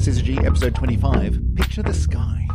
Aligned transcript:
Syzygy, 0.00 0.42
episode 0.46 0.74
25 0.74 1.56
Picture 1.56 1.82
the 1.82 1.92
Sky. 1.92 2.48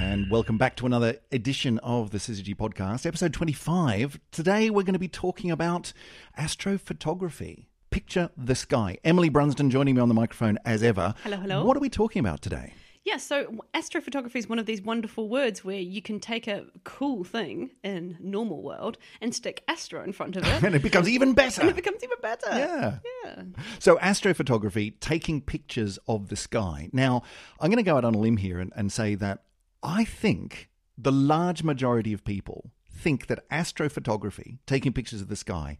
And 0.00 0.28
welcome 0.28 0.58
back 0.58 0.74
to 0.78 0.86
another 0.86 1.18
edition 1.30 1.78
of 1.78 2.10
the 2.10 2.18
Syzygy 2.18 2.56
podcast, 2.56 3.06
episode 3.06 3.32
25. 3.32 4.18
Today 4.32 4.68
we're 4.68 4.82
going 4.82 4.94
to 4.94 4.98
be 4.98 5.06
talking 5.06 5.52
about 5.52 5.92
astrophotography. 6.36 7.66
Picture 7.92 8.30
the 8.36 8.56
sky. 8.56 8.98
Emily 9.04 9.30
Brunsden 9.30 9.70
joining 9.70 9.94
me 9.94 10.00
on 10.00 10.08
the 10.08 10.14
microphone 10.14 10.58
as 10.64 10.82
ever. 10.82 11.14
Hello, 11.22 11.36
hello. 11.36 11.64
What 11.64 11.76
are 11.76 11.80
we 11.80 11.88
talking 11.88 12.18
about 12.18 12.42
today? 12.42 12.72
Yeah, 13.04 13.16
so 13.16 13.46
astrophotography 13.74 14.36
is 14.36 14.48
one 14.48 14.60
of 14.60 14.66
these 14.66 14.80
wonderful 14.80 15.28
words 15.28 15.64
where 15.64 15.80
you 15.80 16.00
can 16.00 16.20
take 16.20 16.46
a 16.46 16.66
cool 16.84 17.24
thing 17.24 17.70
in 17.82 18.16
normal 18.20 18.62
world 18.62 18.96
and 19.20 19.34
stick 19.34 19.64
astro 19.66 20.04
in 20.04 20.12
front 20.12 20.36
of 20.36 20.46
it, 20.46 20.62
And 20.62 20.74
it 20.76 20.82
becomes 20.82 21.08
even 21.08 21.32
better. 21.32 21.62
and 21.62 21.70
it 21.70 21.74
becomes 21.76 22.04
even 22.04 22.18
better. 22.22 22.46
Yeah. 22.50 22.98
Yeah. 23.24 23.42
So, 23.80 23.96
astrophotography, 23.96 25.00
taking 25.00 25.40
pictures 25.40 25.98
of 26.06 26.28
the 26.28 26.36
sky. 26.36 26.90
Now, 26.92 27.22
I'm 27.58 27.70
going 27.70 27.82
to 27.84 27.88
go 27.90 27.96
out 27.96 28.04
on 28.04 28.14
a 28.14 28.18
limb 28.18 28.36
here 28.36 28.60
and, 28.60 28.72
and 28.76 28.92
say 28.92 29.16
that 29.16 29.42
I 29.82 30.04
think 30.04 30.68
the 30.96 31.12
large 31.12 31.64
majority 31.64 32.12
of 32.12 32.24
people 32.24 32.70
think 32.94 33.26
that 33.26 33.48
astrophotography, 33.50 34.58
taking 34.66 34.92
pictures 34.92 35.20
of 35.20 35.28
the 35.28 35.34
sky, 35.36 35.76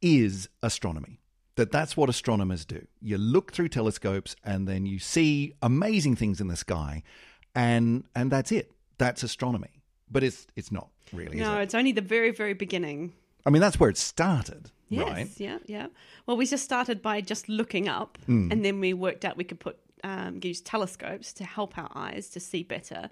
is 0.00 0.48
astronomy. 0.60 1.20
That 1.56 1.70
that's 1.70 1.96
what 1.96 2.08
astronomers 2.08 2.64
do. 2.64 2.86
You 3.02 3.18
look 3.18 3.52
through 3.52 3.68
telescopes 3.68 4.34
and 4.42 4.66
then 4.66 4.86
you 4.86 4.98
see 4.98 5.52
amazing 5.60 6.16
things 6.16 6.40
in 6.40 6.48
the 6.48 6.56
sky, 6.56 7.02
and 7.54 8.04
and 8.14 8.30
that's 8.30 8.50
it. 8.52 8.72
That's 8.98 9.22
astronomy. 9.22 9.82
But 10.10 10.22
it's 10.22 10.46
it's 10.56 10.72
not 10.72 10.88
really. 11.12 11.38
No, 11.38 11.52
is 11.54 11.58
it? 11.58 11.62
it's 11.64 11.74
only 11.74 11.92
the 11.92 12.00
very, 12.00 12.30
very 12.30 12.54
beginning. 12.54 13.12
I 13.44 13.50
mean, 13.50 13.60
that's 13.60 13.78
where 13.80 13.90
it 13.90 13.96
started, 13.98 14.70
Yes, 14.88 15.08
right? 15.08 15.28
yeah, 15.36 15.58
yeah. 15.66 15.86
Well, 16.26 16.36
we 16.36 16.46
just 16.46 16.62
started 16.64 17.02
by 17.02 17.20
just 17.20 17.48
looking 17.48 17.88
up, 17.88 18.18
Hmm. 18.26 18.52
and 18.52 18.64
then 18.64 18.78
we 18.80 18.94
worked 18.94 19.24
out 19.24 19.36
we 19.36 19.44
could 19.44 19.58
put 19.60 19.78
um, 20.04 20.40
use 20.42 20.60
telescopes 20.60 21.32
to 21.34 21.44
help 21.44 21.76
our 21.78 21.90
eyes 21.94 22.28
to 22.30 22.40
see 22.40 22.62
better. 22.62 23.10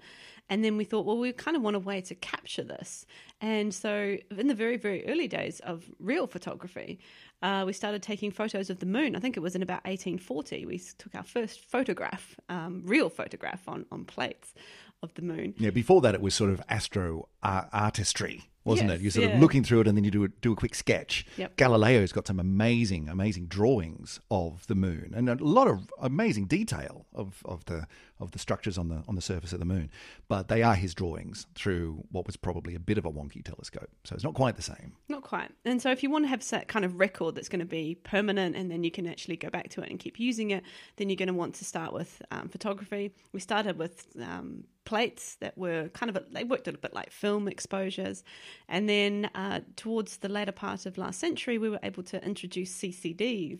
And 0.51 0.65
then 0.65 0.75
we 0.75 0.83
thought, 0.83 1.05
well, 1.05 1.17
we 1.17 1.31
kind 1.31 1.55
of 1.55 1.63
want 1.63 1.77
a 1.77 1.79
way 1.79 2.01
to 2.01 2.13
capture 2.13 2.61
this. 2.61 3.05
And 3.39 3.73
so, 3.73 4.17
in 4.37 4.47
the 4.47 4.53
very, 4.53 4.75
very 4.75 5.07
early 5.07 5.29
days 5.29 5.61
of 5.61 5.85
real 5.97 6.27
photography, 6.27 6.99
uh, 7.41 7.63
we 7.65 7.71
started 7.71 8.03
taking 8.03 8.31
photos 8.31 8.69
of 8.69 8.79
the 8.79 8.85
moon. 8.85 9.15
I 9.15 9.19
think 9.19 9.37
it 9.37 9.39
was 9.39 9.55
in 9.55 9.63
about 9.63 9.85
1840. 9.85 10.65
We 10.65 10.77
took 10.77 11.15
our 11.15 11.23
first 11.23 11.61
photograph, 11.61 12.35
um, 12.49 12.83
real 12.85 13.09
photograph 13.09 13.65
on, 13.65 13.85
on 13.93 14.03
plates 14.03 14.53
of 15.01 15.13
the 15.13 15.21
moon. 15.21 15.53
Yeah, 15.57 15.69
before 15.69 16.01
that 16.01 16.13
it 16.13 16.21
was 16.21 16.35
sort 16.35 16.51
of 16.51 16.61
astro 16.67 17.29
uh, 17.41 17.63
artistry, 17.71 18.50
wasn't 18.63 18.89
Yes, 18.89 18.99
it? 18.99 19.01
You're 19.01 19.11
sort 19.11 19.27
yeah. 19.27 19.33
of 19.35 19.39
looking 19.41 19.63
through 19.63 19.81
it 19.81 19.87
and 19.87 19.97
then 19.97 20.03
you 20.03 20.11
do 20.11 20.23
a, 20.23 20.27
do 20.27 20.51
a 20.51 20.55
quick 20.55 20.75
sketch. 20.75 21.25
Yep. 21.37 21.57
Galileo's 21.57 22.11
got 22.11 22.27
some 22.27 22.39
amazing, 22.39 23.09
amazing 23.09 23.47
drawings 23.47 24.19
of 24.29 24.67
the 24.67 24.75
moon 24.75 25.13
and 25.15 25.29
a 25.29 25.35
lot 25.35 25.67
of 25.67 25.89
amazing 25.99 26.45
detail 26.45 27.05
of, 27.13 27.41
of 27.45 27.65
the 27.65 27.87
of 28.21 28.31
the 28.31 28.39
structures 28.39 28.77
on 28.77 28.87
the 28.87 29.03
on 29.07 29.15
the 29.15 29.21
surface 29.21 29.51
of 29.51 29.59
the 29.59 29.65
moon. 29.65 29.89
But 30.27 30.47
they 30.47 30.61
are 30.61 30.75
his 30.75 30.93
drawings 30.93 31.47
through 31.55 32.03
what 32.11 32.27
was 32.27 32.35
probably 32.37 32.75
a 32.75 32.79
bit 32.79 32.97
of 32.97 33.05
a 33.05 33.11
wonky 33.11 33.43
telescope, 33.43 33.89
so 34.03 34.13
it's 34.13 34.23
not 34.23 34.35
quite 34.35 34.55
the 34.55 34.61
same. 34.61 34.93
Not 35.09 35.23
quite. 35.23 35.49
And 35.65 35.81
so, 35.81 35.91
if 35.91 36.03
you 36.03 36.09
want 36.11 36.25
to 36.25 36.29
have 36.29 36.47
that 36.49 36.67
kind 36.67 36.85
of 36.85 36.99
record 36.99 37.35
that's 37.35 37.49
going 37.49 37.59
to 37.59 37.65
be 37.65 37.95
permanent 37.95 38.55
and 38.55 38.69
then 38.69 38.83
you 38.83 38.91
can 38.91 39.07
actually 39.07 39.37
go 39.37 39.49
back 39.49 39.69
to 39.69 39.81
it 39.81 39.89
and 39.89 39.99
keep 39.99 40.19
using 40.19 40.51
it, 40.51 40.63
then 40.97 41.09
you're 41.09 41.15
going 41.15 41.27
to 41.27 41.33
want 41.33 41.55
to 41.55 41.65
start 41.65 41.93
with 41.93 42.21
um, 42.31 42.47
photography. 42.47 43.11
We 43.31 43.39
started 43.39 43.77
with 43.77 44.05
um, 44.21 44.65
plates 44.85 45.35
that 45.35 45.57
were 45.57 45.89
kind 45.89 46.09
of, 46.09 46.15
a, 46.15 46.25
they 46.31 46.43
worked 46.43 46.67
a 46.67 46.73
bit 46.73 46.93
like 46.93 47.11
film 47.11 47.47
exposures. 47.47 48.23
And 48.67 48.87
then 48.89 49.29
uh, 49.35 49.61
towards 49.75 50.17
the 50.17 50.29
latter 50.29 50.51
part 50.51 50.85
of 50.85 50.97
last 50.97 51.19
century, 51.19 51.57
we 51.57 51.69
were 51.69 51.79
able 51.83 52.03
to 52.03 52.23
introduce 52.25 52.71
CCDs. 52.75 53.59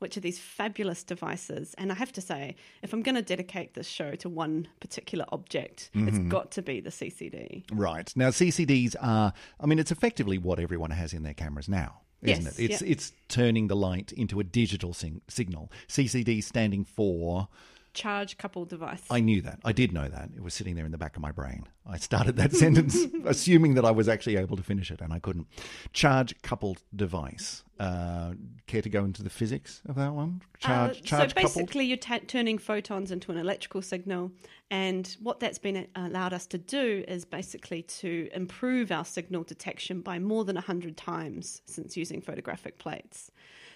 Which 0.00 0.16
are 0.16 0.20
these 0.20 0.38
fabulous 0.38 1.04
devices. 1.04 1.74
And 1.76 1.92
I 1.92 1.94
have 1.94 2.10
to 2.12 2.22
say, 2.22 2.56
if 2.82 2.94
I'm 2.94 3.02
going 3.02 3.16
to 3.16 3.22
dedicate 3.22 3.74
this 3.74 3.86
show 3.86 4.14
to 4.16 4.30
one 4.30 4.66
particular 4.80 5.26
object, 5.30 5.90
it's 5.92 6.18
got 6.20 6.50
to 6.52 6.62
be 6.62 6.80
the 6.80 6.88
CCD. 6.88 7.64
Right 7.70 8.10
now, 8.16 8.30
CCDs 8.30 8.96
are. 8.98 9.34
I 9.60 9.66
mean, 9.66 9.78
it's 9.78 9.92
effectively 9.92 10.38
what 10.38 10.58
everyone 10.58 10.90
has 10.90 11.12
in 11.12 11.22
their 11.22 11.34
cameras 11.34 11.68
now. 11.68 12.00
Isn't 12.22 12.44
Yes, 12.44 12.58
it? 12.58 12.70
It's 12.70 12.82
yeah. 12.82 12.88
it's 12.88 13.12
turning 13.28 13.68
the 13.68 13.76
light 13.76 14.10
into 14.12 14.40
a 14.40 14.44
digital 14.44 14.94
sing- 14.94 15.20
signal. 15.28 15.70
CCD 15.86 16.42
standing 16.42 16.82
for 16.86 17.48
Charge 17.92 18.38
coupled 18.38 18.68
device. 18.68 19.02
I 19.10 19.20
knew 19.20 19.40
that. 19.42 19.58
I 19.64 19.72
did 19.72 19.92
know 19.92 20.08
that. 20.08 20.30
It 20.36 20.42
was 20.42 20.54
sitting 20.54 20.76
there 20.76 20.84
in 20.84 20.92
the 20.92 20.98
back 20.98 21.16
of 21.16 21.22
my 21.22 21.32
brain. 21.32 21.66
I 21.86 21.98
started 21.98 22.36
that 22.36 22.52
sentence 22.64 22.96
assuming 23.24 23.74
that 23.74 23.84
I 23.84 23.90
was 23.90 24.08
actually 24.08 24.36
able 24.36 24.56
to 24.56 24.62
finish 24.62 24.90
it, 24.90 25.00
and 25.00 25.12
I 25.12 25.18
couldn't. 25.18 25.48
Charge 25.92 26.40
coupled 26.42 26.82
device. 26.94 27.64
Uh, 27.80 28.34
care 28.66 28.82
to 28.82 28.88
go 28.90 29.04
into 29.04 29.22
the 29.22 29.30
physics 29.30 29.80
of 29.88 29.96
that 29.96 30.12
one? 30.12 30.42
Charge, 30.58 30.98
Uh, 30.98 31.00
charge 31.02 31.30
so 31.30 31.34
coupled. 31.34 31.54
basically, 31.54 31.84
you're 31.86 31.96
ta- 31.96 32.20
turning 32.26 32.58
photons 32.58 33.10
into 33.10 33.32
an 33.32 33.38
electrical 33.38 33.82
signal, 33.82 34.30
and 34.70 35.16
what 35.20 35.40
that's 35.40 35.58
been 35.58 35.76
uh, 35.78 35.84
allowed 35.96 36.32
us 36.32 36.46
to 36.46 36.58
do 36.58 37.02
is 37.08 37.24
basically 37.24 37.82
to 37.82 38.28
improve 38.34 38.92
our 38.92 39.04
signal 39.04 39.42
detection 39.42 40.00
by 40.02 40.18
more 40.18 40.44
than 40.44 40.56
hundred 40.56 40.96
times 40.96 41.62
since 41.64 41.96
using 41.96 42.20
photographic 42.20 42.78
plates. 42.78 43.30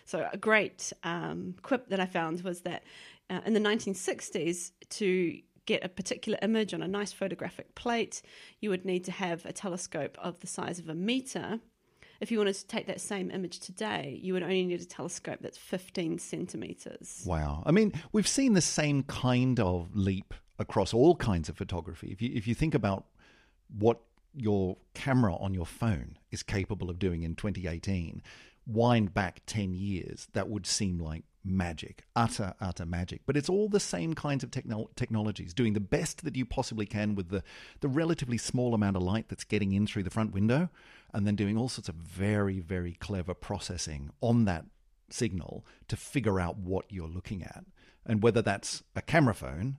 So 0.07 0.29
a 0.31 0.37
great 0.37 0.93
um, 1.03 1.55
quip 1.63 1.89
that 1.89 1.99
I 1.99 2.05
found 2.05 2.43
was 2.43 2.61
that 2.61 2.85
uh, 3.31 3.41
in 3.47 3.55
the 3.55 3.61
1960s, 3.61 4.73
to 4.91 5.41
get 5.67 5.85
a 5.85 5.89
particular 5.89 6.39
image 6.43 6.75
on 6.75 6.83
a 6.83 6.89
nice 6.89 7.13
photographic 7.13 7.75
plate, 7.75 8.23
you 8.61 8.71
would 8.71 8.85
need 8.85 9.05
to 9.05 9.13
have 9.13 9.45
a 9.47 9.53
telescope 9.53 10.17
of 10.19 10.41
the 10.41 10.47
size 10.47 10.79
of 10.79 10.89
a 10.89 10.95
meter. 10.95 11.61
If 12.21 12.31
you 12.31 12.39
wanted 12.39 12.55
to 12.57 12.67
take 12.67 12.87
that 12.87 13.01
same 13.01 13.31
image 13.31 13.61
today, 13.61 14.19
you 14.23 14.35
would 14.35 14.43
only 14.43 14.65
need 14.65 14.81
a 14.81 14.85
telescope 14.85 15.39
that's 15.41 15.59
15 15.59 16.19
centimeters. 16.19 17.25
Wow. 17.27 17.63
I 17.67 17.73
mean, 17.73 17.93
we've 18.13 18.29
seen 18.29 18.53
the 18.53 18.61
same 18.61 19.03
kind 19.05 19.59
of 19.59 19.95
leap 19.95 20.35
across 20.59 20.95
all 20.95 21.17
kinds 21.17 21.49
of 21.49 21.57
photography. 21.57 22.09
If 22.13 22.23
you 22.23 22.31
if 22.33 22.47
you 22.47 22.55
think 22.55 22.75
about 22.75 23.07
what 23.77 24.01
your 24.33 24.77
camera 24.95 25.35
on 25.37 25.55
your 25.55 25.67
phone 25.67 26.19
is 26.31 26.43
capable 26.43 26.91
of 26.91 26.99
doing 26.99 27.23
in 27.23 27.35
2018, 27.35 28.23
wind 28.67 29.15
back 29.15 29.41
10 29.47 29.75
years, 29.75 30.29
that 30.33 30.49
would 30.49 30.67
seem 30.67 30.99
like 30.99 31.25
magic, 31.45 32.05
utter 32.17 32.55
utter 32.61 32.87
magic. 32.87 33.23
But 33.27 33.37
it's 33.37 33.49
all 33.49 33.69
the 33.69 33.81
same 33.81 34.15
kinds 34.15 34.43
of 34.43 34.51
techno- 34.51 34.91
technologies, 34.97 35.55
doing 35.55 35.75
the 35.75 35.81
best 35.81 36.25
that 36.25 36.37
you 36.37 36.45
possibly 36.45 36.87
can 36.87 37.15
with 37.15 37.29
the 37.29 37.43
the 37.81 37.89
relatively 37.89 38.39
small 38.39 38.75
amount 38.75 38.97
of 38.97 39.03
light 39.03 39.29
that's 39.29 39.45
getting 39.45 39.73
in 39.73 39.87
through 39.87 40.05
the 40.05 40.11
front 40.11 40.33
window 40.33 40.71
and 41.13 41.27
then 41.27 41.37
doing 41.37 41.57
all 41.57 41.69
sorts 41.69 41.89
of 41.89 41.95
very 41.95 42.61
very 42.61 42.95
clever 42.95 43.35
processing 43.35 44.11
on 44.21 44.45
that 44.47 44.65
signal 45.11 45.65
to 45.89 45.97
figure 45.97 46.41
out 46.41 46.57
what 46.57 46.91
you're 46.91 47.09
looking 47.09 47.43
at. 47.43 47.65
And 48.07 48.23
whether 48.23 48.43
that's 48.43 48.83
a 48.95 49.03
camera 49.03 49.35
phone, 49.35 49.79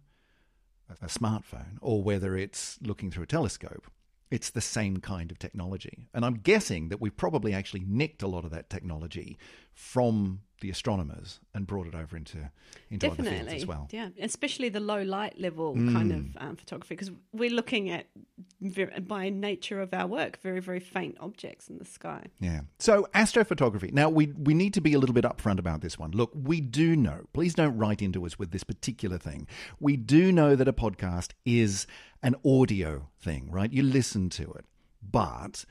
a 0.89 1.07
smartphone, 1.07 1.77
or 1.81 2.01
whether 2.01 2.35
it's 2.35 2.79
looking 2.81 3.11
through 3.11 3.23
a 3.23 3.27
telescope, 3.27 3.87
it's 4.31 4.49
the 4.49 4.61
same 4.61 4.97
kind 4.97 5.31
of 5.31 5.37
technology. 5.37 6.07
And 6.13 6.25
I'm 6.25 6.35
guessing 6.35 6.89
that 6.89 6.99
we've 6.99 7.15
probably 7.15 7.53
actually 7.53 7.83
nicked 7.85 8.23
a 8.23 8.27
lot 8.27 8.45
of 8.45 8.51
that 8.51 8.69
technology 8.69 9.37
from 9.73 10.41
the 10.61 10.69
astronomers 10.69 11.39
and 11.53 11.67
brought 11.67 11.87
it 11.87 11.95
over 11.95 12.15
into, 12.15 12.49
into 12.89 13.07
other 13.07 13.23
fields 13.23 13.53
as 13.53 13.65
well. 13.65 13.87
Mm. 13.91 13.93
yeah, 13.93 14.09
especially 14.21 14.69
the 14.69 14.79
low 14.79 15.01
light 15.01 15.39
level 15.39 15.73
kind 15.73 16.11
of 16.11 16.43
um, 16.43 16.55
photography 16.55 16.95
because 16.95 17.11
we're 17.33 17.49
looking 17.49 17.89
at, 17.89 18.07
by 19.07 19.29
nature 19.29 19.81
of 19.81 19.93
our 19.93 20.07
work, 20.07 20.41
very 20.41 20.59
very 20.59 20.79
faint 20.79 21.17
objects 21.19 21.69
in 21.69 21.77
the 21.77 21.85
sky. 21.85 22.25
Yeah. 22.39 22.61
So 22.79 23.07
astrophotography. 23.13 23.91
Now 23.93 24.09
we 24.09 24.27
we 24.27 24.53
need 24.53 24.73
to 24.75 24.81
be 24.81 24.93
a 24.93 24.99
little 24.99 25.13
bit 25.13 25.25
upfront 25.25 25.59
about 25.59 25.81
this 25.81 25.99
one. 25.99 26.11
Look, 26.11 26.31
we 26.33 26.61
do 26.61 26.95
know. 26.95 27.25
Please 27.33 27.53
don't 27.53 27.77
write 27.77 28.01
into 28.01 28.25
us 28.25 28.39
with 28.39 28.51
this 28.51 28.63
particular 28.63 29.17
thing. 29.17 29.47
We 29.79 29.97
do 29.97 30.31
know 30.31 30.55
that 30.55 30.67
a 30.67 30.73
podcast 30.73 31.31
is 31.45 31.87
an 32.23 32.35
audio 32.45 33.07
thing, 33.19 33.49
right? 33.51 33.71
You 33.71 33.83
listen 33.83 34.29
to 34.31 34.51
it. 34.53 34.65
But 35.01 35.65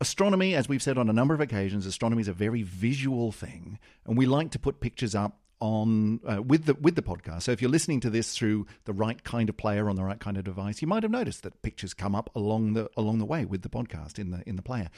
astronomy, 0.00 0.54
as 0.54 0.68
we've 0.68 0.82
said 0.82 0.98
on 0.98 1.08
a 1.08 1.12
number 1.12 1.34
of 1.34 1.40
occasions, 1.40 1.86
astronomy 1.86 2.20
is 2.20 2.28
a 2.28 2.32
very 2.32 2.62
visual 2.62 3.32
thing, 3.32 3.78
and 4.06 4.16
we 4.16 4.26
like 4.26 4.50
to 4.52 4.58
put 4.58 4.80
pictures 4.80 5.14
up 5.14 5.38
on 5.60 6.20
uh, 6.24 6.40
with 6.40 6.66
the 6.66 6.74
with 6.74 6.94
the 6.94 7.02
podcast. 7.02 7.42
So 7.42 7.52
if 7.52 7.60
you're 7.60 7.70
listening 7.70 8.00
to 8.00 8.10
this 8.10 8.36
through 8.36 8.66
the 8.84 8.92
right 8.92 9.22
kind 9.24 9.48
of 9.48 9.56
player 9.56 9.88
on 9.88 9.96
the 9.96 10.04
right 10.04 10.20
kind 10.20 10.36
of 10.36 10.44
device, 10.44 10.80
you 10.80 10.88
might 10.88 11.02
have 11.02 11.10
noticed 11.10 11.42
that 11.42 11.62
pictures 11.62 11.94
come 11.94 12.14
up 12.14 12.30
along 12.34 12.74
the 12.74 12.88
along 12.96 13.18
the 13.18 13.24
way 13.24 13.44
with 13.44 13.62
the 13.62 13.68
podcast 13.68 14.18
in 14.18 14.30
the 14.30 14.42
in 14.46 14.56
the 14.56 14.62
player. 14.62 14.88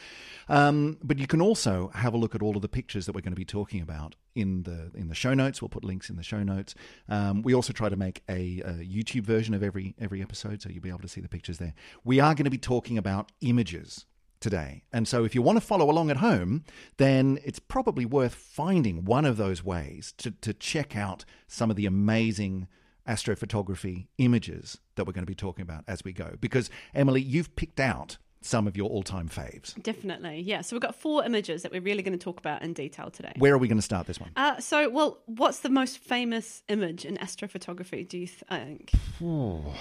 Um, 0.48 0.98
but 1.02 1.18
you 1.18 1.26
can 1.26 1.40
also 1.40 1.90
have 1.94 2.14
a 2.14 2.18
look 2.18 2.34
at 2.34 2.42
all 2.42 2.56
of 2.56 2.62
the 2.62 2.68
pictures 2.68 3.06
that 3.06 3.14
we're 3.14 3.22
going 3.22 3.32
to 3.32 3.36
be 3.36 3.44
talking 3.44 3.80
about 3.80 4.16
in 4.34 4.64
the 4.64 4.90
in 4.94 5.08
the 5.08 5.14
show 5.14 5.34
notes. 5.34 5.62
We'll 5.62 5.70
put 5.70 5.84
links 5.84 6.10
in 6.10 6.16
the 6.16 6.22
show 6.22 6.42
notes. 6.42 6.74
Um, 7.08 7.42
we 7.42 7.54
also 7.54 7.72
try 7.72 7.88
to 7.88 7.96
make 7.96 8.22
a, 8.28 8.60
a 8.60 8.72
YouTube 8.84 9.22
version 9.22 9.54
of 9.54 9.62
every 9.62 9.94
every 9.98 10.20
episode, 10.20 10.60
so 10.60 10.68
you'll 10.68 10.82
be 10.82 10.90
able 10.90 11.00
to 11.00 11.08
see 11.08 11.20
the 11.20 11.28
pictures 11.28 11.58
there. 11.58 11.74
We 12.04 12.20
are 12.20 12.34
going 12.34 12.44
to 12.44 12.50
be 12.50 12.58
talking 12.58 12.98
about 12.98 13.32
images 13.40 14.04
today. 14.40 14.82
And 14.92 15.06
so 15.06 15.24
if 15.24 15.34
you 15.34 15.42
want 15.42 15.56
to 15.56 15.60
follow 15.60 15.90
along 15.90 16.10
at 16.10 16.16
home, 16.16 16.64
then 16.96 17.38
it's 17.44 17.58
probably 17.58 18.04
worth 18.04 18.34
finding 18.34 19.04
one 19.04 19.24
of 19.24 19.36
those 19.36 19.64
ways 19.64 20.14
to, 20.18 20.30
to 20.30 20.52
check 20.54 20.96
out 20.96 21.24
some 21.46 21.70
of 21.70 21.76
the 21.76 21.86
amazing 21.86 22.66
astrophotography 23.06 24.06
images 24.18 24.78
that 24.94 25.06
we're 25.06 25.12
going 25.12 25.24
to 25.24 25.30
be 25.30 25.34
talking 25.34 25.62
about 25.62 25.84
as 25.86 26.04
we 26.04 26.12
go. 26.12 26.36
Because, 26.40 26.70
Emily, 26.94 27.20
you've 27.20 27.54
picked 27.56 27.80
out 27.80 28.18
some 28.42 28.66
of 28.66 28.76
your 28.76 28.88
all 28.88 29.02
time 29.02 29.28
faves. 29.28 29.80
Definitely, 29.82 30.40
yeah. 30.40 30.62
So 30.62 30.74
we've 30.74 30.80
got 30.80 30.94
four 30.94 31.24
images 31.24 31.62
that 31.62 31.72
we're 31.72 31.82
really 31.82 32.02
going 32.02 32.18
to 32.18 32.22
talk 32.22 32.38
about 32.38 32.62
in 32.62 32.72
detail 32.72 33.10
today. 33.10 33.32
Where 33.36 33.52
are 33.52 33.58
we 33.58 33.68
going 33.68 33.78
to 33.78 33.82
start 33.82 34.06
this 34.06 34.18
one? 34.18 34.30
Uh, 34.36 34.58
so, 34.60 34.88
well, 34.88 35.18
what's 35.26 35.60
the 35.60 35.68
most 35.68 35.98
famous 35.98 36.62
image 36.68 37.04
in 37.04 37.16
astrophotography, 37.18 38.08
do 38.08 38.16
you 38.16 38.26
think? 38.26 38.92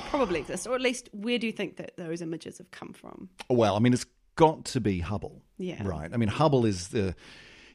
Probably 0.10 0.42
exists, 0.42 0.68
or 0.68 0.76
at 0.76 0.82
least 0.82 1.10
where 1.14 1.40
do 1.40 1.48
you 1.48 1.54
think 1.54 1.78
that 1.78 1.96
those 1.96 2.22
images 2.22 2.58
have 2.58 2.70
come 2.72 2.92
from? 2.92 3.30
Well, 3.50 3.78
I 3.78 3.80
mean, 3.80 3.94
it's 3.94 4.06
got 4.40 4.64
to 4.64 4.80
be 4.80 5.02
Hubble. 5.02 5.42
Yeah. 5.58 5.86
Right. 5.86 6.10
I 6.14 6.16
mean, 6.16 6.30
Hubble 6.30 6.66
is 6.66 6.88
the 6.88 7.14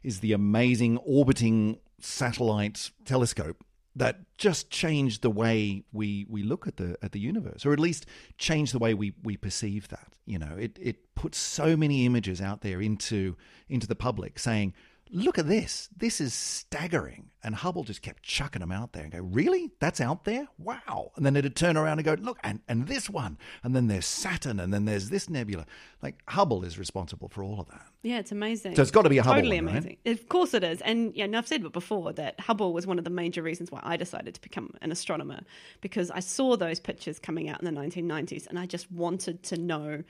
is 0.02 0.20
the 0.20 0.32
amazing 0.32 0.96
orbiting 0.98 1.78
satellite 2.00 2.90
telescope 3.04 3.62
that 3.94 4.20
just 4.38 4.70
changed 4.70 5.20
the 5.20 5.30
way 5.30 5.84
we, 5.92 6.26
we 6.28 6.42
look 6.42 6.66
at 6.66 6.78
the 6.78 6.96
at 7.02 7.12
the 7.12 7.20
universe, 7.20 7.66
or 7.66 7.74
at 7.74 7.78
least 7.78 8.06
changed 8.38 8.72
the 8.72 8.78
way 8.78 8.94
we, 8.94 9.12
we 9.22 9.36
perceive 9.36 9.88
that. 9.88 10.08
You 10.24 10.38
know, 10.38 10.56
it, 10.58 10.78
it 10.80 11.14
puts 11.14 11.36
so 11.36 11.76
many 11.76 12.06
images 12.06 12.40
out 12.40 12.62
there 12.62 12.80
into 12.80 13.36
into 13.68 13.86
the 13.86 13.94
public 13.94 14.38
saying, 14.38 14.72
look 15.10 15.38
at 15.38 15.48
this. 15.48 15.88
This 15.96 16.20
is 16.20 16.34
staggering. 16.34 17.30
And 17.42 17.54
Hubble 17.54 17.84
just 17.84 18.00
kept 18.00 18.22
chucking 18.22 18.60
them 18.60 18.72
out 18.72 18.94
there 18.94 19.02
and 19.02 19.12
go, 19.12 19.20
really? 19.20 19.70
That's 19.78 20.00
out 20.00 20.24
there? 20.24 20.48
Wow. 20.58 21.12
And 21.14 21.26
then 21.26 21.36
it'd 21.36 21.54
turn 21.54 21.76
around 21.76 21.98
and 21.98 22.04
go, 22.04 22.14
look, 22.14 22.38
and, 22.42 22.60
and 22.68 22.86
this 22.86 23.10
one. 23.10 23.36
And 23.62 23.76
then 23.76 23.86
there's 23.86 24.06
Saturn, 24.06 24.58
and 24.58 24.72
then 24.72 24.86
there's 24.86 25.10
this 25.10 25.28
nebula. 25.28 25.66
Like 26.02 26.22
Hubble 26.28 26.64
is 26.64 26.78
responsible 26.78 27.28
for 27.28 27.44
all 27.44 27.60
of 27.60 27.68
that. 27.68 27.86
Yeah, 28.02 28.18
it's 28.18 28.32
amazing. 28.32 28.76
So 28.76 28.82
it's 28.82 28.90
got 28.90 29.02
to 29.02 29.10
be 29.10 29.18
a 29.18 29.22
Hubble 29.22 29.36
totally 29.36 29.58
one, 29.58 29.66
right? 29.66 29.72
amazing. 29.76 29.98
Of 30.06 30.28
course 30.30 30.54
it 30.54 30.64
is. 30.64 30.80
And 30.80 31.14
yeah, 31.14 31.24
and 31.24 31.36
I've 31.36 31.46
said 31.46 31.64
it 31.64 31.72
before 31.72 32.14
that 32.14 32.40
Hubble 32.40 32.72
was 32.72 32.86
one 32.86 32.98
of 32.98 33.04
the 33.04 33.10
major 33.10 33.42
reasons 33.42 33.70
why 33.70 33.80
I 33.82 33.98
decided 33.98 34.34
to 34.34 34.40
become 34.40 34.70
an 34.80 34.90
astronomer 34.90 35.40
because 35.82 36.10
I 36.10 36.20
saw 36.20 36.56
those 36.56 36.80
pictures 36.80 37.18
coming 37.18 37.50
out 37.50 37.62
in 37.62 37.74
the 37.74 37.78
1990s 37.80 38.46
and 38.46 38.58
I 38.58 38.64
just 38.64 38.90
wanted 38.90 39.42
to 39.44 39.58
know 39.58 40.02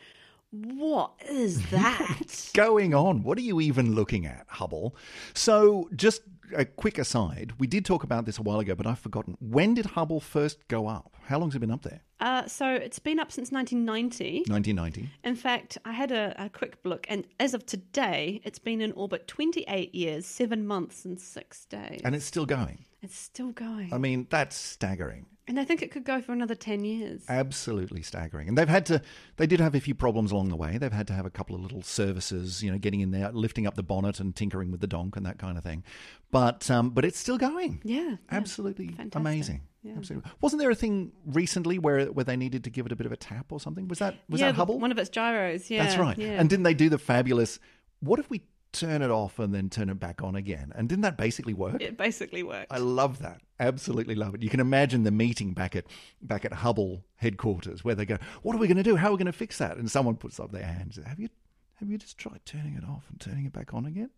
what 0.54 1.12
is 1.28 1.64
that? 1.70 2.50
going 2.54 2.94
on? 2.94 3.22
What 3.22 3.38
are 3.38 3.42
you 3.42 3.60
even 3.60 3.94
looking 3.94 4.26
at, 4.26 4.44
Hubble? 4.48 4.94
So, 5.34 5.88
just 5.96 6.22
a 6.56 6.64
quick 6.64 6.98
aside, 6.98 7.52
we 7.58 7.66
did 7.66 7.84
talk 7.84 8.04
about 8.04 8.26
this 8.26 8.38
a 8.38 8.42
while 8.42 8.60
ago, 8.60 8.74
but 8.74 8.86
I've 8.86 8.98
forgotten. 8.98 9.36
When 9.40 9.74
did 9.74 9.86
Hubble 9.86 10.20
first 10.20 10.66
go 10.68 10.86
up? 10.86 11.16
How 11.26 11.38
long's 11.38 11.54
it 11.54 11.58
been 11.60 11.70
up 11.70 11.82
there? 11.82 12.02
uh, 12.20 12.46
so 12.46 12.72
it's 12.74 12.98
been 12.98 13.18
up 13.18 13.30
since 13.32 13.50
1990. 13.50 14.44
1990. 14.50 15.10
In 15.24 15.34
fact, 15.36 15.78
I 15.84 15.92
had 15.92 16.12
a, 16.12 16.34
a 16.44 16.48
quick 16.48 16.76
look, 16.84 17.06
and 17.08 17.26
as 17.40 17.54
of 17.54 17.66
today, 17.66 18.40
it's 18.44 18.58
been 18.58 18.80
in 18.80 18.92
orbit 18.92 19.26
28 19.26 19.94
years, 19.94 20.24
seven 20.26 20.66
months, 20.66 21.04
and 21.04 21.20
six 21.20 21.64
days. 21.66 22.00
And 22.04 22.14
it's 22.14 22.24
still 22.26 22.46
going. 22.46 22.84
it's 23.02 23.16
still 23.18 23.50
going. 23.52 23.92
I 23.92 23.98
mean, 23.98 24.26
that's 24.30 24.56
staggering. 24.56 25.26
And 25.46 25.61
I 25.61 25.64
think 25.64 25.82
it 25.82 25.91
could 25.91 26.05
go 26.05 26.23
for 26.23 26.32
another 26.32 26.55
10 26.55 26.85
years. 26.85 27.23
Absolutely 27.29 28.02
staggering. 28.02 28.49
And 28.49 28.56
they've 28.56 28.69
had 28.69 28.87
to, 28.87 29.02
they 29.37 29.46
did 29.46 29.61
have 29.61 29.75
a 29.75 29.81
few 29.81 29.94
problems 29.94 30.32
along 30.32 30.49
the 30.49 30.56
way. 30.56 30.79
They've 30.79 30.93
had 30.93 31.06
to 31.08 31.12
have 31.12 31.26
a 31.26 31.31
couple 31.31 31.55
of 31.55 31.62
little 31.62 31.82
services, 31.82 32.62
you 32.62 32.73
know, 32.73 32.79
getting 32.79 33.00
in 33.00 33.11
there, 33.11 33.31
lifting 33.31 33.67
up 33.67 33.75
the 33.75 33.82
bonnet 33.82 34.20
and 34.20 34.35
tinkering 34.35 34.70
with 34.70 34.81
the 34.81 34.87
donk 34.87 35.17
and 35.17 35.26
that 35.26 35.38
kind 35.38 35.58
of 35.58 35.64
thing. 35.64 35.85
But, 36.31 36.70
um, 36.70 36.91
but 36.91 37.05
it's 37.05 37.19
still 37.19 37.38
going. 37.38 37.81
yeah. 37.85 37.94
yeah. 37.94 38.17
Absolutely 38.31 38.88
Fantastic. 38.88 39.14
amazing. 39.17 39.61
Yeah. 39.82 39.93
Absolutely. 39.96 40.31
Wasn't 40.41 40.61
there 40.61 40.70
a 40.70 40.75
thing 40.75 41.12
recently 41.26 41.79
where 41.79 42.06
where 42.06 42.25
they 42.25 42.37
needed 42.37 42.64
to 42.64 42.70
give 42.70 42.87
it 42.87 42.93
a 42.93 42.96
bit 42.96 43.05
of 43.05 43.12
a 43.12 43.19
tap 43.19 43.52
or 43.52 43.61
something? 43.61 43.87
Was 43.87 43.99
that 43.99 44.17
was 44.31 44.41
yeah, 44.41 44.46
that 44.46 44.55
Hubble? 44.55 44.81
One 44.81 44.91
of 44.91 44.96
its 44.96 45.11
gyros. 45.11 45.70
Yeah. 45.70 45.85
That's 45.85 45.99
right. 45.99 46.19
And 46.19 46.49
didn't 46.49 46.62
they 46.62 46.73
do 46.73 46.88
the 46.88 46.96
fabulous? 46.96 47.58
What 48.00 48.19
if 48.19 48.31
we 48.31 48.44
turn 48.74 49.02
it 49.02 49.10
off 49.10 49.38
and 49.38 49.54
then 49.54 49.70
turn 49.70 49.88
it 49.88 49.98
back 49.98 50.22
on 50.22 50.36
again? 50.36 50.72
And 50.74 50.88
didn't 50.88 51.02
that 51.02 51.16
basically 51.16 51.54
work? 51.54 51.80
it 51.80 51.96
basically 51.96 52.42
worked. 52.42 52.72
I 52.72 52.78
love 52.78 53.20
that. 53.20 53.40
Absolutely 53.60 54.14
love 54.14 54.34
it. 54.34 54.42
You 54.42 54.50
can 54.50 54.60
imagine 54.60 55.04
the 55.04 55.10
meeting 55.10 55.52
back 55.52 55.76
at 55.76 55.86
back 56.20 56.44
at 56.44 56.52
Hubble 56.52 57.04
headquarters 57.16 57.84
where 57.84 57.94
they 57.94 58.04
go, 58.04 58.18
"What 58.42 58.54
are 58.56 58.58
we 58.58 58.66
going 58.66 58.76
to 58.76 58.82
do? 58.82 58.96
How 58.96 59.08
are 59.08 59.12
we 59.12 59.18
going 59.18 59.26
to 59.26 59.32
fix 59.32 59.58
that?" 59.58 59.76
And 59.76 59.90
someone 59.90 60.16
puts 60.16 60.40
up 60.40 60.52
their 60.52 60.66
hands. 60.66 60.98
Have 61.06 61.20
you 61.20 61.28
have 61.76 61.88
you 61.88 61.98
just 61.98 62.18
tried 62.18 62.40
turning 62.44 62.74
it 62.74 62.84
off 62.84 63.04
and 63.10 63.20
turning 63.20 63.46
it 63.46 63.52
back 63.52 63.74
on 63.74 63.86
again? 63.86 64.10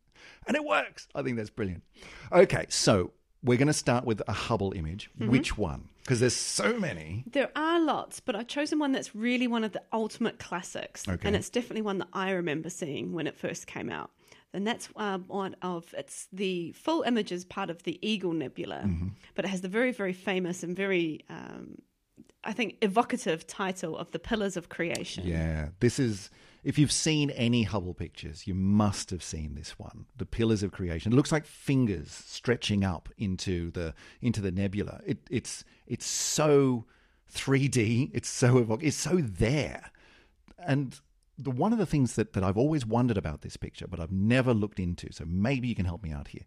And 0.47 0.57
it 0.57 0.65
works. 0.65 1.09
I 1.15 1.23
think 1.23 1.37
that's 1.37 1.51
brilliant. 1.51 1.83
Okay, 2.33 2.67
so 2.69 3.13
we're 3.43 3.59
going 3.59 3.69
to 3.69 3.73
start 3.73 4.05
with 4.05 4.23
a 4.27 4.33
Hubble 4.33 4.73
image. 4.73 5.11
Mm-hmm. 5.19 5.31
Which 5.31 5.57
one? 5.57 5.89
Because 6.03 6.21
there's 6.21 6.37
so 6.37 6.79
many. 6.79 7.25
There 7.27 7.51
are 7.57 7.81
lots, 7.81 8.21
but 8.21 8.37
I've 8.37 8.47
chosen 8.47 8.79
one 8.79 8.93
that's 8.93 9.15
really 9.15 9.47
one 9.47 9.65
of 9.65 9.73
the 9.73 9.83
ultimate 9.93 10.39
classics. 10.39 11.09
Okay. 11.09 11.27
And 11.27 11.35
it's 11.35 11.51
definitely 11.51 11.83
one 11.83 11.99
that 11.99 12.09
I 12.13 12.31
remember 12.31 12.71
seeing 12.71 13.13
when 13.13 13.27
it 13.27 13.37
first 13.37 13.67
came 13.67 13.91
out. 13.91 14.11
And 14.55 14.67
that's 14.67 14.89
um, 14.97 15.25
one 15.29 15.55
of 15.61 15.95
it's 15.99 16.29
the 16.33 16.73
full 16.73 17.03
image 17.03 17.31
is 17.33 17.45
part 17.45 17.69
of 17.71 17.83
the 17.83 17.99
Eagle 18.07 18.33
Nebula, 18.33 18.83
Mm-hmm. 18.87 19.09
but 19.35 19.45
it 19.45 19.49
has 19.49 19.61
the 19.61 19.69
very, 19.69 19.93
very 19.93 20.13
famous 20.15 20.63
and 20.63 20.75
very, 20.75 21.21
um, 21.29 21.77
I 22.43 22.53
think, 22.53 22.77
evocative 22.81 23.47
title 23.47 23.97
of 23.99 24.13
the 24.13 24.19
Pillars 24.19 24.57
of 24.57 24.69
Creation. 24.69 25.27
Yeah, 25.27 25.69
this 25.81 25.99
is. 25.99 26.31
If 26.65 26.79
you've 26.81 26.91
seen 26.91 27.31
any 27.31 27.63
Hubble 27.63 27.95
pictures, 27.95 28.49
you 28.49 28.55
must 28.55 29.11
have 29.11 29.23
seen 29.23 29.55
this 29.55 29.79
one. 29.79 30.07
The 30.17 30.27
pillars 30.27 30.65
of 30.65 30.73
creation. 30.73 31.13
It 31.13 31.17
looks 31.17 31.31
like 31.31 31.47
fingers 31.47 32.11
stretching 32.11 32.83
up 32.83 33.09
into 33.19 33.71
the 33.71 33.95
into 34.21 34.41
the 34.41 34.51
nebula. 34.51 35.01
It, 35.07 35.19
it's 35.31 35.63
it's 35.87 36.07
so 36.07 36.87
3D. 37.33 38.11
It's 38.15 38.29
so 38.29 38.65
evoc- 38.65 38.83
It's 38.83 38.97
so 38.97 39.17
there. 39.19 39.91
And 40.59 40.99
the 41.39 41.51
one 41.51 41.73
of 41.73 41.79
the 41.79 41.87
things 41.87 42.15
that, 42.15 42.33
that 42.33 42.45
I've 42.45 42.57
always 42.57 42.87
wondered 42.87 43.19
about 43.19 43.43
this 43.43 43.57
picture, 43.57 43.87
but 43.87 44.01
I've 44.01 44.13
never 44.13 44.55
looked 44.55 44.81
into, 44.81 45.13
so 45.13 45.25
maybe 45.27 45.69
you 45.69 45.75
can 45.75 45.87
help 45.87 46.03
me 46.03 46.13
out 46.13 46.29
here. 46.29 46.45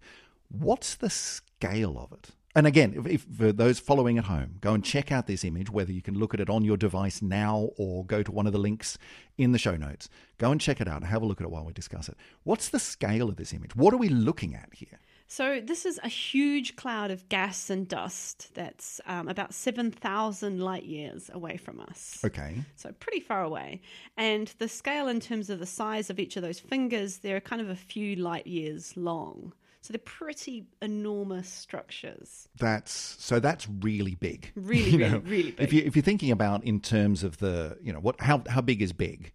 What's 0.49 0.95
the 0.95 1.09
scale 1.09 1.97
of 1.99 2.11
it? 2.11 2.31
And 2.55 2.65
again, 2.65 2.93
if, 2.97 3.05
if 3.05 3.21
for 3.37 3.51
those 3.51 3.79
following 3.79 4.17
at 4.17 4.25
home, 4.25 4.55
go 4.59 4.73
and 4.73 4.83
check 4.83 5.11
out 5.11 5.27
this 5.27 5.43
image, 5.43 5.69
whether 5.69 5.91
you 5.91 6.01
can 6.01 6.17
look 6.17 6.33
at 6.33 6.39
it 6.39 6.49
on 6.49 6.65
your 6.65 6.77
device 6.77 7.21
now 7.21 7.69
or 7.77 8.03
go 8.03 8.23
to 8.23 8.31
one 8.31 8.47
of 8.47 8.53
the 8.53 8.59
links 8.59 8.97
in 9.37 9.51
the 9.51 9.59
show 9.59 9.75
notes. 9.75 10.09
Go 10.39 10.51
and 10.51 10.59
check 10.59 10.81
it 10.81 10.87
out 10.87 10.97
and 10.97 11.05
have 11.05 11.21
a 11.21 11.25
look 11.25 11.39
at 11.39 11.45
it 11.45 11.51
while 11.51 11.65
we 11.65 11.73
discuss 11.73 12.09
it. 12.09 12.17
What's 12.43 12.69
the 12.69 12.79
scale 12.79 13.29
of 13.29 13.35
this 13.35 13.53
image? 13.53 13.75
What 13.75 13.93
are 13.93 13.97
we 13.97 14.09
looking 14.09 14.55
at 14.55 14.69
here? 14.73 14.99
So 15.31 15.61
this 15.63 15.85
is 15.85 15.99
a 16.03 16.07
huge 16.07 16.75
cloud 16.75 17.11
of 17.11 17.29
gas 17.29 17.69
and 17.69 17.87
dust 17.87 18.51
that's 18.55 18.99
um, 19.05 19.27
about 19.27 19.53
7,000 19.53 20.59
light 20.59 20.85
years 20.85 21.29
away 21.31 21.55
from 21.55 21.79
us. 21.79 22.19
Okay. 22.25 22.55
So 22.75 22.91
pretty 22.99 23.19
far 23.19 23.43
away. 23.43 23.81
And 24.17 24.51
the 24.57 24.67
scale 24.67 25.07
in 25.07 25.19
terms 25.19 25.51
of 25.51 25.59
the 25.59 25.67
size 25.67 26.09
of 26.09 26.19
each 26.19 26.35
of 26.35 26.41
those 26.41 26.59
fingers, 26.59 27.19
they're 27.19 27.39
kind 27.39 27.61
of 27.61 27.69
a 27.69 27.75
few 27.75 28.15
light 28.15 28.47
years 28.47 28.97
long. 28.97 29.53
So 29.81 29.93
they're 29.93 29.99
pretty 29.99 30.65
enormous 30.81 31.47
structures. 31.47 32.49
That's 32.57 32.91
so 32.91 33.39
that's 33.39 33.67
really 33.81 34.15
big. 34.15 34.51
Really, 34.55 34.89
You 34.91 34.97
really, 34.97 35.11
know, 35.11 35.19
really 35.19 35.51
big. 35.51 35.61
If 35.63 35.73
you 35.73 35.83
if 35.85 35.95
you're 35.95 36.03
thinking 36.03 36.31
about 36.31 36.63
in 36.63 36.79
terms 36.79 37.23
of 37.23 37.37
the 37.37 37.77
you 37.81 37.93
know 37.93 37.99
what 37.99 38.19
how 38.19 38.41
how 38.49 38.61
big 38.61 38.81
is 38.81 38.93
big, 38.93 39.31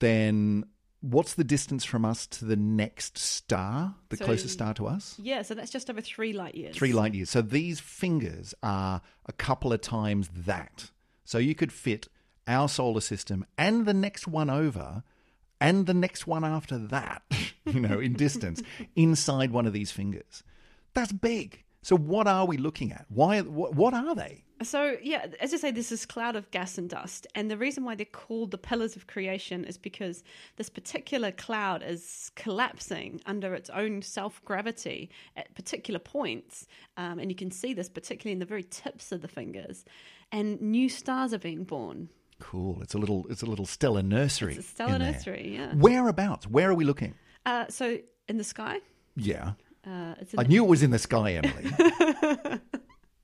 then 0.00 0.64
what's 1.00 1.34
the 1.34 1.44
distance 1.44 1.84
from 1.84 2.04
us 2.04 2.26
to 2.26 2.44
the 2.44 2.56
next 2.56 3.18
star, 3.18 3.94
the 4.08 4.16
So- 4.16 4.24
closest 4.24 4.54
star 4.54 4.74
to 4.74 4.86
us? 4.86 5.16
yeah, 5.22 5.42
so 5.42 5.54
that's 5.54 5.70
just 5.70 5.88
over 5.90 6.00
three 6.00 6.32
light 6.32 6.54
years. 6.54 6.74
Three 6.76 6.92
light 6.92 7.14
years. 7.14 7.30
So 7.30 7.40
these 7.42 7.80
fingers 7.80 8.54
are 8.62 9.00
a 9.26 9.32
couple 9.32 9.72
of 9.72 9.80
times 9.80 10.28
that. 10.34 10.90
So 11.24 11.38
you 11.38 11.54
could 11.54 11.72
fit 11.72 12.08
our 12.46 12.68
solar 12.68 13.00
system 13.00 13.44
and 13.56 13.84
the 13.86 13.94
next 13.94 14.26
one 14.26 14.50
over 14.50 15.02
and 15.60 15.86
the 15.86 15.94
next 15.94 16.26
one 16.26 16.44
after 16.44 16.78
that, 16.78 17.22
you 17.66 17.80
know, 17.80 17.98
in 18.00 18.14
distance 18.14 18.62
inside 18.96 19.50
one 19.50 19.66
of 19.66 19.72
these 19.72 19.90
fingers. 19.90 20.42
That's 20.94 21.12
big. 21.12 21.64
So 21.82 21.96
what 21.96 22.26
are 22.26 22.44
we 22.44 22.56
looking 22.56 22.92
at? 22.92 23.06
Why 23.08 23.40
what, 23.40 23.94
are 23.94 24.14
they? 24.14 24.44
So, 24.62 24.96
yeah, 25.00 25.26
as 25.40 25.54
I 25.54 25.56
say, 25.56 25.70
this 25.70 25.92
is 25.92 26.04
cloud 26.04 26.34
of 26.34 26.50
gas 26.50 26.78
and 26.78 26.90
dust. 26.90 27.28
And 27.36 27.48
the 27.48 27.56
reason 27.56 27.84
why 27.84 27.94
they're 27.94 28.04
called 28.04 28.50
the 28.50 28.58
pillars 28.58 28.96
of 28.96 29.06
creation 29.06 29.64
is 29.64 29.78
because 29.78 30.24
this 30.56 30.68
particular 30.68 31.30
cloud 31.30 31.84
is 31.86 32.32
collapsing 32.34 33.20
under 33.26 33.54
its 33.54 33.70
own 33.70 34.02
self 34.02 34.44
gravity 34.44 35.10
at 35.36 35.54
particular 35.54 36.00
points. 36.00 36.66
Um, 36.96 37.20
and 37.20 37.30
you 37.30 37.36
can 37.36 37.52
see 37.52 37.72
this 37.72 37.88
particularly 37.88 38.32
in 38.32 38.40
the 38.40 38.46
very 38.46 38.64
tips 38.64 39.12
of 39.12 39.22
the 39.22 39.28
fingers. 39.28 39.84
And 40.32 40.60
new 40.60 40.88
stars 40.88 41.32
are 41.32 41.38
being 41.38 41.62
born. 41.62 42.08
Cool. 42.40 42.82
It's 42.82 42.94
a 42.94 42.98
little 42.98 43.26
it's 43.30 43.42
a 43.42 43.46
little 43.46 43.66
stellar 43.66 44.02
nursery. 44.02 44.54
It's 44.56 44.66
a 44.66 44.70
stellar 44.70 44.98
nursery, 44.98 45.54
yeah. 45.54 45.72
Whereabouts? 45.74 46.46
Where 46.46 46.70
are 46.70 46.74
we 46.74 46.84
looking? 46.84 47.14
Uh, 47.46 47.66
so, 47.68 47.98
in 48.28 48.36
the 48.36 48.44
sky, 48.44 48.80
Yeah. 49.16 49.52
Uh, 49.88 50.14
it's 50.20 50.34
in 50.34 50.40
I 50.40 50.42
knew 50.44 50.64
it 50.64 50.68
was 50.68 50.82
in 50.82 50.90
the 50.90 50.98
sky, 50.98 51.40
Emily. 51.42 52.60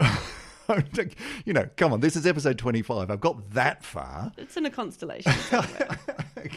you 1.44 1.52
know, 1.52 1.68
come 1.76 1.92
on, 1.92 2.00
this 2.00 2.16
is 2.16 2.26
episode 2.26 2.58
25. 2.58 3.10
I've 3.10 3.20
got 3.20 3.50
that 3.50 3.84
far. 3.84 4.32
It's 4.36 4.56
in 4.56 4.66
a 4.66 4.70
constellation. 4.70 5.32
somewhere. 5.32 5.98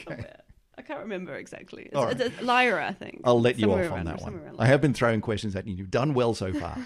Somewhere. 0.03 0.41
I 0.77 0.81
can't 0.81 0.99
remember 0.99 1.35
exactly. 1.35 1.83
It's, 1.83 1.95
All 1.95 2.05
right. 2.05 2.19
it's 2.19 2.41
Lyra, 2.41 2.87
I 2.87 2.93
think. 2.93 3.21
I'll 3.23 3.41
let 3.41 3.57
you 3.57 3.71
off 3.71 3.91
on 3.91 4.05
that 4.05 4.21
one. 4.21 4.55
I 4.59 4.67
have 4.67 4.79
been 4.79 4.93
throwing 4.93 5.21
questions 5.21 5.55
at 5.55 5.67
you. 5.67 5.75
You've 5.75 5.91
done 5.91 6.13
well 6.13 6.33
so 6.33 6.53
far. 6.53 6.77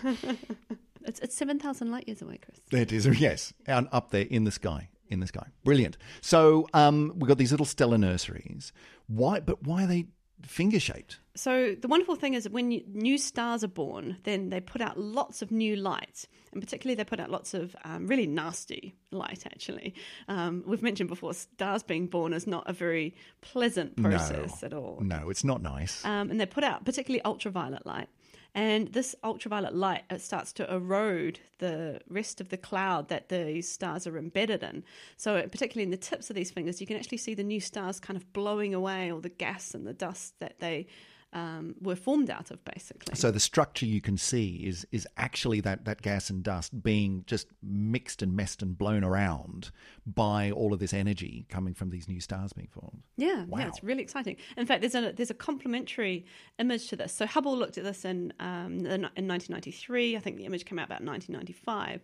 It's, 1.04 1.20
it's 1.20 1.36
7,000 1.36 1.92
light 1.92 2.08
years 2.08 2.22
away, 2.22 2.38
Chris. 2.38 2.60
it 2.72 2.92
is, 2.92 3.08
yes, 3.20 3.54
and 3.66 3.88
up 3.92 4.12
there 4.12 4.26
in 4.30 4.44
the 4.44 4.52
sky. 4.52 4.90
In 5.10 5.20
the 5.20 5.28
sky, 5.28 5.48
brilliant. 5.66 5.98
So 6.22 6.70
um, 6.74 7.12
we've 7.16 7.28
got 7.28 7.38
these 7.38 7.52
little 7.52 7.66
stellar 7.66 7.98
nurseries. 7.98 8.72
Why? 9.08 9.42
But 9.42 9.62
why 9.64 9.84
are 9.84 9.88
they 9.88 10.06
finger 10.44 10.80
shaped. 10.80 11.20
So 11.36 11.76
the 11.80 11.88
wonderful 11.88 12.16
thing 12.16 12.34
is 12.34 12.44
that 12.44 12.52
when 12.52 12.68
new 12.68 13.18
stars 13.18 13.64
are 13.64 13.70
born, 13.70 14.18
then 14.24 14.50
they 14.50 14.60
put 14.60 14.82
out 14.82 15.00
lots 15.00 15.42
of 15.42 15.52
new 15.52 15.76
light, 15.76 16.28
and 16.52 16.62
particularly 16.62 16.96
they 16.96 17.06
put 17.06 17.20
out 17.20 17.30
lots 17.30 17.54
of 17.54 17.76
um, 17.86 18.08
really 18.08 18.28
nasty 18.28 18.96
light. 19.12 19.46
Actually, 19.46 19.94
um, 20.28 20.64
we've 20.66 20.82
mentioned 20.82 21.10
before, 21.10 21.34
stars 21.34 21.84
being 21.84 22.08
born 22.08 22.34
is 22.34 22.48
not 22.48 22.70
a 22.70 22.74
very 22.74 23.16
pleasant 23.40 23.96
process 24.02 24.62
no, 24.62 24.66
at 24.66 24.74
all. 24.74 25.00
No, 25.02 25.30
it's 25.30 25.44
not 25.44 25.62
nice. 25.62 26.04
Um, 26.04 26.30
and 26.32 26.40
they 26.40 26.46
put 26.46 26.64
out 26.64 26.84
particularly 26.84 27.24
ultraviolet 27.24 27.86
light. 27.86 28.10
And 28.54 28.90
this 28.90 29.16
ultraviolet 29.24 29.74
light 29.74 30.04
it 30.10 30.22
starts 30.22 30.52
to 30.54 30.74
erode 30.74 31.40
the 31.60 32.02
rest 32.10 32.42
of 32.42 32.50
the 32.50 32.58
cloud 32.58 33.08
that 33.08 33.30
these 33.30 33.70
stars 33.70 34.06
are 34.06 34.18
embedded 34.18 34.62
in. 34.62 34.84
So, 35.16 35.42
particularly 35.44 35.86
in 35.86 35.92
the 35.92 35.98
tips 35.98 36.30
of 36.30 36.36
these 36.36 36.52
fingers, 36.52 36.82
you 36.82 36.88
can 36.88 36.98
actually 36.98 37.20
see 37.20 37.34
the 37.34 37.44
new 37.44 37.62
stars 37.62 38.00
kind 38.00 38.18
of 38.18 38.34
blowing 38.34 38.74
away 38.74 39.12
all 39.12 39.22
the 39.22 39.30
gas 39.30 39.74
and 39.74 39.88
the 39.88 39.94
dust 39.94 40.34
that 40.40 40.60
they 40.60 40.88
um, 41.34 41.76
were 41.82 41.96
formed 41.96 42.30
out 42.30 42.52
of, 42.52 42.64
basically. 42.66 43.16
So 43.16 43.32
the 43.32 43.40
structure 43.40 43.86
you 43.86 44.02
can 44.02 44.18
see 44.18 44.64
is 44.66 44.86
is 44.92 45.08
actually 45.18 45.62
that, 45.62 45.86
that 45.86 46.02
gas 46.02 46.30
and 46.30 46.44
dust 46.44 46.84
being 46.84 47.24
just 47.26 47.48
mixed 47.64 48.22
and 48.22 48.36
messed 48.36 48.62
and 48.62 48.78
blown 48.78 49.04
around 49.04 49.72
by 50.06 50.52
all 50.52 50.74
of 50.74 50.80
this 50.80 50.94
energy 50.94 51.46
coming 51.50 51.74
from 51.74 51.90
these 51.90 52.08
new 52.08 52.20
stars 52.20 52.54
being 52.54 52.68
formed. 52.68 53.04
Yeah, 53.18 53.46
wow. 53.46 53.60
yeah, 53.60 53.68
it's 53.68 53.84
really 53.84 54.04
exciting. 54.04 54.36
In 54.58 54.66
fact, 54.66 54.82
there's 54.82 54.96
a 54.96 55.14
there's 55.14 55.32
a 55.32 55.36
complementary 55.36 56.26
image 56.60 56.88
to 56.90 56.96
this. 56.96 57.14
So 57.14 57.26
Hubble 57.26 57.58
looked 57.58 57.78
at 57.78 57.84
this 57.84 58.04
in 58.04 58.34
um, 58.40 58.86
in 58.86 59.02
1993. 59.04 60.18
I 60.18 60.20
think 60.20 60.38
the 60.38 60.46
image 60.46 60.66
came 60.66 60.80
out 60.80 60.86
about 60.86 61.04
1995. 61.04 62.02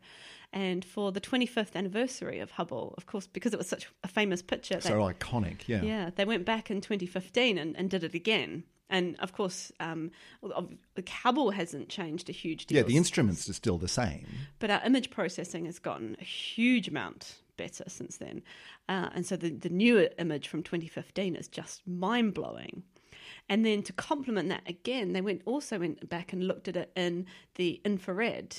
And 0.53 0.86
for 0.86 1.12
the 1.12 1.19
25th 1.19 1.75
anniversary 1.75 2.39
of 2.39 2.51
Hubble, 2.51 2.93
of 2.98 3.05
course, 3.05 3.27
because 3.27 3.53
it 3.53 3.57
was 3.57 3.67
such 3.67 3.88
a 4.05 4.07
famous 4.07 4.41
picture, 4.41 4.79
so 4.79 4.89
they, 4.89 5.13
iconic, 5.13 5.67
yeah, 5.67 5.81
yeah, 5.81 6.10
they 6.15 6.24
went 6.24 6.46
back 6.46 6.72
in 6.72 6.79
2015 6.79 7.57
and, 7.57 7.75
and 7.75 7.89
did 7.89 8.05
it 8.05 8.13
again. 8.13 8.63
And 8.89 9.15
of 9.20 9.34
course, 9.34 9.72
um, 9.79 10.12
the 10.41 11.03
Hubble 11.10 11.51
hasn't 11.51 11.89
changed 11.89 12.29
a 12.29 12.34
huge 12.34 12.65
deal. 12.65 12.77
Yeah, 12.77 12.84
the 12.84 12.98
instruments 12.98 13.50
are 13.50 13.53
still 13.53 13.77
the 13.77 13.88
same. 13.88 14.25
But 14.60 14.70
our 14.70 14.82
image 14.86 15.10
processing 15.10 15.65
has 15.65 15.79
gotten 15.79 16.15
a 16.22 16.24
huge 16.24 16.88
amount 16.88 17.36
better 17.58 17.84
since 17.88 18.17
then. 18.17 18.44
Uh, 18.88 19.10
and 19.13 19.25
so 19.25 19.36
the, 19.36 19.50
the 19.50 19.70
new 19.70 20.08
image 20.17 20.48
from 20.48 20.63
2015 20.63 21.36
is 21.36 21.48
just 21.48 21.86
mind 21.86 22.34
blowing. 22.34 22.84
And 23.50 23.65
then 23.65 23.84
to 23.84 23.94
complement 23.94 24.50
that 24.50 24.63
again, 24.67 25.13
they 25.13 25.22
went 25.22 25.41
also 25.46 25.79
went 25.79 26.08
back 26.10 26.34
and 26.34 26.48
looked 26.48 26.67
at 26.67 26.77
it 26.77 26.91
in 26.96 27.25
the 27.56 27.82
infrared. 27.84 28.56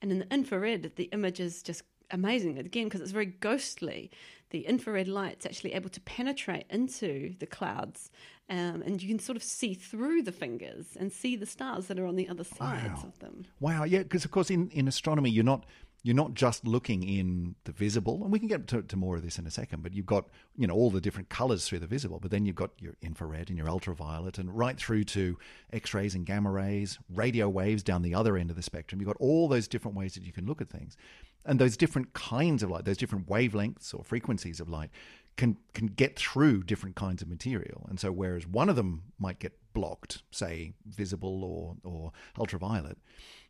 And 0.00 0.12
in 0.12 0.20
the 0.20 0.32
infrared, 0.32 0.92
the 0.96 1.04
image 1.04 1.40
is 1.40 1.62
just 1.62 1.82
amazing 2.10 2.58
again 2.58 2.84
because 2.84 3.00
it's 3.00 3.10
very 3.10 3.26
ghostly. 3.26 4.10
The 4.50 4.60
infrared 4.60 5.08
light's 5.08 5.46
actually 5.46 5.72
able 5.72 5.90
to 5.90 6.00
penetrate 6.02 6.66
into 6.70 7.34
the 7.38 7.46
clouds, 7.46 8.10
um, 8.48 8.82
and 8.82 9.02
you 9.02 9.08
can 9.08 9.18
sort 9.18 9.36
of 9.36 9.42
see 9.42 9.74
through 9.74 10.22
the 10.22 10.32
fingers 10.32 10.96
and 10.98 11.12
see 11.12 11.34
the 11.34 11.46
stars 11.46 11.86
that 11.86 11.98
are 11.98 12.06
on 12.06 12.16
the 12.16 12.28
other 12.28 12.44
sides 12.44 13.02
wow. 13.02 13.08
of 13.08 13.18
them. 13.18 13.46
Wow, 13.58 13.84
yeah, 13.84 14.02
because 14.02 14.24
of 14.24 14.30
course 14.30 14.50
in, 14.50 14.68
in 14.70 14.86
astronomy 14.86 15.30
you're 15.30 15.44
not 15.44 15.64
you're 16.04 16.14
not 16.14 16.34
just 16.34 16.66
looking 16.66 17.02
in 17.02 17.54
the 17.64 17.72
visible, 17.72 18.22
and 18.22 18.30
we 18.30 18.38
can 18.38 18.46
get 18.46 18.68
to, 18.68 18.82
to, 18.82 18.94
more 18.94 19.16
of 19.16 19.22
this 19.22 19.38
in 19.38 19.46
a 19.46 19.50
second. 19.50 19.82
But 19.82 19.94
you've 19.94 20.04
got 20.04 20.26
you 20.54 20.66
know 20.66 20.74
all 20.74 20.90
the 20.90 21.00
different 21.00 21.30
colors 21.30 21.66
through 21.66 21.78
the 21.78 21.86
visible, 21.86 22.20
but 22.20 22.30
then 22.30 22.44
you've 22.44 22.54
got 22.54 22.72
your 22.78 22.94
infrared 23.00 23.48
and 23.48 23.56
your 23.56 23.70
ultraviolet, 23.70 24.36
and 24.36 24.54
right 24.56 24.76
through 24.76 25.04
to 25.04 25.38
X-rays 25.72 26.14
and 26.14 26.26
gamma 26.26 26.50
rays, 26.50 26.98
radio 27.08 27.48
waves 27.48 27.82
down 27.82 28.02
the 28.02 28.14
other 28.14 28.36
end 28.36 28.50
of 28.50 28.56
the 28.56 28.62
spectrum. 28.62 29.00
You've 29.00 29.08
got 29.08 29.16
all 29.18 29.48
those 29.48 29.66
different 29.66 29.96
ways 29.96 30.12
that 30.14 30.24
you 30.24 30.32
can 30.32 30.44
look 30.44 30.60
at 30.60 30.68
things, 30.68 30.98
and 31.46 31.58
those 31.58 31.74
different 31.74 32.12
kinds 32.12 32.62
of 32.62 32.70
light, 32.70 32.84
those 32.84 32.98
different 32.98 33.26
wavelengths 33.26 33.94
or 33.94 34.04
frequencies 34.04 34.60
of 34.60 34.68
light, 34.68 34.90
can 35.38 35.56
can 35.72 35.86
get 35.86 36.18
through 36.18 36.64
different 36.64 36.96
kinds 36.96 37.22
of 37.22 37.28
material. 37.28 37.86
And 37.88 37.98
so, 37.98 38.12
whereas 38.12 38.46
one 38.46 38.68
of 38.68 38.76
them 38.76 39.04
might 39.18 39.38
get 39.38 39.58
blocked, 39.72 40.22
say 40.30 40.74
visible 40.86 41.42
or 41.42 41.76
or 41.82 42.12
ultraviolet 42.38 42.98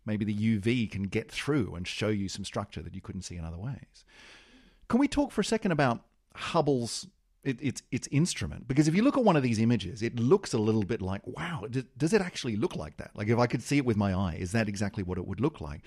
maybe 0.07 0.25
the 0.25 0.35
UV 0.35 0.91
can 0.91 1.05
get 1.05 1.31
through 1.31 1.75
and 1.75 1.87
show 1.87 2.09
you 2.09 2.29
some 2.29 2.45
structure 2.45 2.83
that 2.83 2.95
you 2.95 3.01
couldn't 3.01 3.23
see 3.23 3.37
in 3.37 3.45
other 3.45 3.59
ways. 3.59 4.05
Can 4.89 5.01
we 5.01 5.09
talk 5.09 5.33
for 5.33 5.41
a 5.41 5.45
second 5.45 5.73
about 5.73 6.01
Hubble's 6.35 7.07
it, 7.43 7.59
its 7.61 7.83
its 7.91 8.09
instrument? 8.11 8.67
Because 8.69 8.89
if 8.89 8.95
you 8.95 9.03
look 9.03 9.17
at 9.17 9.25
one 9.25 9.37
of 9.37 9.43
these 9.43 9.59
images, 9.59 10.03
it 10.03 10.19
looks 10.19 10.53
a 10.53 10.59
little 10.59 10.83
bit 10.83 11.03
like 11.03 11.27
wow. 11.27 11.67
Does 11.97 12.13
it 12.13 12.21
actually 12.21 12.57
look 12.57 12.77
like 12.77 12.97
that? 12.99 13.11
Like 13.15 13.29
if 13.29 13.39
I 13.39 13.47
could 13.47 13.63
see 13.63 13.79
it 13.79 13.85
with 13.85 13.97
my 13.97 14.13
eye, 14.13 14.37
is 14.39 14.53
that 14.53 14.69
exactly 14.69 15.03
what 15.03 15.19
it 15.19 15.27
would 15.27 15.41
look 15.41 15.61
like? 15.61 15.83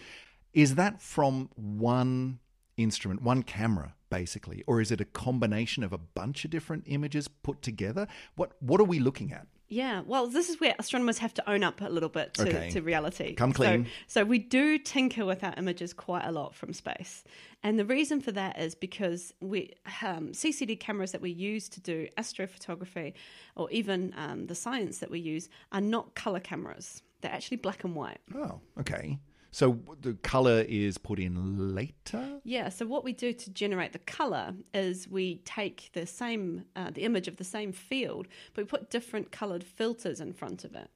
Is 0.54 0.76
that 0.76 1.02
from 1.02 1.50
one 1.56 2.40
instrument, 2.78 3.22
one 3.22 3.44
camera, 3.44 3.96
basically, 4.10 4.64
or 4.68 4.82
is 4.82 4.92
it 4.92 5.02
a 5.02 5.06
combination 5.06 5.84
of 5.84 5.94
a 5.94 5.98
bunch 5.98 6.46
of 6.46 6.52
different 6.52 6.84
images 6.86 7.28
put 7.28 7.62
together? 7.62 8.08
What 8.36 8.54
what 8.60 8.80
are 8.80 8.86
we 8.86 9.00
looking 9.00 9.32
at? 9.32 9.48
Yeah, 9.70 10.02
well, 10.06 10.28
this 10.28 10.50
is 10.50 10.60
where 10.62 10.76
astronomers 10.80 11.18
have 11.18 11.34
to 11.36 11.50
own 11.50 11.64
up 11.64 11.82
a 11.82 11.90
little 11.90 12.10
bit 12.10 12.34
to, 12.36 12.48
okay. 12.48 12.70
to 12.72 12.82
reality. 12.82 13.34
Come 13.36 13.52
clean. 13.52 13.86
So, 14.08 14.22
so, 14.22 14.26
we 14.26 14.40
do 14.40 14.78
tinker 14.78 15.26
with 15.26 15.44
our 15.44 15.54
images 15.58 15.94
quite 15.94 16.26
a 16.26 16.32
lot 16.32 16.56
from 16.56 16.72
space. 16.72 17.24
And 17.64 17.78
the 17.78 17.86
reason 17.86 18.22
for 18.22 18.32
that 18.32 18.60
is 18.60 18.76
because 18.76 19.34
we 19.42 19.74
um, 20.02 20.30
CCD 20.30 20.80
cameras 20.80 21.12
that 21.12 21.22
we 21.22 21.32
use 21.32 21.68
to 21.70 21.82
do 21.82 22.08
astrophotography 22.18 23.14
or 23.56 23.70
even 23.72 24.14
um, 24.16 24.48
the 24.48 24.56
science 24.56 25.00
that 25.00 25.12
we 25.12 25.20
use 25.20 25.50
are 25.72 25.82
not 25.82 26.16
color 26.16 26.40
cameras. 26.40 27.04
They're 27.22 27.32
actually 27.32 27.58
black 27.58 27.84
and 27.84 27.96
white. 27.96 28.20
Oh, 28.36 28.62
okay. 28.80 29.18
So 29.52 29.80
the 30.02 30.14
color 30.16 30.66
is 30.68 30.98
put 30.98 31.20
in 31.20 31.74
later. 31.74 32.40
Yeah. 32.44 32.70
So 32.70 32.86
what 32.86 33.04
we 33.04 33.14
do 33.14 33.34
to 33.34 33.50
generate 33.52 33.94
the 33.94 34.00
color 34.00 34.54
is 34.74 35.08
we 35.08 35.38
take 35.46 35.90
the 35.94 36.06
same 36.06 36.66
uh, 36.76 36.92
the 36.92 37.04
image 37.04 37.28
of 37.28 37.38
the 37.38 37.44
same 37.44 37.72
field, 37.72 38.28
but 38.54 38.64
we 38.64 38.68
put 38.68 38.90
different 38.90 39.32
colored 39.32 39.64
filters 39.64 40.20
in 40.20 40.34
front 40.34 40.64
of 40.64 40.76
it. 40.76 40.90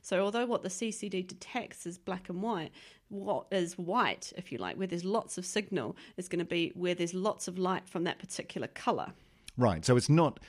So 0.00 0.20
although 0.20 0.46
what 0.46 0.62
the 0.62 0.68
CCD 0.68 1.26
detects 1.26 1.86
is 1.86 1.98
black 1.98 2.28
and 2.28 2.40
white, 2.40 2.70
what 3.08 3.46
is 3.50 3.76
white, 3.76 4.32
if 4.36 4.52
you 4.52 4.58
like, 4.58 4.76
where 4.76 4.86
there's 4.86 5.04
lots 5.04 5.38
of 5.38 5.44
signal, 5.44 5.96
is 6.16 6.28
going 6.28 6.38
to 6.38 6.44
be 6.44 6.72
where 6.74 6.94
there's 6.94 7.14
lots 7.14 7.48
of 7.48 7.58
light 7.58 7.88
from 7.88 8.04
that 8.04 8.18
particular 8.18 8.68
color. 8.68 9.12
Right. 9.56 9.84
So 9.84 9.96
it's 9.96 10.08
not. 10.08 10.40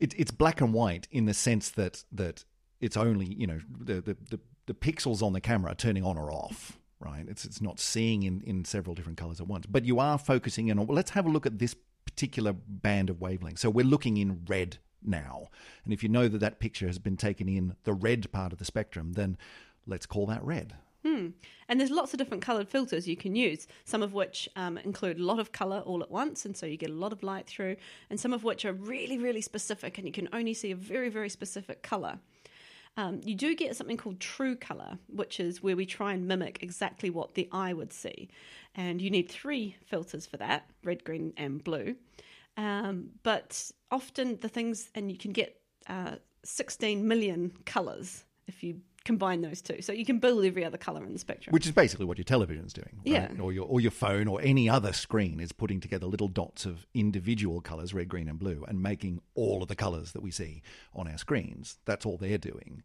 It, 0.00 0.14
it's 0.18 0.30
black 0.30 0.60
and 0.60 0.72
white 0.72 1.06
in 1.10 1.26
the 1.26 1.34
sense 1.34 1.70
that 1.70 2.04
that 2.12 2.44
it's 2.80 2.96
only 2.96 3.26
you 3.26 3.46
know 3.46 3.60
the 3.70 4.00
the, 4.00 4.16
the, 4.30 4.40
the 4.66 4.74
pixels 4.74 5.22
on 5.22 5.32
the 5.32 5.40
camera 5.40 5.72
are 5.72 5.76
turning 5.76 6.04
on 6.04 6.18
or 6.18 6.32
off 6.32 6.78
right? 7.04 7.26
It's 7.28 7.44
it's 7.44 7.60
not 7.60 7.78
seeing 7.78 8.22
in, 8.22 8.42
in 8.42 8.64
several 8.64 8.94
different 8.94 9.18
colors 9.18 9.40
at 9.40 9.46
once, 9.46 9.66
but 9.66 9.84
you 9.84 9.98
are 10.00 10.18
focusing 10.18 10.68
in 10.68 10.78
on. 10.78 10.86
Well, 10.86 10.96
let's 10.96 11.10
have 11.10 11.26
a 11.26 11.30
look 11.30 11.46
at 11.46 11.58
this 11.58 11.74
particular 12.04 12.52
band 12.52 13.10
of 13.10 13.16
wavelengths. 13.16 13.58
So 13.58 13.70
we're 13.70 13.84
looking 13.84 14.16
in 14.16 14.44
red 14.46 14.78
now, 15.02 15.48
and 15.84 15.92
if 15.92 16.02
you 16.02 16.08
know 16.08 16.28
that 16.28 16.38
that 16.38 16.60
picture 16.60 16.86
has 16.86 16.98
been 16.98 17.16
taken 17.16 17.48
in 17.48 17.76
the 17.84 17.92
red 17.92 18.30
part 18.32 18.52
of 18.52 18.58
the 18.58 18.64
spectrum, 18.64 19.12
then 19.12 19.36
let's 19.86 20.06
call 20.06 20.26
that 20.26 20.42
red. 20.44 20.74
Hmm. 21.04 21.28
And 21.68 21.78
there's 21.78 21.90
lots 21.90 22.14
of 22.14 22.18
different 22.18 22.42
coloured 22.42 22.68
filters 22.68 23.06
you 23.06 23.16
can 23.16 23.36
use, 23.36 23.66
some 23.84 24.02
of 24.02 24.14
which 24.14 24.48
um, 24.56 24.78
include 24.78 25.18
a 25.18 25.24
lot 25.24 25.38
of 25.38 25.52
colour 25.52 25.80
all 25.80 26.02
at 26.02 26.10
once, 26.10 26.46
and 26.46 26.56
so 26.56 26.64
you 26.64 26.78
get 26.78 26.88
a 26.88 26.94
lot 26.94 27.12
of 27.12 27.22
light 27.22 27.46
through, 27.46 27.76
and 28.08 28.18
some 28.18 28.32
of 28.32 28.42
which 28.42 28.64
are 28.64 28.72
really, 28.72 29.18
really 29.18 29.42
specific, 29.42 29.98
and 29.98 30.06
you 30.06 30.12
can 30.12 30.30
only 30.32 30.54
see 30.54 30.70
a 30.70 30.76
very, 30.76 31.10
very 31.10 31.28
specific 31.28 31.82
colour. 31.82 32.18
Um, 32.96 33.20
you 33.24 33.34
do 33.34 33.54
get 33.56 33.74
something 33.76 33.96
called 33.96 34.20
true 34.20 34.54
color, 34.54 34.98
which 35.08 35.40
is 35.40 35.62
where 35.62 35.76
we 35.76 35.84
try 35.84 36.12
and 36.12 36.28
mimic 36.28 36.62
exactly 36.62 37.10
what 37.10 37.34
the 37.34 37.48
eye 37.50 37.72
would 37.72 37.92
see. 37.92 38.28
And 38.74 39.02
you 39.02 39.10
need 39.10 39.28
three 39.28 39.76
filters 39.84 40.26
for 40.26 40.36
that 40.36 40.68
red, 40.84 41.04
green, 41.04 41.32
and 41.36 41.62
blue. 41.62 41.96
Um, 42.56 43.10
but 43.22 43.70
often 43.90 44.38
the 44.40 44.48
things, 44.48 44.90
and 44.94 45.10
you 45.10 45.18
can 45.18 45.32
get 45.32 45.60
uh, 45.88 46.16
16 46.44 47.06
million 47.06 47.52
colors 47.64 48.24
if 48.46 48.62
you 48.62 48.80
combine 49.04 49.42
those 49.42 49.60
two. 49.60 49.82
So 49.82 49.92
you 49.92 50.04
can 50.04 50.18
build 50.18 50.44
every 50.44 50.64
other 50.64 50.78
color 50.78 51.04
in 51.04 51.12
the 51.12 51.18
spectrum. 51.18 51.52
Which 51.52 51.66
is 51.66 51.72
basically 51.72 52.06
what 52.06 52.18
your 52.18 52.24
television 52.24 52.64
is 52.64 52.72
doing, 52.72 53.00
right? 53.06 53.30
Yeah. 53.32 53.42
Or 53.42 53.52
your 53.52 53.66
or 53.66 53.80
your 53.80 53.90
phone 53.90 54.28
or 54.28 54.40
any 54.42 54.68
other 54.68 54.92
screen 54.92 55.40
is 55.40 55.52
putting 55.52 55.80
together 55.80 56.06
little 56.06 56.28
dots 56.28 56.66
of 56.66 56.86
individual 56.94 57.60
colors, 57.60 57.94
red, 57.94 58.08
green, 58.08 58.28
and 58.28 58.38
blue, 58.38 58.64
and 58.66 58.82
making 58.82 59.20
all 59.34 59.62
of 59.62 59.68
the 59.68 59.76
colors 59.76 60.12
that 60.12 60.22
we 60.22 60.30
see 60.30 60.62
on 60.94 61.08
our 61.08 61.18
screens. 61.18 61.78
That's 61.84 62.06
all 62.06 62.16
they're 62.16 62.38
doing. 62.38 62.82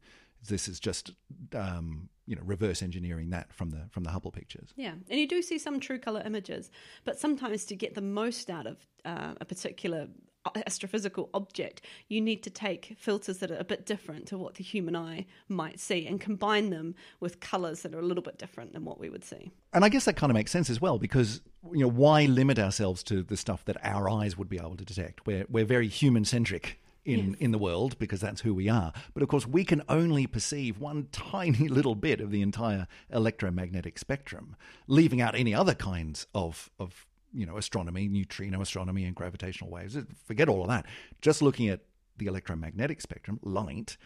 This 0.47 0.67
is 0.67 0.79
just 0.79 1.11
um, 1.53 2.09
you 2.25 2.35
know 2.35 2.41
reverse 2.45 2.81
engineering 2.81 3.31
that 3.31 3.51
from 3.53 3.71
the 3.71 3.81
from 3.91 4.03
the 4.03 4.11
Hubble 4.11 4.31
pictures. 4.31 4.73
Yeah, 4.75 4.93
and 5.09 5.19
you 5.19 5.27
do 5.27 5.41
see 5.41 5.57
some 5.57 5.79
true 5.79 5.99
color 5.99 6.21
images, 6.25 6.71
but 7.03 7.19
sometimes 7.19 7.65
to 7.65 7.75
get 7.75 7.95
the 7.95 8.01
most 8.01 8.49
out 8.49 8.67
of 8.67 8.77
uh, 9.05 9.33
a 9.41 9.45
particular 9.45 10.07
astrophysical 10.45 11.29
object, 11.33 11.81
you 12.07 12.21
need 12.21 12.43
to 12.43 12.49
take 12.49 12.95
filters 12.97 13.39
that 13.39 13.51
are 13.51 13.57
a 13.57 13.63
bit 13.63 13.85
different 13.85 14.25
to 14.27 14.37
what 14.37 14.55
the 14.55 14.63
human 14.63 14.95
eye 14.95 15.25
might 15.47 15.79
see 15.79 16.07
and 16.07 16.19
combine 16.19 16.69
them 16.69 16.95
with 17.19 17.39
colors 17.39 17.81
that 17.81 17.93
are 17.93 17.99
a 17.99 18.05
little 18.05 18.23
bit 18.23 18.37
different 18.37 18.73
than 18.73 18.85
what 18.85 18.99
we 18.99 19.09
would 19.09 19.23
see. 19.23 19.51
And 19.73 19.83
I 19.83 19.89
guess 19.89 20.05
that 20.05 20.15
kind 20.15 20.31
of 20.31 20.35
makes 20.35 20.51
sense 20.51 20.69
as 20.69 20.79
well 20.79 20.97
because 20.97 21.41
you 21.73 21.79
know 21.79 21.89
why 21.89 22.25
limit 22.25 22.59
ourselves 22.59 23.03
to 23.03 23.21
the 23.23 23.37
stuff 23.37 23.65
that 23.65 23.77
our 23.83 24.09
eyes 24.09 24.37
would 24.37 24.49
be 24.49 24.57
able 24.57 24.77
to 24.77 24.85
detect? 24.85 25.25
We're 25.25 25.45
we're 25.49 25.65
very 25.65 25.87
human 25.87 26.25
centric 26.25 26.79
in, 27.05 27.29
Yes. 27.31 27.35
in 27.39 27.51
the 27.51 27.57
world 27.57 27.97
because 27.99 28.21
that's 28.21 28.41
who 28.41 28.53
we 28.53 28.69
are. 28.69 28.93
But 29.13 29.23
of 29.23 29.29
course, 29.29 29.47
we 29.47 29.63
can 29.63 29.81
only 29.89 30.27
perceive 30.27 30.79
one 30.79 31.07
tiny 31.11 31.67
little 31.67 31.95
bit 31.95 32.21
of 32.21 32.31
the 32.31 32.41
entire 32.41 32.87
electromagnetic 33.11 33.97
spectrum, 33.97 34.55
leaving 34.87 35.21
out 35.21 35.35
any 35.35 35.53
other 35.53 35.75
kinds 35.75 36.27
of, 36.33 36.69
of 36.79 37.05
you 37.33 37.45
know, 37.45 37.57
astronomy, 37.57 38.07
neutrino 38.07 38.61
astronomy, 38.61 39.05
and 39.05 39.15
gravitational 39.15 39.69
waves. 39.69 39.97
Forget 40.25 40.49
all 40.49 40.61
of 40.61 40.67
that. 40.67 40.85
Just 41.21 41.41
looking 41.41 41.69
at 41.69 41.81
the 42.17 42.25
electromagnetic 42.25 43.01
spectrum, 43.01 43.39
light, 43.43 43.97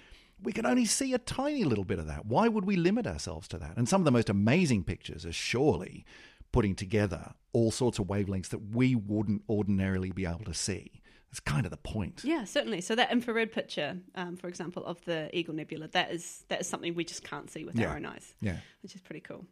we 0.41 0.51
can 0.51 0.65
only 0.65 0.85
see 0.85 1.13
a 1.13 1.17
tiny 1.19 1.63
little 1.63 1.85
bit 1.85 1.99
of 1.99 2.07
that. 2.07 2.25
Why 2.25 2.47
would 2.47 2.65
we 2.65 2.75
limit 2.75 3.07
ourselves 3.07 3.47
to 3.49 3.57
that? 3.59 3.77
And 3.77 3.87
some 3.87 4.01
of 4.01 4.05
the 4.05 4.11
most 4.11 4.29
amazing 4.29 4.83
pictures 4.83 5.25
are 5.25 5.31
surely 5.31 6.05
putting 6.51 6.75
together 6.75 7.33
all 7.53 7.71
sorts 7.71 7.97
of 7.97 8.07
wavelengths 8.07 8.49
that 8.49 8.75
we 8.75 8.93
wouldn't 8.93 9.41
ordinarily 9.49 10.11
be 10.11 10.25
able 10.25 10.43
to 10.45 10.53
see. 10.53 11.01
That's 11.33 11.39
kind 11.39 11.65
of 11.65 11.71
the 11.71 11.77
point. 11.77 12.21
Yeah, 12.23 12.43
certainly. 12.43 12.79
So 12.79 12.93
that 12.93 13.11
infrared 13.11 13.51
picture, 13.51 13.97
um, 14.13 14.37
for 14.37 14.47
example, 14.47 14.85
of 14.85 15.03
the 15.05 15.35
Eagle 15.35 15.55
Nebula, 15.55 15.87
that 15.87 16.11
is 16.11 16.45
that 16.49 16.61
is 16.61 16.67
something 16.67 16.93
we 16.93 17.03
just 17.03 17.23
can't 17.23 17.49
see 17.49 17.65
with 17.65 17.75
Yeah. 17.75 17.87
our 17.87 17.95
own 17.95 18.05
eyes, 18.05 18.35
Yeah. 18.39 18.57
which 18.83 18.93
is 18.93 19.01
pretty 19.01 19.21
cool. 19.21 19.47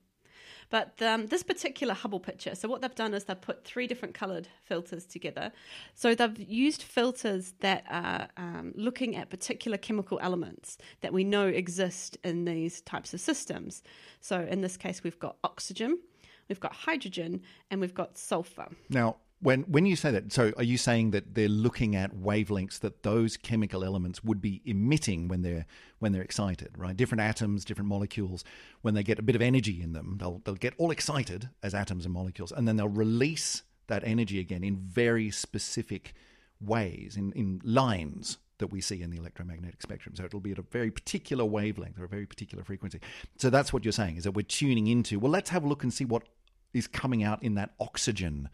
But 0.69 1.01
um, 1.01 1.25
this 1.25 1.41
particular 1.41 1.95
Hubble 1.95 2.19
picture, 2.19 2.53
so 2.53 2.69
what 2.69 2.81
they've 2.81 2.93
done 2.93 3.15
is 3.15 3.23
they've 3.23 3.41
put 3.41 3.65
three 3.65 3.87
different 3.87 4.13
coloured 4.13 4.47
filters 4.63 5.07
together. 5.07 5.51
So 5.95 6.13
they've 6.13 6.37
used 6.37 6.83
filters 6.83 7.55
that 7.61 7.83
are 7.89 8.27
um, 8.37 8.73
looking 8.75 9.15
at 9.15 9.31
particular 9.31 9.79
chemical 9.79 10.19
elements 10.21 10.77
that 11.01 11.11
we 11.13 11.23
know 11.23 11.47
exist 11.47 12.15
in 12.23 12.45
these 12.45 12.81
types 12.81 13.11
of 13.15 13.19
systems. 13.21 13.81
So 14.19 14.41
in 14.41 14.61
this 14.61 14.77
case, 14.77 15.03
we've 15.03 15.17
got 15.17 15.37
oxygen, 15.43 15.97
we've 16.47 16.59
got 16.59 16.73
hydrogen, 16.73 17.41
and 17.71 17.81
we've 17.81 17.95
got 17.95 18.19
sulfur. 18.19 18.69
Now, 18.87 19.17
when 19.41 19.63
when 19.63 19.85
you 19.85 19.95
say 19.95 20.11
that, 20.11 20.31
so 20.31 20.53
are 20.57 20.63
you 20.63 20.77
saying 20.77 21.11
that 21.11 21.33
they're 21.35 21.49
looking 21.49 21.95
at 21.95 22.15
wavelengths 22.15 22.79
that 22.79 23.03
those 23.03 23.37
chemical 23.37 23.83
elements 23.83 24.23
would 24.23 24.39
be 24.39 24.61
emitting 24.65 25.27
when 25.27 25.41
they're 25.41 25.65
when 25.99 26.11
they're 26.11 26.21
excited, 26.21 26.69
right? 26.77 26.95
Different 26.95 27.21
atoms, 27.21 27.65
different 27.65 27.89
molecules, 27.89 28.43
when 28.81 28.93
they 28.93 29.03
get 29.03 29.19
a 29.19 29.23
bit 29.23 29.35
of 29.35 29.41
energy 29.41 29.81
in 29.81 29.93
them, 29.93 30.17
they'll 30.19 30.41
they'll 30.45 30.55
get 30.55 30.73
all 30.77 30.91
excited 30.91 31.49
as 31.63 31.73
atoms 31.73 32.05
and 32.05 32.13
molecules, 32.13 32.51
and 32.51 32.67
then 32.67 32.77
they'll 32.77 32.87
release 32.87 33.63
that 33.87 34.03
energy 34.05 34.39
again 34.39 34.63
in 34.63 34.77
very 34.77 35.29
specific 35.31 36.13
ways, 36.61 37.17
in, 37.17 37.31
in 37.33 37.59
lines 37.63 38.37
that 38.59 38.67
we 38.67 38.79
see 38.79 39.01
in 39.01 39.09
the 39.09 39.17
electromagnetic 39.17 39.81
spectrum. 39.81 40.15
So 40.15 40.23
it'll 40.23 40.39
be 40.39 40.51
at 40.51 40.59
a 40.59 40.61
very 40.61 40.91
particular 40.91 41.43
wavelength 41.43 41.99
or 41.99 42.05
a 42.05 42.07
very 42.07 42.27
particular 42.27 42.63
frequency. 42.63 42.99
So 43.37 43.49
that's 43.49 43.73
what 43.73 43.83
you're 43.83 43.91
saying, 43.91 44.17
is 44.17 44.23
that 44.23 44.31
we're 44.33 44.43
tuning 44.43 44.87
into, 44.87 45.19
well, 45.19 45.31
let's 45.31 45.49
have 45.49 45.63
a 45.63 45.67
look 45.67 45.83
and 45.83 45.91
see 45.91 46.05
what 46.05 46.23
is 46.73 46.87
coming 46.87 47.23
out 47.23 47.41
in 47.43 47.55
that 47.55 47.71
oxygen 47.79 48.49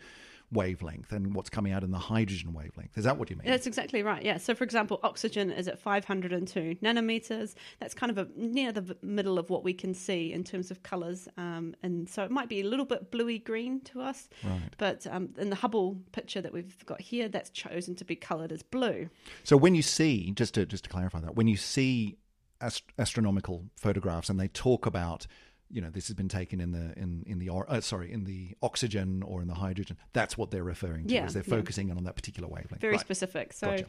wavelength 0.51 1.12
and 1.12 1.34
what's 1.34 1.50
coming 1.50 1.74
out 1.74 1.84
in 1.84 1.92
the 1.92 1.98
hydrogen 1.98 2.54
wavelength. 2.54 2.98
Is 2.98 3.04
that 3.04 3.18
what 3.18 3.30
you 3.30 3.36
mean? 3.36 3.48
That's 3.48 3.68
exactly 3.68 4.01
right. 4.01 4.24
Yeah. 4.24 4.38
So, 4.38 4.56
for 4.56 4.63
example, 4.63 5.00
oxygen 5.04 5.51
is 5.51 5.68
at 5.68 5.77
502 5.80 6.77
nanometers. 6.82 7.56
That's 7.80 7.94
kind 7.94 8.10
of 8.10 8.18
a, 8.18 8.27
near 8.36 8.72
the 8.72 8.96
middle 9.01 9.38
of 9.38 9.50
what 9.50 9.63
we 9.63 9.74
can 9.74 9.94
see 9.94 10.32
in 10.32 10.44
terms 10.44 10.72
of 10.72 10.84
colors. 10.84 11.27
Um, 11.38 11.75
and 11.84 12.10
so 12.10 12.24
it 12.24 12.32
might 12.32 12.48
be 12.48 12.62
a 12.62 12.63
little 12.63 12.86
bit 12.86 13.12
bluey 13.12 13.39
green 13.39 13.82
to 13.82 14.01
us. 14.01 14.30
Right. 14.44 14.74
But 14.77 15.06
um, 15.08 15.30
in 15.38 15.50
the 15.50 15.58
Hubble 15.58 15.98
picture 16.13 16.42
that 16.42 16.54
we've 16.54 16.86
got 16.86 17.01
here, 17.01 17.27
that's 17.27 17.50
chosen 17.50 17.96
to 17.96 18.06
be 18.06 18.16
colored 18.16 18.51
as 18.51 18.63
blue. 18.63 19.10
So 19.44 19.58
when 19.58 19.75
you 19.75 19.82
see, 19.82 20.32
just 20.32 20.54
to 20.54 20.66
just 20.66 20.86
to 20.86 20.89
clarify 20.89 21.20
that, 21.20 21.36
when 21.36 21.48
you 21.48 21.58
see 21.58 22.18
ast- 22.62 22.92
astronomical 22.98 23.66
photographs 23.75 24.30
and 24.30 24.39
they 24.39 24.48
talk 24.48 24.86
about, 24.86 25.27
you 25.70 25.82
know, 25.82 25.90
this 25.90 26.08
has 26.08 26.16
been 26.16 26.30
taken 26.30 26.60
in 26.60 26.72
the 26.72 26.98
in 26.98 27.24
in 27.26 27.40
the 27.40 27.50
or, 27.50 27.70
uh, 27.70 27.82
sorry 27.82 28.12
in 28.12 28.24
the 28.24 28.56
oxygen 28.62 29.24
or 29.24 29.42
in 29.42 29.48
the 29.48 29.54
hydrogen, 29.56 29.98
that's 30.14 30.38
what 30.38 30.52
they're 30.52 30.64
referring 30.64 31.08
to. 31.08 31.14
Yeah, 31.14 31.26
is 31.26 31.34
they're 31.34 31.44
yeah. 31.46 31.56
focusing 31.56 31.92
on 31.92 32.04
that 32.06 32.16
particular 32.16 32.48
wavelength. 32.48 32.82
Very 32.82 32.94
Right. 32.94 33.02
specific. 33.02 33.54
So, 33.54 33.68
Gotcha. 33.72 33.86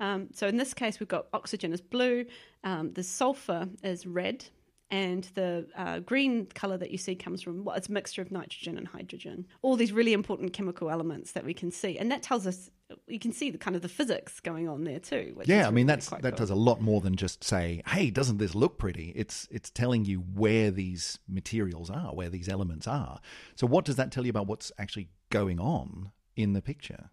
um, 0.00 0.28
so 0.32 0.46
in 0.46 0.56
this 0.56 0.74
case, 0.74 0.98
we've 1.00 1.08
got 1.08 1.26
oxygen 1.32 1.72
is 1.72 1.80
blue, 1.80 2.26
um, 2.64 2.92
the 2.92 3.02
sulfur 3.02 3.68
is 3.82 4.06
red, 4.06 4.44
and 4.90 5.24
the 5.34 5.66
uh, 5.76 6.00
green 6.00 6.46
color 6.46 6.76
that 6.76 6.90
you 6.90 6.98
see 6.98 7.14
comes 7.14 7.42
from 7.42 7.64
well, 7.64 7.76
it's 7.76 7.88
a 7.88 7.92
mixture 7.92 8.22
of 8.22 8.32
nitrogen 8.32 8.76
and 8.76 8.88
hydrogen. 8.88 9.46
All 9.62 9.76
these 9.76 9.92
really 9.92 10.12
important 10.12 10.52
chemical 10.52 10.90
elements 10.90 11.32
that 11.32 11.44
we 11.44 11.54
can 11.54 11.70
see, 11.70 11.96
and 11.98 12.10
that 12.10 12.22
tells 12.22 12.46
us 12.46 12.70
you 13.10 13.18
can 13.18 13.32
see 13.32 13.50
the 13.50 13.58
kind 13.58 13.76
of 13.76 13.82
the 13.82 13.88
physics 13.88 14.40
going 14.40 14.68
on 14.68 14.84
there 14.84 14.98
too. 15.00 15.32
Which 15.34 15.48
Yeah, 15.48 15.66
I 15.66 15.70
mean 15.70 15.86
really 15.86 15.96
that's 15.96 16.08
that 16.10 16.22
cool. 16.22 16.30
does 16.32 16.50
a 16.50 16.54
lot 16.54 16.80
more 16.80 17.00
than 17.00 17.16
just 17.16 17.42
say, 17.44 17.82
"Hey, 17.86 18.10
doesn't 18.10 18.38
this 18.38 18.54
look 18.54 18.78
pretty?" 18.78 19.12
It's 19.16 19.48
it's 19.50 19.70
telling 19.70 20.04
you 20.04 20.18
where 20.20 20.70
these 20.70 21.18
materials 21.28 21.90
are, 21.90 22.14
where 22.14 22.28
these 22.30 22.48
elements 22.48 22.86
are. 22.86 23.20
So 23.56 23.66
what 23.66 23.84
does 23.84 23.96
that 23.96 24.10
tell 24.12 24.24
you 24.24 24.30
about 24.30 24.46
what's 24.46 24.72
actually 24.78 25.08
going 25.30 25.58
on 25.60 26.12
in 26.36 26.52
the 26.52 26.62
picture? 26.62 27.10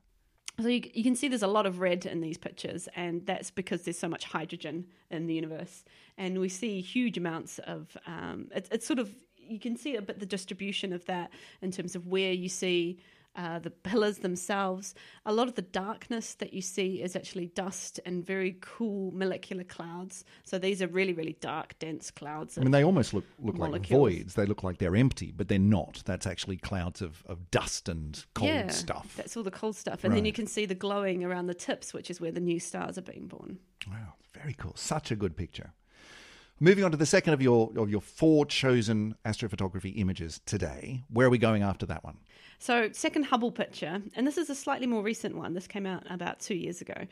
So 0.60 0.70
you, 0.70 0.82
you 0.94 1.04
can 1.04 1.16
see 1.16 1.28
there's 1.28 1.44
a 1.44 1.48
lot 1.48 1.68
of 1.68 1.80
red 1.82 2.08
in 2.08 2.20
these 2.22 2.38
pictures, 2.38 2.90
and 2.96 3.24
that's 3.28 3.52
because 3.52 3.84
there's 3.84 4.00
so 4.00 4.08
much 4.08 4.26
hydrogen 4.26 4.88
in 5.12 5.28
the 5.28 5.36
universe, 5.36 5.84
and 6.18 6.40
we 6.40 6.50
see 6.50 6.82
huge 6.82 7.18
amounts 7.18 7.60
of. 7.60 7.96
Um, 8.08 8.50
it's 8.56 8.70
it's 8.72 8.88
sort 8.88 9.00
of 9.00 9.14
you 9.38 9.60
can 9.60 9.78
see 9.78 9.96
a 9.96 10.02
bit 10.02 10.20
the 10.20 10.26
distribution 10.26 10.94
of 10.94 11.06
that 11.06 11.32
in 11.62 11.72
terms 11.72 11.96
of 11.96 12.08
where 12.08 12.32
you 12.34 12.50
see. 12.50 13.00
Uh, 13.38 13.60
the 13.60 13.70
pillars 13.70 14.18
themselves, 14.18 14.96
a 15.24 15.32
lot 15.32 15.48
of 15.48 15.54
the 15.54 15.62
darkness 15.62 16.34
that 16.34 16.54
you 16.54 16.62
see 16.62 17.04
is 17.04 17.16
actually 17.16 17.46
dust 17.46 18.00
and 18.04 18.26
very 18.26 18.58
cool 18.62 19.12
molecular 19.14 19.64
clouds. 19.64 20.26
So 20.44 20.58
these 20.58 20.82
are 20.82 20.88
really, 20.88 21.14
really 21.14 21.38
dark, 21.40 21.78
dense 21.78 22.10
clouds. 22.10 22.58
I 22.58 22.62
mean, 22.62 22.72
they 22.72 22.84
almost 22.84 23.14
look 23.14 23.26
look 23.40 23.60
like 23.60 23.86
voids. 23.86 24.34
They 24.34 24.48
look 24.48 24.64
like 24.64 24.80
they're 24.80 24.96
empty, 24.96 25.32
but 25.32 25.50
they're 25.50 25.60
not. 25.60 26.02
That's 26.06 26.26
actually 26.26 26.58
clouds 26.58 27.00
of, 27.00 27.24
of 27.28 27.52
dust 27.52 27.88
and 27.88 28.26
cold 28.34 28.50
yeah, 28.50 28.70
stuff. 28.70 29.14
That's 29.16 29.38
all 29.38 29.44
the 29.44 29.52
cold 29.52 29.76
stuff, 29.76 30.04
and 30.04 30.16
then 30.16 30.26
you 30.26 30.34
can 30.34 30.48
see 30.48 30.66
the 30.66 30.74
glowing 30.74 31.24
around 31.24 31.46
the 31.46 31.54
tips, 31.54 31.94
which 31.94 32.10
is 32.10 32.20
where 32.20 32.32
the 32.32 32.40
new 32.40 32.60
stars 32.60 32.98
are 32.98 33.04
being 33.04 33.28
born. 33.28 33.60
Wow, 33.88 34.16
very 34.34 34.54
cool. 34.54 34.74
Such 34.76 35.12
a 35.12 35.16
good 35.16 35.38
picture. 35.38 35.74
Moving 36.60 36.84
on 36.84 36.90
to 36.90 36.98
the 36.98 37.06
second 37.06 37.34
of 37.34 37.42
your 37.42 37.72
of 37.78 37.92
your 37.92 38.02
four 38.02 38.44
chosen 38.44 39.16
astrophotography 39.24 39.94
images 39.98 40.42
today. 40.48 41.04
Where 41.08 41.28
are 41.28 41.30
we 41.30 41.38
going 41.38 41.62
after 41.62 41.86
that 41.86 42.04
one? 42.04 42.18
So, 42.60 42.90
second 42.92 43.24
Hubble 43.24 43.52
picture, 43.52 44.02
and 44.16 44.26
this 44.26 44.38
is 44.38 44.50
a 44.50 44.56
slightly 44.56 44.88
more 44.88 45.04
recent 45.04 45.36
one. 45.36 45.54
This 45.54 45.68
came 45.68 45.86
out 45.86 46.04
about 46.10 46.40
two 46.40 46.56
years 46.56 46.82
ago. 46.82 47.06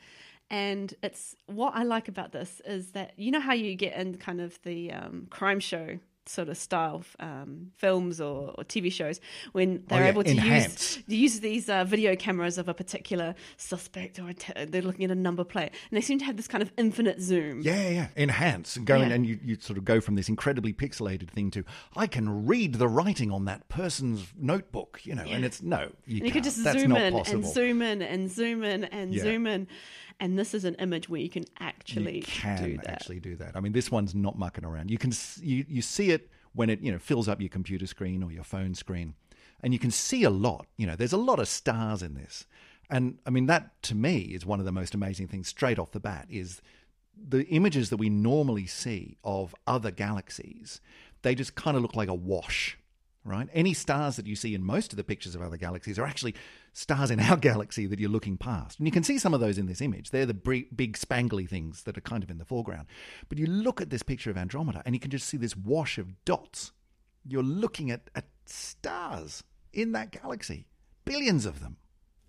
And 0.51 0.95
it's 1.03 1.37
what 1.47 1.75
I 1.75 1.83
like 1.83 2.09
about 2.09 2.33
this 2.33 2.61
is 2.65 2.93
that 2.93 3.13
you 3.17 3.31
know 3.31 3.41
how 3.41 3.53
you 3.53 3.75
get 3.75 3.95
in 3.97 4.17
kind 4.17 4.41
of 4.41 4.61
the 4.63 4.93
um, 4.93 5.27
crime 5.31 5.61
show 5.61 5.99
sort 6.25 6.51
of 6.51 6.59
style 6.59 7.03
um, 7.21 7.71
films 7.79 8.21
or, 8.21 8.51
or 8.59 8.63
TV 8.65 8.93
shows 8.93 9.19
when 9.53 9.83
they're 9.89 10.03
Oh, 10.03 10.05
yeah, 10.05 10.09
able 10.11 10.25
to 10.25 10.35
use 10.35 10.99
use 11.07 11.41
these 11.41 11.71
uh, 11.71 11.85
video 11.85 12.15
cameras 12.17 12.59
of 12.59 12.69
a 12.69 12.75
particular 12.75 13.35
suspect 13.57 14.19
or 14.19 14.35
a 14.57 14.67
they're 14.67 14.83
looking 14.83 15.07
at 15.07 15.11
a 15.11 15.15
number 15.15 15.43
plate 15.43 15.71
and 15.91 15.97
they 15.97 16.03
seem 16.03 16.19
to 16.19 16.27
have 16.27 16.37
this 16.37 16.47
kind 16.47 16.61
of 16.61 16.71
infinite 16.77 17.23
zoom. 17.23 17.63
Yeah, 17.63 17.89
yeah, 17.89 18.09
enhance 18.15 18.77
and 18.77 18.87
go 18.87 19.01
in 19.01 19.09
Yeah. 19.09 19.15
and 19.15 19.27
you, 19.27 19.39
you 19.43 19.57
sort 19.59 19.79
of 19.79 19.87
go 19.87 20.03
from 20.03 20.17
this 20.17 20.29
incredibly 20.29 20.75
pixelated 20.75 21.31
thing 21.31 21.51
to 21.53 21.65
I 21.97 22.07
can 22.07 22.45
read 22.47 22.75
the 22.75 22.89
writing 22.89 23.31
on 23.31 23.47
that 23.47 23.67
person's 23.71 24.27
notebook, 24.39 25.01
you 25.05 25.15
know, 25.15 25.25
and 25.25 25.47
it's 25.47 25.63
no, 25.63 25.93
you, 26.07 26.19
And 26.19 26.27
you 26.27 26.31
could 26.31 26.45
just 26.45 26.63
That's 26.63 26.79
zoom 26.79 26.93
in 26.95 27.15
possible. 27.15 27.37
and 27.43 27.47
zoom 27.55 27.81
in 27.81 28.03
and 28.03 28.31
zoom 28.31 28.65
in 28.65 28.85
and 28.85 29.15
Yeah. 29.15 29.23
zoom 29.23 29.47
in. 29.47 29.67
And 30.21 30.39
this 30.39 30.53
is 30.53 30.65
an 30.65 30.75
image 30.77 31.09
where 31.09 31.21
you 31.21 31.31
can 31.31 31.43
you 31.43 31.49
actually 31.61 32.21
can 32.23 32.65
do 32.65 32.77
that. 32.79 32.89
actually 32.89 33.21
do 33.21 33.37
that. 33.37 33.57
I 33.57 33.61
mean, 33.61 33.73
this 33.73 33.91
one's 33.91 34.15
not 34.15 34.37
mucking 34.39 34.65
around. 34.65 34.91
You 34.91 34.99
can 34.99 35.13
you 35.41 35.65
you 35.69 35.83
see 35.83 36.11
it 36.11 36.29
when 36.55 36.71
it 36.71 36.81
you 36.81 36.91
know 36.91 36.99
fills 36.99 37.29
up 37.29 37.41
your 37.41 37.51
computer 37.51 37.87
screen 37.87 38.23
or 38.23 38.33
your 38.33 38.45
phone 38.45 38.75
screen, 38.75 39.15
and 39.63 39.73
you 39.73 39.79
can 39.79 39.91
see 39.91 40.25
a 40.25 40.31
lot. 40.31 40.67
You 40.77 40.87
know, 40.87 40.97
there's 40.97 41.13
a 41.13 41.19
lot 41.19 41.39
of 41.39 41.49
stars 41.49 42.03
in 42.03 42.15
this, 42.15 42.47
And 42.91 43.19
I 43.27 43.31
mean, 43.31 43.47
that 43.47 43.81
to 43.85 43.95
me 43.95 44.19
is 44.19 44.47
one 44.47 44.61
of 44.61 44.67
the 44.67 44.73
most 44.73 44.95
amazing 44.95 45.29
things 45.29 45.49
straight 45.49 45.79
off 45.79 45.93
the 45.93 46.01
bat 46.01 46.27
is 46.31 46.61
the 47.17 47.45
images 47.49 47.91
that 47.91 47.97
we 47.97 48.09
normally 48.09 48.67
see 48.67 49.17
of 49.25 49.55
other 49.67 49.91
galaxies, 49.91 50.81
they 51.23 51.35
just 51.35 51.55
kind 51.55 51.77
of 51.77 51.83
look 51.83 51.97
like 51.97 52.09
a 52.09 52.15
wash, 52.15 52.78
right? 53.29 53.49
Any 53.53 53.75
stars 53.75 54.17
that 54.17 54.27
you 54.27 54.35
see 54.35 54.55
in 54.55 54.65
most 54.65 54.93
of 54.93 54.97
the 54.97 55.05
pictures 55.05 55.35
of 55.35 55.43
other 55.43 55.57
galaxies 55.57 55.99
are 55.99 56.07
actually 56.07 56.35
stars 56.73 57.11
in 57.11 57.21
our 57.29 57.37
galaxy 57.37 57.87
that 57.87 57.99
you're 57.99 58.11
looking 58.11 58.37
past. 58.37 58.79
And 58.79 58.87
you 58.87 58.93
can 58.93 59.05
see 59.05 59.19
some 59.19 59.35
of 59.35 59.41
those 59.41 59.59
in 59.59 59.67
this 59.67 59.81
image. 59.81 60.11
They're 60.11 60.27
the 60.27 60.35
big, 60.35 60.97
spangly 60.97 61.49
things 61.49 61.83
that 61.85 61.99
are 61.99 62.03
kind 62.03 62.23
of 62.23 62.31
in 62.31 62.39
the 62.39 62.45
foreground. 62.45 62.87
But 63.29 63.39
you 63.39 63.47
look 63.47 63.81
at 63.81 63.91
this 63.91 64.03
picture 64.03 64.31
of 64.31 64.37
Andromeda 64.37 64.83
and 64.85 64.95
you 64.95 65.01
can 65.01 65.11
just 65.11 65.29
see 65.29 65.37
this 65.37 65.57
wash 65.57 65.99
of 65.99 66.25
dots. 66.25 66.73
You're 67.27 67.43
looking 67.43 67.91
at, 67.91 68.11
at 68.15 68.27
stars 68.47 69.45
in 69.73 69.93
that 69.93 70.11
galaxy, 70.11 70.67
billions 71.05 71.47
of 71.47 71.61
them. 71.61 71.77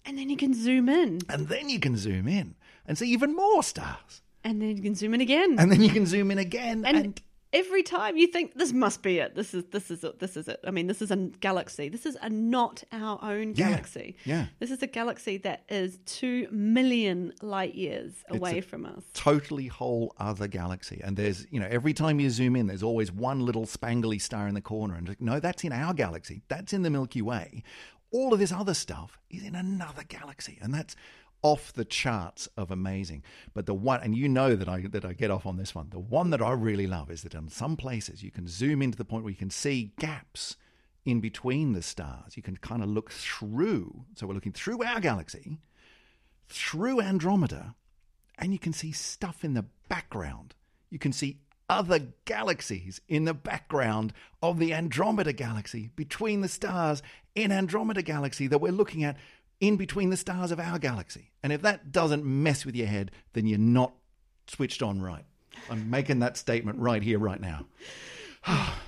And 0.06 0.18
then 0.18 0.30
you 0.30 0.38
can 0.38 0.54
zoom 0.54 0.90
in. 0.90 1.20
And 1.30 1.48
then 1.48 1.70
you 1.70 1.80
can 1.80 1.96
zoom 1.96 2.28
in 2.28 2.56
and 2.86 2.98
see 2.98 3.10
even 3.10 3.36
more 3.36 3.64
stars. 3.64 4.22
And 4.44 4.62
then 4.62 4.78
you 4.78 4.84
can 4.84 4.96
zoom 4.96 5.14
in 5.14 5.22
again. 5.22 5.58
And 5.60 5.72
then 5.72 5.82
you 5.82 5.90
can 5.90 6.06
zoom 6.06 6.32
in 6.32 6.38
again. 6.38 6.86
And, 6.86 6.98
and 6.98 7.22
every 7.54 7.84
time 7.84 8.18
you 8.18 8.28
think 8.28 8.54
this 8.56 8.74
must 8.74 9.02
be 9.02 9.20
it. 9.20 9.36
This 9.36 9.54
is 9.54 9.64
this 9.72 9.92
is 9.92 10.04
it. 10.04 10.20
This 10.20 10.38
is 10.38 10.48
it. 10.48 10.60
I 10.66 10.72
mean, 10.72 10.88
this 10.88 11.02
is 11.02 11.12
a 11.12 11.16
galaxy. 11.16 11.90
This 11.90 12.06
is 12.06 12.18
a 12.22 12.30
not 12.30 12.84
our 12.92 13.20
own 13.22 13.54
galaxy. 13.54 14.16
Yeah. 14.26 14.36
yeah. 14.36 14.46
This 14.60 14.72
is 14.72 14.82
a 14.84 14.88
galaxy 14.88 15.38
that 15.38 15.64
is 15.70 16.00
two 16.06 16.48
million 16.52 17.34
light 17.42 17.76
years 17.76 18.24
away 18.30 18.62
from 18.62 18.86
us. 18.86 19.04
Totally 19.14 19.68
whole 19.68 20.14
other 20.18 20.48
galaxy. 20.48 21.02
And 21.04 21.18
there's 21.18 21.48
you 21.52 21.60
know 21.60 21.68
every 21.70 21.94
time 21.94 22.20
you 22.20 22.30
zoom 22.30 22.56
in, 22.56 22.68
there's 22.68 22.84
always 22.84 23.12
one 23.12 23.46
little 23.46 23.66
spangly 23.66 24.22
star 24.22 24.48
in 24.48 24.54
the 24.54 24.62
corner. 24.62 24.96
And 24.96 25.16
no, 25.20 25.40
that's 25.40 25.64
in 25.64 25.72
our 25.72 25.94
galaxy. 25.94 26.42
That's 26.48 26.74
in 26.74 26.84
the 26.84 26.90
Milky 26.90 27.22
Way. 27.22 27.64
All 28.12 28.34
of 28.34 28.40
this 28.40 28.52
other 28.52 28.74
stuff 28.74 29.20
is 29.30 29.44
in 29.44 29.54
another 29.54 30.02
galaxy, 30.08 30.58
and 30.62 30.74
that's 30.74 30.96
off 31.42 31.74
the 31.74 31.86
charts 31.86 32.48
of 32.58 32.72
amazing. 32.72 33.24
But 33.54 33.66
the 33.66 33.74
one, 33.74 34.02
and 34.02 34.16
you 34.16 34.28
know 34.28 34.56
that 34.56 34.68
I 34.68 34.82
that 34.82 35.06
I 35.06 35.14
get 35.14 35.32
off 35.32 35.46
on 35.46 35.58
this 35.58 35.74
one. 35.74 35.90
The 35.90 36.00
one 36.00 36.30
that 36.32 36.42
I 36.42 36.52
really 36.52 36.88
love 36.88 37.10
is 37.10 37.24
that 37.24 37.34
in 37.34 37.50
some 37.50 37.78
places 37.78 38.24
you 38.24 38.32
can 38.32 38.48
zoom 38.48 38.82
into 38.82 38.98
the 38.98 39.06
point 39.06 39.24
where 39.24 39.32
you 39.32 39.38
can 39.38 39.50
see 39.50 39.94
gaps 40.00 40.58
in 41.06 41.20
between 41.20 41.74
the 41.74 41.82
stars. 41.82 42.36
You 42.36 42.44
can 42.44 42.58
kind 42.58 42.84
of 42.84 42.90
look 42.90 43.12
through. 43.12 44.06
So 44.16 44.28
we're 44.28 44.34
looking 44.34 44.52
through 44.52 44.84
our 44.84 45.00
galaxy, 45.00 45.58
through 46.50 47.02
Andromeda, 47.02 47.76
and 48.38 48.54
you 48.54 48.60
can 48.60 48.74
see 48.74 48.92
stuff 48.92 49.44
in 49.44 49.54
the 49.54 49.66
background. 49.88 50.56
You 50.90 51.00
can 51.00 51.14
see 51.14 51.40
other 51.70 52.00
galaxies 52.26 53.00
in 53.08 53.26
the 53.26 53.34
background 53.34 54.12
of 54.42 54.58
the 54.58 54.74
Andromeda 54.74 55.32
galaxy, 55.32 55.92
between 55.96 56.42
the 56.42 56.48
stars 56.48 57.04
in 57.36 57.52
Andromeda 57.52 58.02
galaxy 58.02 58.48
that 58.48 58.60
we're 58.60 58.72
looking 58.72 59.04
at 59.04 59.18
in 59.60 59.76
between 59.76 60.10
the 60.10 60.18
stars 60.18 60.52
of 60.52 60.60
our 60.60 60.80
galaxy. 60.80 61.32
And 61.44 61.52
if 61.54 61.62
that 61.62 61.92
doesn't 61.92 62.24
mess 62.24 62.66
with 62.66 62.76
your 62.76 62.88
head, 62.88 63.12
then 63.34 63.46
you're 63.46 63.60
not 63.60 63.94
switched 64.48 64.82
on 64.82 65.02
right. 65.02 65.26
I'm 65.70 65.90
making 65.90 66.20
that 66.20 66.38
statement 66.38 66.80
right 66.80 67.04
here, 67.04 67.20
right 67.20 67.42
now. 67.42 67.66
Ah. 68.46 68.80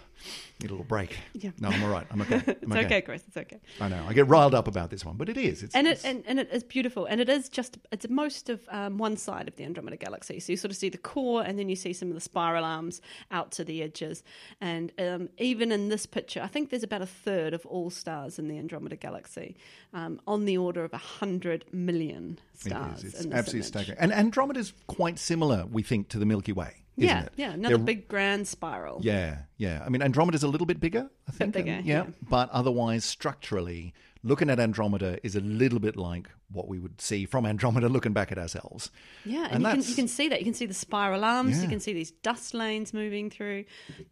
Need 0.61 0.69
a 0.69 0.73
little 0.73 0.85
break. 0.85 1.17
Yeah. 1.33 1.51
No, 1.59 1.69
I'm 1.69 1.83
all 1.83 1.89
right. 1.89 2.05
I'm 2.11 2.21
okay. 2.21 2.35
I'm 2.47 2.55
it's 2.61 2.71
okay. 2.71 2.85
okay, 2.85 3.01
Chris. 3.01 3.23
It's 3.27 3.37
okay. 3.37 3.59
I 3.79 3.87
know. 3.87 4.05
I 4.07 4.13
get 4.13 4.27
riled 4.27 4.53
up 4.53 4.67
about 4.67 4.89
this 4.89 5.03
one, 5.03 5.15
but 5.17 5.27
it 5.27 5.37
is. 5.37 5.63
It's, 5.63 5.73
and 5.73 5.87
it 5.87 6.01
and, 6.03 6.23
and 6.27 6.39
it 6.39 6.49
is 6.51 6.63
beautiful, 6.63 7.05
and 7.05 7.19
it 7.19 7.29
is 7.29 7.49
just 7.49 7.77
it's 7.91 8.07
most 8.09 8.49
of 8.49 8.61
um, 8.69 8.97
one 8.97 9.17
side 9.17 9.47
of 9.47 9.55
the 9.55 9.63
Andromeda 9.63 9.97
Galaxy. 9.97 10.39
So 10.39 10.53
you 10.53 10.57
sort 10.57 10.71
of 10.71 10.77
see 10.77 10.89
the 10.89 10.97
core, 10.97 11.41
and 11.41 11.57
then 11.57 11.67
you 11.67 11.75
see 11.75 11.93
some 11.93 12.09
of 12.09 12.13
the 12.13 12.21
spiral 12.21 12.63
arms 12.63 13.01
out 13.31 13.51
to 13.53 13.63
the 13.63 13.81
edges. 13.81 14.23
And 14.59 14.91
um, 14.99 15.29
even 15.37 15.71
in 15.71 15.89
this 15.89 16.05
picture, 16.05 16.41
I 16.41 16.47
think 16.47 16.69
there's 16.69 16.83
about 16.83 17.01
a 17.01 17.07
third 17.07 17.53
of 17.53 17.65
all 17.65 17.89
stars 17.89 18.37
in 18.37 18.47
the 18.47 18.57
Andromeda 18.57 18.97
Galaxy, 18.97 19.57
um, 19.93 20.21
on 20.27 20.45
the 20.45 20.57
order 20.57 20.83
of 20.83 20.91
hundred 20.91 21.65
million 21.71 22.37
stars. 22.53 23.03
It 23.03 23.07
is. 23.07 23.25
It's 23.25 23.33
absolutely 23.33 23.67
staggering. 23.67 23.97
And 23.99 24.13
Andromeda 24.13 24.59
is 24.59 24.73
quite 24.87 25.17
similar, 25.17 25.65
we 25.65 25.81
think, 25.81 26.09
to 26.09 26.19
the 26.19 26.25
Milky 26.25 26.51
Way 26.51 26.80
yeah, 26.95 27.23
it? 27.23 27.33
Yeah, 27.35 27.51
another 27.51 27.77
They're, 27.77 27.85
big 27.85 28.07
grand 28.07 28.47
spiral. 28.47 28.99
Yeah, 29.01 29.39
yeah. 29.57 29.81
I 29.85 29.89
mean, 29.89 30.01
Andromeda's 30.01 30.43
a 30.43 30.47
little 30.47 30.67
bit 30.67 30.79
bigger, 30.79 31.09
I 31.27 31.31
think. 31.31 31.53
Bigger, 31.53 31.71
and, 31.71 31.85
yeah, 31.85 32.03
yeah. 32.05 32.11
But 32.29 32.49
otherwise, 32.51 33.05
structurally, 33.05 33.93
looking 34.23 34.49
at 34.49 34.59
Andromeda 34.59 35.17
is 35.23 35.35
a 35.35 35.39
little 35.39 35.79
bit 35.79 35.95
like 35.95 36.29
what 36.51 36.67
we 36.67 36.79
would 36.79 36.99
see 36.99 37.25
from 37.25 37.45
Andromeda 37.45 37.87
looking 37.89 38.13
back 38.13 38.31
at 38.31 38.37
ourselves. 38.37 38.91
Yeah, 39.25 39.47
and, 39.49 39.65
and 39.65 39.77
you, 39.77 39.81
can, 39.81 39.89
you 39.89 39.95
can 39.95 40.07
see 40.07 40.29
that. 40.29 40.39
You 40.39 40.45
can 40.45 40.53
see 40.53 40.65
the 40.65 40.73
spiral 40.73 41.23
arms. 41.23 41.57
Yeah. 41.57 41.63
You 41.63 41.69
can 41.69 41.79
see 41.79 41.93
these 41.93 42.11
dust 42.11 42.53
lanes 42.53 42.93
moving 42.93 43.29
through, 43.29 43.65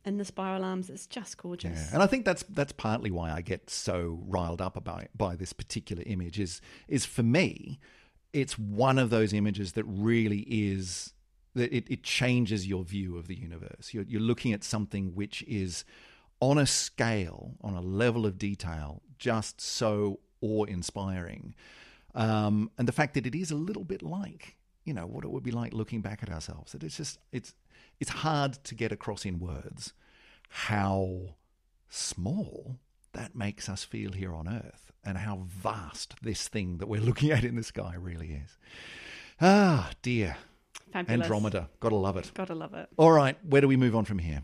and 0.06 0.20
the 0.20 0.26
spiral 0.26 0.64
arms. 0.64 0.90
It's 0.90 1.08
just 1.08 1.38
gorgeous. 1.38 1.78
Yeah. 1.78 1.94
And 1.94 2.04
I 2.04 2.08
think 2.08 2.26
that's 2.26 2.44
that's 2.44 2.72
partly 2.72 3.12
why 3.12 3.32
I 3.32 3.42
get 3.42 3.70
so 3.70 4.20
riled 4.26 4.62
up 4.62 4.78
about 4.78 5.08
by 5.16 5.36
this 5.36 5.54
particular 5.54 6.04
image. 6.06 6.40
Is 6.40 6.62
is 6.88 7.06
for 7.06 7.24
me, 7.24 7.80
it's 8.34 8.58
one 8.58 8.98
of 8.98 9.10
those 9.10 9.34
images 9.34 9.74
that 9.74 9.84
really 9.86 10.46
is 10.48 11.14
it, 11.60 11.86
it 11.90 12.04
changes 12.04 12.68
your 12.68 12.84
view 12.84 13.18
of 13.18 13.28
the 13.28 13.36
universe. 13.36 13.94
You're, 13.94 14.04
you're 14.04 14.22
looking 14.22 14.54
at 14.54 14.64
something 14.64 15.16
which 15.16 15.44
is 15.44 15.86
on 16.40 16.58
a 16.58 16.66
scale, 16.66 17.56
on 17.62 17.76
a 17.76 17.82
level 17.82 18.26
of 18.26 18.38
detail, 18.38 19.02
just 19.18 19.60
so 19.60 20.20
awe 20.42 20.64
inspiring. 20.66 21.54
Um, 22.16 22.72
and 22.78 22.88
the 22.88 22.94
fact 22.94 23.14
that 23.16 23.26
it 23.26 23.36
is 23.36 23.52
a 23.52 23.56
little 23.56 23.84
bit 23.84 24.02
like, 24.02 24.56
you 24.86 24.94
know, 24.94 25.06
what 25.06 25.24
it 25.24 25.32
would 25.32 25.44
be 25.44 25.52
like 25.52 25.74
looking 25.74 26.02
back 26.02 26.24
at 26.24 26.30
ourselves. 26.30 26.72
That 26.72 26.84
it's 26.84 26.98
just, 26.98 27.20
it's, 27.32 27.54
it's 28.00 28.10
hard 28.10 28.54
to 28.64 28.76
get 28.76 28.92
across 28.92 29.26
in 29.26 29.40
words 29.40 29.94
how 30.50 31.36
small 31.90 32.78
that 33.14 33.36
makes 33.36 33.70
us 33.70 33.84
feel 33.84 34.12
here 34.12 34.34
on 34.34 34.48
Earth 34.48 34.92
and 35.04 35.18
how 35.18 35.44
vast 35.48 36.16
this 36.22 36.48
thing 36.48 36.78
that 36.78 36.88
we're 36.88 37.02
looking 37.10 37.32
at 37.32 37.44
in 37.44 37.56
the 37.56 37.64
sky 37.64 37.96
really 37.98 38.32
is. 38.32 38.58
Ah, 39.42 39.92
dear. 40.02 40.38
Fabulous. 40.92 41.24
Andromeda. 41.24 41.70
Gotta 41.80 41.96
love 41.96 42.18
it. 42.18 42.32
Gotta 42.34 42.56
love 42.56 42.74
it. 42.74 42.90
All 42.98 43.12
right, 43.12 43.38
where 43.44 43.62
do 43.62 43.68
we 43.68 43.78
move 43.78 43.96
on 43.96 44.06
from 44.06 44.20
here? 44.20 44.44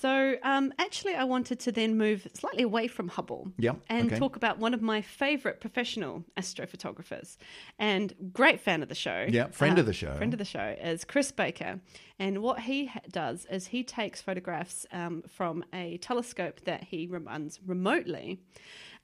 So, 0.00 0.36
um, 0.42 0.74
actually, 0.78 1.14
I 1.14 1.24
wanted 1.24 1.58
to 1.60 1.72
then 1.72 1.96
move 1.96 2.28
slightly 2.34 2.62
away 2.62 2.86
from 2.86 3.08
Hubble 3.08 3.50
yep, 3.56 3.76
and 3.88 4.08
okay. 4.08 4.18
talk 4.18 4.36
about 4.36 4.58
one 4.58 4.74
of 4.74 4.82
my 4.82 5.00
favorite 5.00 5.58
professional 5.58 6.22
astrophotographers 6.36 7.38
and 7.78 8.12
great 8.32 8.60
fan 8.60 8.82
of 8.82 8.90
the 8.90 8.94
show. 8.94 9.24
Yeah, 9.26 9.46
friend 9.48 9.78
uh, 9.78 9.80
of 9.80 9.86
the 9.86 9.94
show. 9.94 10.14
Friend 10.14 10.34
of 10.34 10.38
the 10.38 10.44
show 10.44 10.76
is 10.82 11.04
Chris 11.04 11.32
Baker. 11.32 11.80
And 12.18 12.42
what 12.42 12.60
he 12.60 12.90
does 13.10 13.46
is 13.50 13.68
he 13.68 13.82
takes 13.82 14.20
photographs 14.20 14.84
um, 14.92 15.22
from 15.28 15.64
a 15.72 15.96
telescope 15.98 16.60
that 16.64 16.84
he 16.84 17.06
runs 17.06 17.58
remotely. 17.66 18.40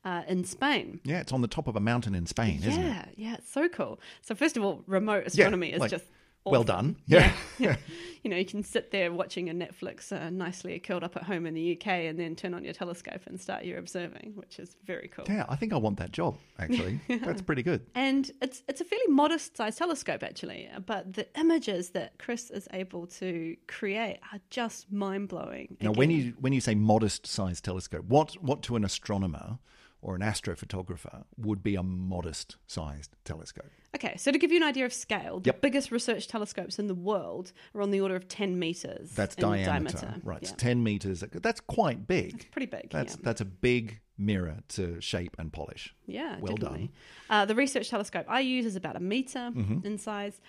Uh, 0.05 0.23
in 0.27 0.43
Spain. 0.43 0.99
Yeah, 1.05 1.21
it's 1.21 1.33
on 1.33 1.43
the 1.43 1.47
top 1.47 1.69
of 1.69 1.77
a 1.77 1.81
mountain 1.81 2.17
in 2.17 2.27
Spain, 2.27 2.59
yeah, 2.61 2.71
isn't 2.71 2.83
it? 2.83 2.89
Yeah, 2.89 3.05
yeah, 3.17 3.35
it's 3.35 3.49
so 3.49 3.69
cool. 3.69 4.01
So 4.21 4.35
first 4.35 4.57
of 4.57 4.65
all, 4.65 4.83
remote 4.89 5.29
astronomy 5.29 5.69
yeah, 5.69 5.75
is 5.77 5.81
like, 5.81 5.93
just 5.93 6.07
Awesome. 6.45 6.53
Well 6.53 6.65
done. 6.65 6.97
Yeah. 7.07 7.33
yeah. 7.59 7.77
you 8.23 8.31
know, 8.31 8.37
you 8.37 8.45
can 8.45 8.63
sit 8.63 8.91
there 8.91 9.13
watching 9.13 9.49
a 9.51 9.55
Netflix 9.55 10.13
uh, 10.13 10.31
nicely 10.31 10.79
curled 10.79 11.03
up 11.03 11.17
at 11.17 11.25
home 11.25 11.47
in 11.47 11.55
the 11.55 11.77
UK 11.77 11.87
and 11.87 12.19
then 12.19 12.37
turn 12.37 12.55
on 12.55 12.65
your 12.65 12.73
telescope 12.73 13.21
and 13.27 13.41
start 13.41 13.65
your 13.65 13.79
observing, 13.79 14.33
which 14.35 14.59
is 14.59 14.77
very 14.85 15.09
cool. 15.09 15.25
Yeah, 15.29 15.45
I 15.49 15.57
think 15.57 15.73
I 15.73 15.77
want 15.77 15.99
that 15.99 16.13
job, 16.13 16.37
actually. 16.59 17.01
That's 17.09 17.43
pretty 17.43 17.63
good. 17.63 17.85
And 17.95 18.31
it's, 18.41 18.63
it's 18.69 18.81
a 18.81 18.85
fairly 18.85 19.09
modest 19.09 19.57
sized 19.57 19.79
telescope, 19.79 20.23
actually, 20.23 20.69
but 20.87 21.13
the 21.13 21.27
images 21.39 21.91
that 21.91 22.19
Chris 22.19 22.51
is 22.51 22.69
able 22.73 23.07
to 23.09 23.57
create 23.67 24.19
are 24.33 24.41
just 24.51 24.91
mind 24.91 25.29
blowing. 25.29 25.77
Now, 25.81 25.93
when 25.93 26.11
you, 26.11 26.35
when 26.41 26.53
you 26.53 26.61
say 26.61 26.75
modest 26.75 27.27
sized 27.27 27.65
telescope, 27.65 28.05
what, 28.07 28.35
what 28.43 28.63
to 28.63 28.77
an 28.77 28.85
astronomer 28.85 29.59
or 30.03 30.17
an 30.17 30.21
astrophotographer 30.21 31.25
would 31.39 31.63
be 31.63 31.77
a 31.77 31.83
modest 31.83 32.57
sized 32.67 33.17
telescope? 33.25 33.71
Okay, 33.95 34.17
so 34.17 34.33
to 34.33 34.39
give 34.39 34.51
you 34.51 34.57
an 34.57 34.63
idea 34.63 34.85
of 34.85 34.93
scale, 34.93 35.41
the 35.41 35.49
yep. 35.49 35.61
biggest 35.61 35.91
research 35.93 36.27
telescopes 36.27 36.79
in 36.79 36.89
the 36.89 36.95
world 36.95 37.53
are 37.75 37.83
on 37.83 37.91
the 37.91 38.01
order 38.01 38.17
of 38.17 38.27
10 38.27 38.59
meters. 38.59 39.11
That's 39.13 39.37
diameter. 39.37 39.71
diameter. 39.71 40.15
Right, 40.25 40.43
yeah. 40.43 40.51
10 40.57 40.83
meters. 40.83 41.23
That's 41.33 41.61
quite 41.61 42.07
big. 42.07 42.35
It's 42.35 42.45
pretty 42.47 42.67
big. 42.67 42.91
That's, 42.91 43.15
yeah. 43.15 43.21
that's 43.23 43.41
a 43.41 43.45
big 43.45 44.01
mirror 44.19 44.59
to 44.69 45.01
shape 45.01 45.37
and 45.39 45.53
polish. 45.53 45.95
Yeah, 46.07 46.39
well 46.41 46.55
definitely. 46.57 46.91
done. 47.29 47.39
Uh, 47.39 47.45
the 47.45 47.55
research 47.55 47.91
telescope 47.91 48.27
I 48.29 48.41
use 48.41 48.67
is 48.67 48.77
about 48.77 48.97
a 48.97 49.01
meter 49.01 49.51
mm-hmm. 49.55 49.87
in 49.87 49.99
size, 49.99 50.41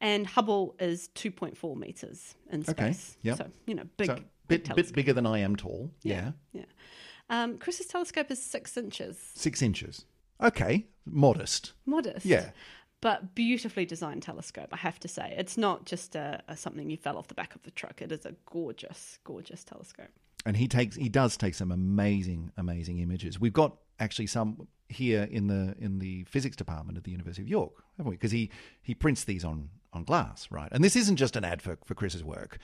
and 0.00 0.26
Hubble 0.26 0.74
is 0.78 1.08
2.4 1.14 1.76
meters 1.76 2.34
in 2.50 2.62
space. 2.62 2.70
Okay, 2.78 2.94
yeah. 3.22 3.34
So, 3.34 3.46
you 3.66 3.74
know, 3.74 3.84
big. 3.96 4.08
So, 4.08 4.14
bit, 4.48 4.64
bit, 4.64 4.76
bit 4.76 4.92
bigger 4.92 5.12
than 5.12 5.26
I 5.26 5.38
am 5.38 5.56
tall. 5.56 5.90
Yeah. 6.02 6.32
Yeah. 6.52 6.60
yeah. 6.60 6.64
Um, 7.30 7.58
Chris's 7.58 7.86
telescope 7.86 8.30
is 8.30 8.42
six 8.42 8.76
inches. 8.76 9.18
Six 9.34 9.62
inches. 9.62 10.04
Okay, 10.40 10.86
modest. 11.06 11.72
Modest. 11.86 12.26
Yeah 12.26 12.50
but 13.02 13.34
beautifully 13.34 13.84
designed 13.84 14.22
telescope. 14.22 14.68
I 14.72 14.76
have 14.76 14.98
to 15.00 15.08
say, 15.08 15.34
it's 15.36 15.58
not 15.58 15.84
just 15.84 16.14
a, 16.14 16.40
a, 16.48 16.56
something 16.56 16.88
you 16.88 16.96
fell 16.96 17.18
off 17.18 17.26
the 17.26 17.34
back 17.34 17.54
of 17.54 17.62
the 17.64 17.72
truck. 17.72 18.00
It 18.00 18.12
is 18.12 18.24
a 18.24 18.34
gorgeous, 18.46 19.18
gorgeous 19.24 19.64
telescope. 19.64 20.08
And 20.46 20.56
he 20.56 20.68
takes, 20.68 20.96
he 20.96 21.08
does 21.08 21.36
take 21.36 21.54
some 21.54 21.72
amazing, 21.72 22.52
amazing 22.56 23.00
images. 23.00 23.40
We've 23.40 23.52
got 23.52 23.76
actually 23.98 24.28
some 24.28 24.68
here 24.88 25.26
in 25.30 25.48
the 25.48 25.74
in 25.78 25.98
the 25.98 26.24
physics 26.24 26.56
department 26.56 26.98
at 26.98 27.04
the 27.04 27.10
University 27.10 27.42
of 27.42 27.48
York, 27.48 27.72
haven't 27.96 28.10
we? 28.10 28.16
Because 28.16 28.32
he 28.32 28.50
he 28.82 28.94
prints 28.94 29.24
these 29.24 29.44
on 29.44 29.70
on 29.92 30.04
glass, 30.04 30.48
right? 30.50 30.68
And 30.72 30.82
this 30.82 30.96
isn't 30.96 31.16
just 31.16 31.36
an 31.36 31.44
ad 31.44 31.62
for 31.62 31.78
for 31.84 31.94
Chris's 31.94 32.24
work 32.24 32.58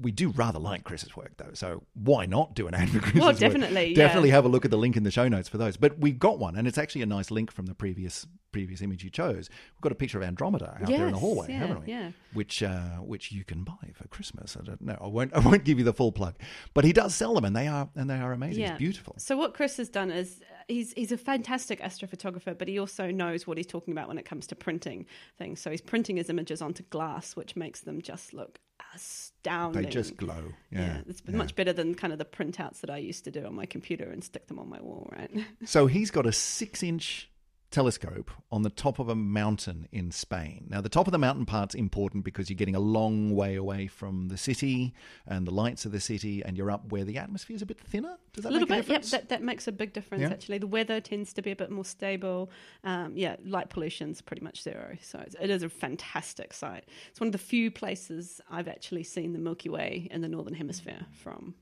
we 0.00 0.12
do 0.12 0.30
rather 0.30 0.58
like 0.58 0.84
Chris's 0.84 1.16
work, 1.16 1.32
though. 1.38 1.50
So 1.54 1.82
why 1.94 2.26
not 2.26 2.54
do 2.54 2.68
an 2.68 2.74
ad 2.74 2.90
for 2.90 3.00
Chris's 3.00 3.20
Well, 3.20 3.30
work? 3.30 3.38
definitely, 3.38 3.88
yeah. 3.90 3.96
Definitely 3.96 4.30
have 4.30 4.44
a 4.44 4.48
look 4.48 4.64
at 4.64 4.70
the 4.70 4.78
link 4.78 4.96
in 4.96 5.02
the 5.02 5.10
show 5.10 5.28
notes 5.28 5.48
for 5.48 5.58
those. 5.58 5.76
But 5.76 5.98
we've 5.98 6.18
got 6.18 6.38
one, 6.38 6.56
and 6.56 6.68
it's 6.68 6.78
actually 6.78 7.02
a 7.02 7.06
nice 7.06 7.30
link 7.30 7.50
from 7.50 7.66
the 7.66 7.74
previous 7.74 8.26
previous 8.50 8.80
image 8.80 9.04
you 9.04 9.10
chose. 9.10 9.50
We've 9.50 9.82
got 9.82 9.92
a 9.92 9.94
picture 9.94 10.16
of 10.16 10.24
Andromeda 10.24 10.78
out 10.80 10.86
there 10.86 11.06
in 11.06 11.12
the 11.12 11.18
hallway, 11.18 11.48
yeah, 11.50 11.58
haven't 11.58 11.84
we? 11.84 11.92
yeah. 11.92 12.12
Which 12.32 12.62
uh, 12.62 12.96
which 12.98 13.30
you 13.32 13.44
can 13.44 13.62
buy 13.64 13.90
for 13.94 14.08
Christmas. 14.08 14.56
I 14.58 14.64
don't 14.64 14.80
know. 14.80 14.96
I 15.00 15.06
won't 15.06 15.32
I 15.36 15.40
won't 15.40 15.64
give 15.64 15.78
you 15.78 15.84
the 15.84 15.92
full 15.92 16.12
plug, 16.12 16.36
but 16.74 16.84
he 16.84 16.92
does 16.92 17.14
sell 17.14 17.34
them, 17.34 17.44
and 17.44 17.54
they 17.54 17.66
are 17.66 17.88
and 17.96 18.08
they 18.08 18.18
are 18.18 18.32
amazing. 18.32 18.64
It's 18.64 18.78
beautiful. 18.78 19.14
So 19.18 19.36
what 19.36 19.54
Chris 19.54 19.76
has 19.78 19.88
done 19.88 20.10
is 20.10 20.40
uh, 20.42 20.54
he's 20.68 20.92
he's 20.92 21.12
a 21.12 21.18
fantastic 21.18 21.80
astrophotographer, 21.80 22.56
but 22.56 22.68
he 22.68 22.78
also 22.78 23.10
knows 23.10 23.46
what 23.46 23.56
he's 23.56 23.66
talking 23.66 23.92
about 23.92 24.08
when 24.08 24.18
it 24.18 24.24
comes 24.24 24.46
to 24.48 24.56
printing 24.56 25.06
things. 25.36 25.60
So 25.60 25.70
he's 25.70 25.80
printing 25.82 26.16
his 26.16 26.30
images 26.30 26.62
onto 26.62 26.84
glass, 26.84 27.36
which 27.36 27.56
makes 27.56 27.80
them 27.80 28.00
just 28.00 28.32
look 28.32 28.60
astounding. 28.94 29.82
They 29.82 29.88
just 29.88 30.16
glow. 30.16 30.52
Yeah, 30.70 30.80
yeah, 30.80 31.00
it's 31.08 31.22
yeah. 31.26 31.36
much 31.36 31.54
better 31.54 31.72
than 31.72 31.94
kind 31.94 32.12
of 32.12 32.18
the 32.18 32.24
printouts 32.24 32.80
that 32.80 32.90
I 32.90 32.98
used 32.98 33.24
to 33.24 33.30
do 33.30 33.44
on 33.44 33.54
my 33.54 33.66
computer 33.66 34.10
and 34.10 34.22
stick 34.22 34.46
them 34.46 34.58
on 34.58 34.68
my 34.68 34.80
wall, 34.80 35.08
right? 35.12 35.30
So 35.64 35.86
he's 35.86 36.10
got 36.10 36.26
a 36.26 36.32
six 36.32 36.82
inch 36.82 37.30
telescope 37.70 38.30
on 38.50 38.62
the 38.62 38.70
top 38.70 38.98
of 38.98 39.08
a 39.08 39.14
mountain 39.14 39.86
in 39.92 40.10
Spain. 40.10 40.66
Now, 40.70 40.80
the 40.80 40.88
top 40.88 41.06
of 41.06 41.12
the 41.12 41.18
mountain 41.18 41.44
part's 41.44 41.74
important 41.74 42.24
because 42.24 42.48
you're 42.48 42.56
getting 42.56 42.74
a 42.74 42.80
long 42.80 43.34
way 43.34 43.56
away 43.56 43.86
from 43.86 44.28
the 44.28 44.38
city 44.38 44.94
and 45.26 45.46
the 45.46 45.50
lights 45.50 45.84
of 45.84 45.92
the 45.92 46.00
city, 46.00 46.42
and 46.42 46.56
you're 46.56 46.70
up 46.70 46.90
where 46.90 47.04
the 47.04 47.18
atmosphere 47.18 47.54
is 47.56 47.62
a 47.62 47.66
bit 47.66 47.78
thinner. 47.78 48.16
Does 48.32 48.44
that 48.44 48.50
a 48.50 48.52
little 48.52 48.68
make 48.68 48.84
a 48.84 48.88
bit, 48.88 48.92
yep. 49.12 49.20
That 49.20 49.28
that 49.28 49.42
makes 49.42 49.68
a 49.68 49.72
big 49.72 49.92
difference 49.92 50.22
Yeah. 50.22 50.30
actually. 50.30 50.58
The 50.58 50.66
weather 50.66 51.00
tends 51.00 51.32
to 51.34 51.42
be 51.42 51.50
a 51.50 51.56
bit 51.56 51.70
more 51.70 51.84
stable. 51.84 52.50
Um, 52.84 53.16
yeah, 53.16 53.36
light 53.44 53.68
pollution's 53.68 54.22
pretty 54.22 54.42
much 54.42 54.62
zero, 54.62 54.96
so 55.02 55.18
it's, 55.20 55.36
it 55.40 55.50
is 55.50 55.62
a 55.62 55.68
fantastic 55.68 56.52
site. 56.54 56.84
It's 57.10 57.20
one 57.20 57.28
of 57.28 57.32
the 57.32 57.38
few 57.38 57.70
places 57.70 58.40
I've 58.50 58.68
actually 58.68 59.04
seen 59.04 59.32
the 59.32 59.38
Milky 59.38 59.68
Way 59.68 60.08
in 60.10 60.22
the 60.22 60.28
northern 60.28 60.54
hemisphere 60.54 61.06
from. 61.12 61.54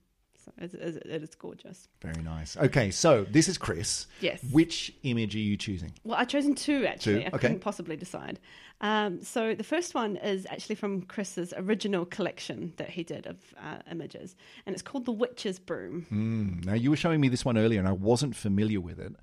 So 0.47 0.65
it, 0.65 1.23
is 1.23 1.35
gorgeous. 1.35 1.89
Very 2.01 2.23
nice. 2.23 2.57
Okay, 2.57 2.91
so 2.91 3.25
this 3.25 3.49
is 3.49 3.59
Chris. 3.59 4.07
Yes. 4.21 4.43
Which 4.53 4.95
image 5.03 5.35
are 5.35 5.41
you 5.41 5.57
choosing? 5.57 5.93
Well, 6.05 6.19
I've 6.19 6.29
chosen 6.29 6.55
two 6.55 6.87
actually. 6.87 7.21
Two, 7.21 7.25
I 7.25 7.29
okay. 7.29 7.39
couldn't 7.39 7.61
possibly 7.61 7.97
decide. 7.97 8.39
Um, 8.81 9.23
so 9.23 9.55
the 9.55 9.65
first 9.65 9.95
one 9.95 10.17
is 10.17 10.47
actually 10.51 10.75
from 10.75 11.03
Chris's 11.03 11.55
original 11.57 12.05
collection 12.05 12.75
that 12.77 12.91
he 12.91 13.03
did 13.03 13.27
of 13.27 13.37
uh, 13.59 13.79
images, 13.91 14.37
and 14.67 14.75
it's 14.75 14.83
called 14.83 15.07
the 15.07 15.13
Witch's 15.13 15.59
Broom. 15.59 16.07
Mm, 16.13 16.65
now, 16.67 16.75
you 16.75 16.91
were 16.91 16.97
showing 16.97 17.21
me 17.21 17.29
this 17.29 17.45
one 17.45 17.57
earlier, 17.57 17.79
and 17.79 17.89
I 17.89 17.93
wasn't 17.93 18.37
familiar 18.37 18.81
with 18.81 18.99
it. 18.99 19.15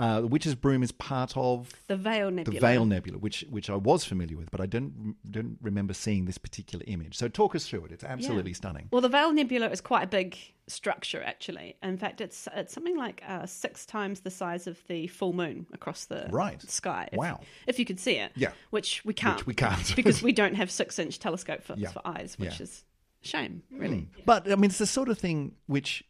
Uh, 0.00 0.22
the 0.22 0.26
Witch's 0.26 0.54
Broom 0.54 0.82
is 0.82 0.92
part 0.92 1.36
of 1.36 1.70
The 1.86 1.96
Veil 1.96 2.30
Nebula. 2.30 2.54
the. 2.58 2.66
Veil 2.66 2.86
Nebula, 2.86 3.18
which 3.18 3.44
which 3.50 3.68
I 3.68 3.76
was 3.76 4.02
familiar 4.04 4.36
with, 4.36 4.50
but 4.50 4.60
I 4.60 4.66
don't 4.66 5.14
don't 5.30 5.58
remember 5.60 5.92
seeing 5.92 6.24
this 6.24 6.38
particular 6.38 6.84
image. 6.88 7.16
So 7.18 7.28
talk 7.28 7.54
us 7.54 7.66
through 7.66 7.84
it. 7.84 7.92
It's 7.92 8.02
absolutely 8.04 8.52
Yeah. 8.52 8.56
stunning. 8.56 8.88
Well, 8.90 9.02
the 9.02 9.10
Veil 9.10 9.30
Nebula 9.32 9.68
is 9.68 9.80
quite 9.82 10.04
a 10.04 10.06
big 10.06 10.38
structure, 10.68 11.22
actually. 11.22 11.76
In 11.82 11.98
fact, 11.98 12.20
it's 12.22 12.48
it's 12.54 12.72
something 12.72 12.96
like 12.96 13.22
uh, 13.28 13.44
six 13.44 13.84
times 13.84 14.20
the 14.20 14.30
size 14.30 14.66
of 14.66 14.78
the 14.88 15.06
full 15.08 15.34
moon 15.34 15.66
across 15.74 16.06
the 16.06 16.28
Right. 16.30 16.62
sky. 16.62 17.08
If, 17.12 17.18
Wow. 17.18 17.40
If 17.66 17.78
you 17.78 17.84
could 17.84 18.00
see 18.00 18.16
it. 18.16 18.32
Yeah. 18.36 18.52
Which 18.70 19.04
we 19.04 19.12
can't. 19.12 19.44
we 19.46 19.52
can't. 19.54 19.94
because 19.96 20.22
we 20.22 20.32
don't 20.40 20.54
have 20.54 20.70
six 20.70 20.98
inch 20.98 21.18
telescope 21.18 21.62
for, 21.62 21.74
Yeah. 21.76 21.90
for 21.90 22.00
eyes, 22.06 22.38
which 22.38 22.58
Yeah. 22.58 22.62
Is 22.64 22.84
a 23.22 23.26
shame, 23.28 23.62
really. 23.70 24.08
But 24.24 24.50
I 24.50 24.54
mean, 24.56 24.70
it's 24.70 24.78
the 24.78 24.86
sort 24.86 25.10
of 25.10 25.18
thing 25.18 25.56
which, 25.66 26.04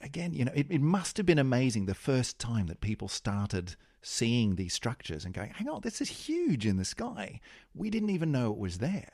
again, 0.00 0.32
you 0.32 0.44
know, 0.44 0.52
it, 0.54 0.66
it 0.70 0.80
must 0.80 1.16
have 1.16 1.26
been 1.26 1.38
amazing 1.38 1.86
the 1.86 1.94
first 1.94 2.38
time 2.38 2.66
that 2.66 2.80
people 2.80 3.08
started 3.08 3.76
seeing 4.02 4.54
these 4.54 4.72
structures 4.72 5.24
and 5.24 5.34
going, 5.34 5.50
"Hang 5.50 5.68
on, 5.68 5.80
this 5.82 6.00
is 6.00 6.08
huge 6.08 6.66
in 6.66 6.76
the 6.76 6.84
sky. 6.84 7.40
We 7.74 7.90
didn't 7.90 8.10
even 8.10 8.32
know 8.32 8.52
it 8.52 8.58
was 8.58 8.78
there." 8.78 9.10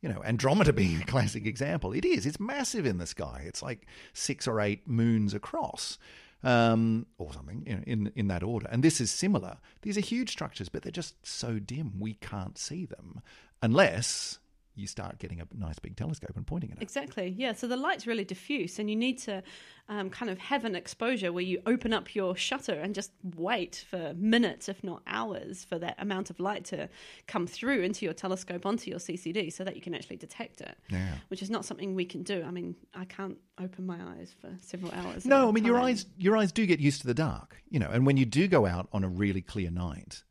You 0.00 0.08
know, 0.08 0.22
Andromeda 0.24 0.72
being 0.72 1.00
a 1.00 1.04
classic 1.04 1.46
example, 1.46 1.92
it 1.92 2.04
is. 2.04 2.26
It's 2.26 2.40
massive 2.40 2.86
in 2.86 2.98
the 2.98 3.06
sky. 3.06 3.44
It's 3.46 3.62
like 3.62 3.86
six 4.12 4.46
or 4.46 4.60
eight 4.60 4.88
moons 4.88 5.34
across. 5.34 5.98
Um, 6.44 7.06
or 7.18 7.32
something 7.32 7.62
you 7.64 7.76
know, 7.76 7.82
in 7.86 8.12
in 8.16 8.26
that 8.26 8.42
order, 8.42 8.66
and 8.68 8.82
this 8.82 9.00
is 9.00 9.12
similar. 9.12 9.58
These 9.82 9.96
are 9.96 10.00
huge 10.00 10.28
structures, 10.28 10.68
but 10.68 10.82
they're 10.82 10.90
just 10.90 11.24
so 11.24 11.60
dim 11.60 12.00
we 12.00 12.14
can't 12.14 12.58
see 12.58 12.84
them 12.84 13.20
unless 13.62 14.40
you 14.74 14.86
start 14.86 15.18
getting 15.18 15.40
a 15.40 15.46
nice 15.54 15.78
big 15.78 15.96
telescope 15.96 16.32
and 16.36 16.46
pointing 16.46 16.70
at 16.70 16.78
it. 16.78 16.82
Exactly. 16.82 17.34
Yeah. 17.36 17.52
So 17.52 17.66
the 17.66 17.76
light's 17.76 18.06
really 18.06 18.24
diffuse, 18.24 18.78
and 18.78 18.88
you 18.88 18.96
need 18.96 19.18
to 19.18 19.42
um, 19.88 20.08
kind 20.08 20.30
of 20.30 20.38
have 20.38 20.64
an 20.64 20.74
exposure 20.74 21.32
where 21.32 21.42
you 21.42 21.60
open 21.66 21.92
up 21.92 22.14
your 22.14 22.34
shutter 22.34 22.72
and 22.72 22.94
just 22.94 23.12
wait 23.36 23.84
for 23.88 24.14
minutes, 24.16 24.68
if 24.68 24.82
not 24.82 25.02
hours, 25.06 25.64
for 25.64 25.78
that 25.78 25.96
amount 25.98 26.30
of 26.30 26.40
light 26.40 26.64
to 26.66 26.88
come 27.26 27.46
through 27.46 27.82
into 27.82 28.04
your 28.04 28.14
telescope 28.14 28.64
onto 28.64 28.90
your 28.90 28.98
CCD, 28.98 29.52
so 29.52 29.64
that 29.64 29.76
you 29.76 29.82
can 29.82 29.94
actually 29.94 30.16
detect 30.16 30.60
it. 30.60 30.76
Yeah. 30.88 31.14
Which 31.28 31.42
is 31.42 31.50
not 31.50 31.64
something 31.64 31.94
we 31.94 32.04
can 32.04 32.22
do. 32.22 32.42
I 32.46 32.50
mean, 32.50 32.74
I 32.94 33.04
can't 33.04 33.36
open 33.60 33.84
my 33.86 33.98
eyes 34.16 34.34
for 34.40 34.50
several 34.60 34.92
hours. 34.92 35.26
No, 35.26 35.48
I 35.48 35.52
mean 35.52 35.64
your 35.64 35.78
eyes 35.78 36.06
your 36.16 36.36
eyes 36.36 36.52
do 36.52 36.64
get 36.66 36.80
used 36.80 37.02
to 37.02 37.06
the 37.06 37.14
dark, 37.14 37.56
you 37.68 37.78
know. 37.78 37.90
And 37.90 38.06
when 38.06 38.16
you 38.16 38.24
do 38.24 38.48
go 38.48 38.66
out 38.66 38.88
on 38.92 39.04
a 39.04 39.08
really 39.08 39.42
clear 39.42 39.70
night, 39.70 40.22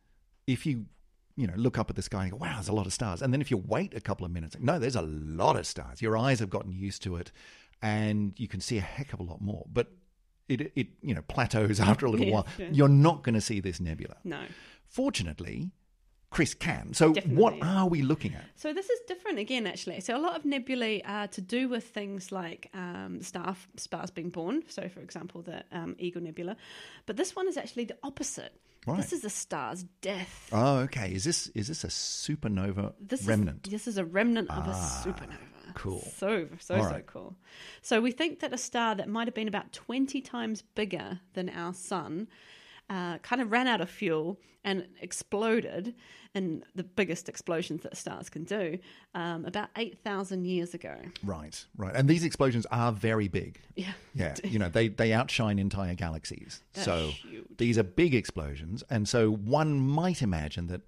if 0.48 0.66
you 0.66 0.86
you 1.42 1.48
know 1.48 1.54
look 1.66 1.78
up 1.78 1.90
at 1.90 1.96
the 1.96 2.02
sky 2.02 2.24
and 2.24 2.32
go, 2.32 2.38
"Wow, 2.38 2.54
there's 2.56 2.68
a 2.70 2.74
lot 2.74 2.86
of 2.86 2.94
stars," 2.94 3.22
and 3.22 3.34
then 3.34 3.42
if 3.42 3.50
you 3.52 3.58
wait 3.58 3.94
a 3.94 4.02
couple 4.02 4.26
of 4.26 4.32
minutes, 4.32 4.56
no, 4.60 4.80
there's 4.80 4.96
a 4.96 5.02
lot 5.02 5.56
of 5.60 5.66
stars. 5.66 6.02
Your 6.02 6.16
eyes 6.26 6.40
have 6.40 6.50
gotten 6.50 6.72
used 6.72 7.02
to 7.04 7.16
it, 7.22 7.32
and 7.82 8.34
you 8.38 8.48
can 8.48 8.62
see 8.62 8.78
a 8.78 8.82
heck 8.82 9.14
of 9.14 9.20
a 9.20 9.24
lot 9.24 9.42
more. 9.42 9.66
But 9.72 9.88
it 10.48 10.72
it 10.76 10.88
you 11.02 11.14
know 11.16 11.24
plateaus 11.24 11.80
after 11.90 12.06
a 12.06 12.12
little 12.12 12.28
Yeah, 12.28 12.34
while. 12.34 12.48
yeah. 12.58 12.70
You're 12.72 12.96
not 13.08 13.24
going 13.24 13.36
to 13.36 13.42
see 13.42 13.60
this 13.60 13.80
nebula. 13.80 14.18
No. 14.24 14.42
Fortunately, 14.88 15.72
Chris 16.30 16.54
can. 16.54 16.94
So 16.94 17.14
Definitely, 17.14 17.42
what 17.42 17.54
are 17.62 17.88
we 17.88 18.02
looking 18.02 18.34
at? 18.36 18.44
So 18.56 18.74
this 18.74 18.90
is 18.90 19.00
different 19.08 19.40
again, 19.40 19.66
actually. 19.66 20.00
So 20.02 20.16
a 20.18 20.20
lot 20.20 20.36
of 20.36 20.44
nebulae 20.46 21.02
are 21.06 21.28
to 21.30 21.42
do 21.42 21.68
with 21.70 21.86
things 21.86 22.32
like 22.32 22.70
um, 22.74 23.22
star 23.22 23.56
stars 23.78 24.12
being 24.12 24.30
born. 24.30 24.64
So, 24.68 24.90
for 24.90 25.00
example, 25.00 25.42
the 25.42 25.64
um, 25.72 25.96
Eagle 25.98 26.22
Nebula, 26.22 26.56
but 27.06 27.16
this 27.18 27.36
one 27.36 27.48
is 27.48 27.58
actually 27.58 27.86
the 27.86 27.98
opposite. 28.04 28.54
Right. 28.88 28.98
This 28.98 29.14
is 29.14 29.24
a 29.24 29.30
star's 29.30 29.84
death. 30.02 30.50
Oh, 30.52 30.78
okay. 30.80 31.14
Is 31.14 31.24
this 31.24 31.48
is 31.50 31.68
this 31.68 31.84
a 31.84 31.88
supernova 31.88 32.94
This 33.00 33.24
remnant? 33.26 33.68
Is, 33.68 33.72
this 33.74 33.88
is 33.88 33.98
a 33.98 34.06
remnant 34.06 34.50
of 34.50 34.66
a 34.68 34.72
Ah, 34.74 35.02
supernova. 35.06 35.74
cool. 35.76 36.02
So 36.18 36.48
so 36.60 36.82
so 36.82 37.02
cool. 37.06 37.36
So 37.84 38.02
we 38.02 38.12
think 38.12 38.40
that 38.40 38.54
a 38.54 38.58
star 38.58 38.96
that 38.96 39.08
might 39.08 39.28
have 39.28 39.36
been 39.36 39.48
about 39.48 39.72
twenty 39.72 40.20
times 40.22 40.64
bigger 40.76 41.20
than 41.34 41.50
our 41.50 41.74
sun. 41.74 42.28
Uh, 42.90 43.20
kind 43.20 43.42
of 43.42 43.52
ran 43.52 43.68
out 43.68 43.80
of 43.82 43.90
fuel 43.90 44.38
and 44.66 44.88
exploded 45.00 45.94
in 46.34 46.64
the 46.76 46.84
biggest 46.84 47.28
explosions 47.28 47.84
that 47.84 47.98
stars 47.98 48.30
can 48.30 48.44
do 48.44 48.78
um, 49.14 49.46
about 49.46 49.70
8,000 49.76 50.46
years 50.46 50.74
ago. 50.74 50.96
Right, 51.24 51.64
right. 51.76 51.94
And 51.94 52.10
these 52.10 52.24
explosions 52.24 52.66
are 52.72 52.92
very 52.92 53.28
big. 53.28 53.60
Yeah. 53.76 53.92
Yeah, 54.16 54.36
you 54.44 54.60
know, 54.60 54.70
they, 54.70 54.88
they 54.88 55.12
outshine 55.14 55.60
entire 55.60 55.96
galaxies. 55.96 56.62
They're 56.74 56.84
so 56.84 57.08
huge. 57.08 57.46
these 57.58 57.78
are 57.78 57.84
big 57.84 58.16
explosions. 58.16 58.84
And 58.90 59.08
so 59.08 59.32
one 59.32 59.80
might 59.80 60.22
imagine 60.22 60.68
that 60.68 60.82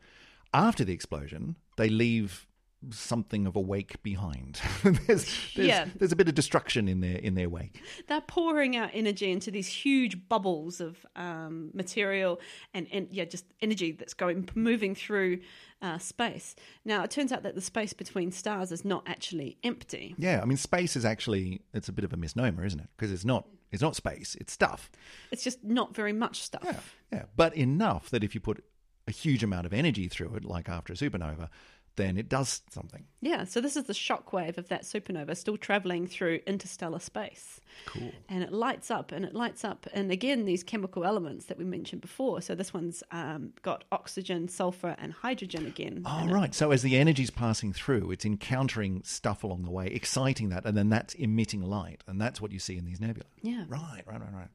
after 0.54 0.86
the 0.86 0.94
explosion, 0.94 1.58
they 1.78 1.90
leave 1.90 2.48
something 2.92 3.46
of 3.48 3.56
a 3.56 3.60
wake 3.60 4.02
behind. 4.04 4.60
there's, 4.84 5.26
there's, 5.56 5.68
Yeah. 5.68 5.86
there's 5.98 6.12
a 6.12 6.16
bit 6.16 6.28
of 6.28 6.36
destruction 6.36 6.88
in 6.88 7.00
their 7.02 7.18
in 7.18 7.36
their 7.36 7.50
wake. 7.50 7.82
They're 8.08 8.22
pouring 8.22 8.76
out 8.76 8.90
energy 8.94 9.32
into 9.32 9.52
these 9.52 9.68
huge 9.68 10.28
bubbles 10.28 10.82
of 10.82 11.06
um, 11.16 11.72
material 11.74 12.40
and, 12.74 12.88
and 12.92 13.08
yeah, 13.12 13.26
just 13.26 13.46
energy 13.62 13.92
that's 13.92 14.14
going 14.14 14.50
moving 14.56 14.96
through 14.96 15.40
uh, 15.82 15.98
space. 15.98 16.56
Now 16.86 17.04
it 17.04 17.12
turns 17.12 17.32
out 17.32 17.44
that 17.44 17.56
the 17.56 17.62
space 17.62 17.94
between 17.94 18.32
stars 18.32 18.72
is 18.72 18.84
not 18.86 19.04
actually 19.08 19.58
empty. 19.64 20.16
Yeah, 20.18 20.42
I 20.42 20.46
mean, 20.46 20.58
space 20.58 20.96
is 20.96 21.06
actually 21.06 21.62
it's 21.74 21.90
a 21.90 21.94
bit 21.94 22.06
of 22.06 22.14
a 22.14 22.18
misnomer, 22.18 22.66
isn't 22.66 22.80
it? 22.80 22.90
Because 22.96 23.12
it's 23.12 23.26
not 23.26 23.48
it's 23.72 23.82
not 23.82 23.96
space, 23.96 24.36
it's 24.40 24.54
stuff. 24.54 24.92
It's 25.32 25.44
just 25.44 25.64
not 25.64 25.96
very 25.96 26.14
much 26.14 26.42
stuff. 26.44 26.64
Yeah, 26.64 26.80
yeah, 27.12 27.24
but 27.36 27.56
enough 27.58 28.10
that 28.12 28.24
if 28.24 28.36
you 28.36 28.42
put 28.42 28.64
a 29.06 29.12
huge 29.12 29.44
amount 29.44 29.66
of 29.66 29.74
energy 29.74 30.08
through 30.08 30.34
it, 30.36 30.46
like 30.46 30.70
after 30.70 30.94
a 30.94 30.96
supernova, 30.96 31.50
then 31.96 32.18
it 32.18 32.30
does 32.30 32.62
something. 32.72 33.06
Yeah, 33.22 33.44
so 33.44 33.62
this 33.62 33.76
is 33.76 33.86
the 33.86 33.94
shock 33.94 34.34
wave 34.34 34.58
of 34.58 34.70
that 34.70 34.84
supernova 34.84 35.38
still 35.38 35.58
traveling 35.58 36.08
through 36.08 36.40
interstellar 36.48 37.00
space. 37.00 37.60
Cool. 37.86 38.12
And 38.30 38.44
it 38.44 38.52
lights 38.52 38.92
up 38.92 39.12
and 39.12 39.24
it 39.26 39.34
lights 39.34 39.64
up. 39.64 39.88
And 39.94 40.12
again, 40.12 40.46
these 40.46 40.64
chemical 40.64 41.06
elements 41.06 41.46
that 41.46 41.58
we 41.58 41.66
mentioned 41.66 42.02
before. 42.02 42.42
So 42.42 42.56
this 42.56 42.74
one's 42.74 43.04
um, 43.12 43.54
got 43.62 43.84
oxygen, 43.92 44.48
sulfur, 44.48 44.96
and 44.98 45.14
hydrogen 45.14 45.66
again. 45.66 46.04
Oh, 46.06 46.24
in 46.24 46.30
it. 46.30 46.34
right. 46.34 46.56
So 46.56 46.72
as 46.72 46.82
the 46.82 46.98
energy's 46.98 47.30
passing 47.30 47.74
through, 47.74 48.12
it's 48.12 48.26
encountering 48.26 49.02
stuff 49.04 49.44
along 49.44 49.64
the 49.64 49.72
way, 49.72 49.88
exciting 49.88 50.50
that, 50.50 50.66
and 50.66 50.76
then 50.78 50.90
that's 50.90 51.14
emitting 51.16 51.62
light, 51.62 52.04
and 52.08 52.20
that's 52.20 52.42
what 52.42 52.52
you 52.52 52.60
see 52.60 52.78
in 52.78 52.86
these 52.86 53.00
nebula. 53.00 53.26
Yeah. 53.42 53.66
Right, 53.68 54.04
right, 54.06 54.20
right, 54.20 54.34
right. 54.34 54.48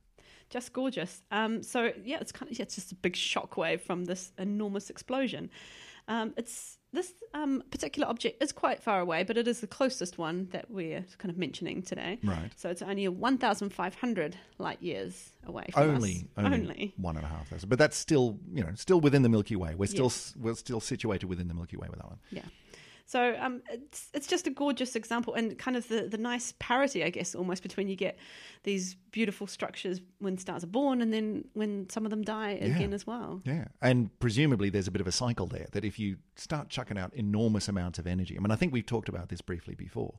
just 0.51 0.72
gorgeous. 0.72 1.22
Um, 1.31 1.62
so 1.62 1.92
yeah, 2.05 2.18
it's 2.20 2.33
kind 2.33 2.51
of 2.51 2.59
yeah, 2.59 2.64
it's 2.64 2.74
just 2.74 2.92
a 2.92 2.96
big 2.96 3.14
shockwave 3.14 3.81
from 3.81 4.05
this 4.05 4.33
enormous 4.38 4.90
explosion. 4.90 5.51
Um, 6.09 6.35
it's 6.37 6.79
this 6.92 7.12
um, 7.35 7.62
particular 7.71 8.09
object 8.09 8.42
is 8.42 8.51
quite 8.51 8.83
far 8.83 9.01
away, 9.01 9.23
but 9.23 9.37
it 9.37 9.47
is 9.47 9.61
the 9.61 9.66
closest 9.66 10.16
one 10.16 10.49
that 10.53 10.71
we're 10.71 11.05
kind 11.18 11.31
of 11.31 11.37
mentioning 11.37 11.83
today. 11.83 12.18
Right. 12.25 12.51
So 12.57 12.71
it's 12.71 12.81
only 12.81 13.07
1,500 13.09 14.37
light 14.57 14.83
years 14.83 15.33
away 15.47 15.66
from 15.71 15.83
Only, 15.83 16.27
us. 16.37 16.44
only, 16.47 16.94
one 16.97 17.16
and 17.16 17.27
a 17.27 17.29
half 17.29 17.49
thousand, 17.49 17.68
but 17.68 17.79
that's 17.79 17.97
still, 17.97 18.38
you 18.55 18.64
know, 18.64 18.71
still 18.75 19.01
within 19.01 19.23
the 19.23 19.29
Milky 19.29 19.55
Way. 19.55 19.75
We're 19.75 19.87
still, 19.87 20.11
we're 20.40 20.55
still 20.55 20.81
situated 20.81 21.27
within 21.27 21.49
the 21.49 21.55
Milky 21.55 21.77
Way 21.77 21.88
with 21.90 21.99
that 22.01 22.09
one. 22.09 22.18
Yeah. 22.31 22.42
So 23.09 23.35
um, 23.40 23.62
it's 23.71 24.11
it's 24.12 24.27
just 24.27 24.47
a 24.47 24.51
gorgeous 24.51 24.94
example 24.94 25.33
and 25.33 25.59
kind 25.59 25.79
of 25.79 25.88
the, 25.88 26.03
the 26.03 26.18
nice 26.18 26.53
parity, 26.59 27.03
I 27.03 27.09
guess, 27.09 27.35
almost 27.35 27.62
between 27.62 27.88
you 27.88 27.97
get 27.97 28.18
these 28.64 28.97
beautiful 29.12 29.47
structures 29.47 30.03
when 30.18 30.37
stars 30.37 30.62
are 30.62 30.68
born 30.68 31.01
and 31.01 31.11
then 31.11 31.44
when 31.55 31.88
some 31.88 32.05
of 32.05 32.11
them 32.11 32.21
die 32.21 32.51
again 32.51 32.92
as 32.92 33.07
well. 33.07 33.40
Yeah, 33.47 33.64
and 33.81 34.11
presumably 34.21 34.68
there's 34.68 34.88
a 34.88 34.90
bit 34.90 35.01
of 35.01 35.07
a 35.07 35.12
cycle 35.12 35.47
there 35.47 35.68
that 35.73 35.87
if 35.87 35.99
you 35.99 36.18
start 36.37 36.68
chucking 36.68 36.99
out 36.99 37.14
enormous 37.14 37.66
amounts 37.66 37.99
of 37.99 38.07
energy, 38.07 38.37
I 38.37 38.40
mean, 38.40 38.51
I 38.51 38.57
think 38.57 38.75
we've 38.75 38.85
talked 38.85 39.09
about 39.09 39.31
this 39.31 39.40
briefly 39.40 39.75
before, 39.75 40.18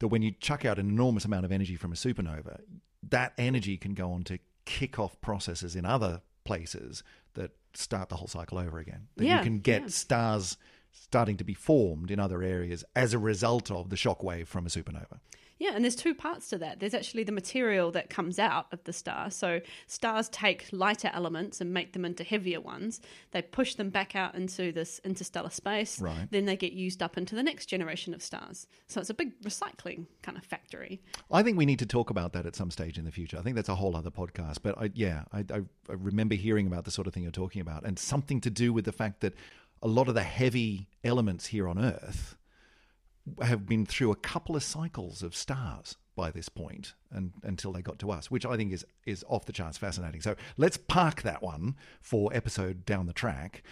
that 0.00 0.08
when 0.08 0.22
you 0.22 0.32
chuck 0.32 0.64
out 0.64 0.80
an 0.80 0.88
enormous 0.88 1.24
amount 1.24 1.44
of 1.44 1.52
energy 1.52 1.76
from 1.76 1.92
a 1.92 1.94
supernova, 1.94 2.62
that 3.10 3.34
energy 3.38 3.76
can 3.76 3.94
go 3.94 4.10
on 4.10 4.24
to 4.24 4.40
kick 4.64 4.98
off 4.98 5.20
processes 5.20 5.76
in 5.76 5.86
other 5.86 6.20
places 6.42 7.04
that 7.34 7.52
start 7.74 8.08
the 8.08 8.16
whole 8.16 8.26
cycle 8.26 8.58
over 8.58 8.80
again. 8.80 9.06
That 9.16 9.24
Yeah, 9.24 9.38
you 9.38 9.44
can 9.44 9.60
get 9.60 9.82
yeah. 9.82 9.88
stars 9.88 10.56
starting 10.94 11.36
to 11.36 11.44
be 11.44 11.54
formed 11.54 12.10
in 12.10 12.18
other 12.18 12.42
areas 12.42 12.84
as 12.94 13.12
a 13.12 13.18
result 13.18 13.70
of 13.70 13.90
the 13.90 13.96
shockwave 13.96 14.46
from 14.46 14.64
a 14.66 14.68
supernova. 14.68 15.18
Yeah, 15.58 15.70
and 15.74 15.84
there's 15.84 15.94
two 15.94 16.14
parts 16.14 16.50
to 16.50 16.58
that. 16.58 16.80
There's 16.80 16.94
actually 16.94 17.22
the 17.22 17.32
material 17.32 17.92
that 17.92 18.10
comes 18.10 18.40
out 18.40 18.66
of 18.72 18.82
the 18.84 18.92
star. 18.92 19.30
So 19.30 19.60
stars 19.86 20.28
take 20.28 20.66
lighter 20.72 21.10
elements 21.14 21.60
and 21.60 21.72
make 21.72 21.92
them 21.92 22.04
into 22.04 22.24
heavier 22.24 22.60
ones. 22.60 23.00
They 23.30 23.40
push 23.40 23.76
them 23.76 23.90
back 23.90 24.16
out 24.16 24.34
into 24.34 24.72
this 24.72 25.00
interstellar 25.04 25.50
space. 25.50 26.00
Right. 26.00 26.26
Then 26.30 26.46
they 26.46 26.56
get 26.56 26.72
used 26.72 27.02
up 27.04 27.16
into 27.16 27.36
the 27.36 27.42
next 27.42 27.66
generation 27.66 28.14
of 28.14 28.22
stars. 28.22 28.66
So 28.88 29.00
it's 29.00 29.10
a 29.10 29.14
big 29.14 29.40
recycling 29.42 30.06
kind 30.22 30.36
of 30.36 30.44
factory. 30.44 31.00
I 31.30 31.44
think 31.44 31.56
we 31.56 31.66
need 31.66 31.78
to 31.78 31.86
talk 31.86 32.10
about 32.10 32.32
that 32.32 32.46
at 32.46 32.56
some 32.56 32.72
stage 32.72 32.98
in 32.98 33.04
the 33.04 33.12
future. 33.12 33.38
I 33.38 33.42
think 33.42 33.54
that's 33.54 33.68
a 33.68 33.76
whole 33.76 33.96
other 33.96 34.10
podcast. 34.10 34.58
But 34.60 34.76
I, 34.76 34.90
yeah, 34.92 35.22
I, 35.32 35.44
I, 35.50 35.62
I 35.88 35.92
remember 35.92 36.34
hearing 36.34 36.66
about 36.66 36.84
the 36.84 36.90
sort 36.90 37.06
of 37.06 37.14
thing 37.14 37.22
you're 37.22 37.32
talking 37.32 37.60
about, 37.60 37.84
and 37.84 37.96
something 37.96 38.40
to 38.40 38.50
do 38.50 38.72
with 38.72 38.86
the 38.86 38.92
fact 38.92 39.20
that 39.20 39.34
a 39.82 39.88
lot 39.88 40.08
of 40.08 40.14
the 40.14 40.22
heavy 40.22 40.88
elements 41.02 41.46
here 41.46 41.68
on 41.68 41.78
Earth 41.78 42.36
have 43.42 43.66
been 43.66 43.86
through 43.86 44.10
a 44.10 44.16
couple 44.16 44.54
of 44.54 44.62
cycles 44.62 45.22
of 45.22 45.34
stars 45.34 45.96
by 46.16 46.30
this 46.30 46.48
point 46.48 46.94
and 47.10 47.32
until 47.42 47.72
they 47.72 47.82
got 47.82 47.98
to 47.98 48.10
us 48.10 48.30
which 48.30 48.46
i 48.46 48.56
think 48.56 48.72
is 48.72 48.84
is 49.04 49.24
off 49.28 49.46
the 49.46 49.52
charts 49.52 49.78
fascinating. 49.78 50.20
So 50.20 50.36
let's 50.56 50.76
park 50.76 51.22
that 51.22 51.42
one 51.42 51.74
for 52.00 52.32
episode 52.32 52.84
down 52.84 53.06
the 53.06 53.12
track. 53.12 53.62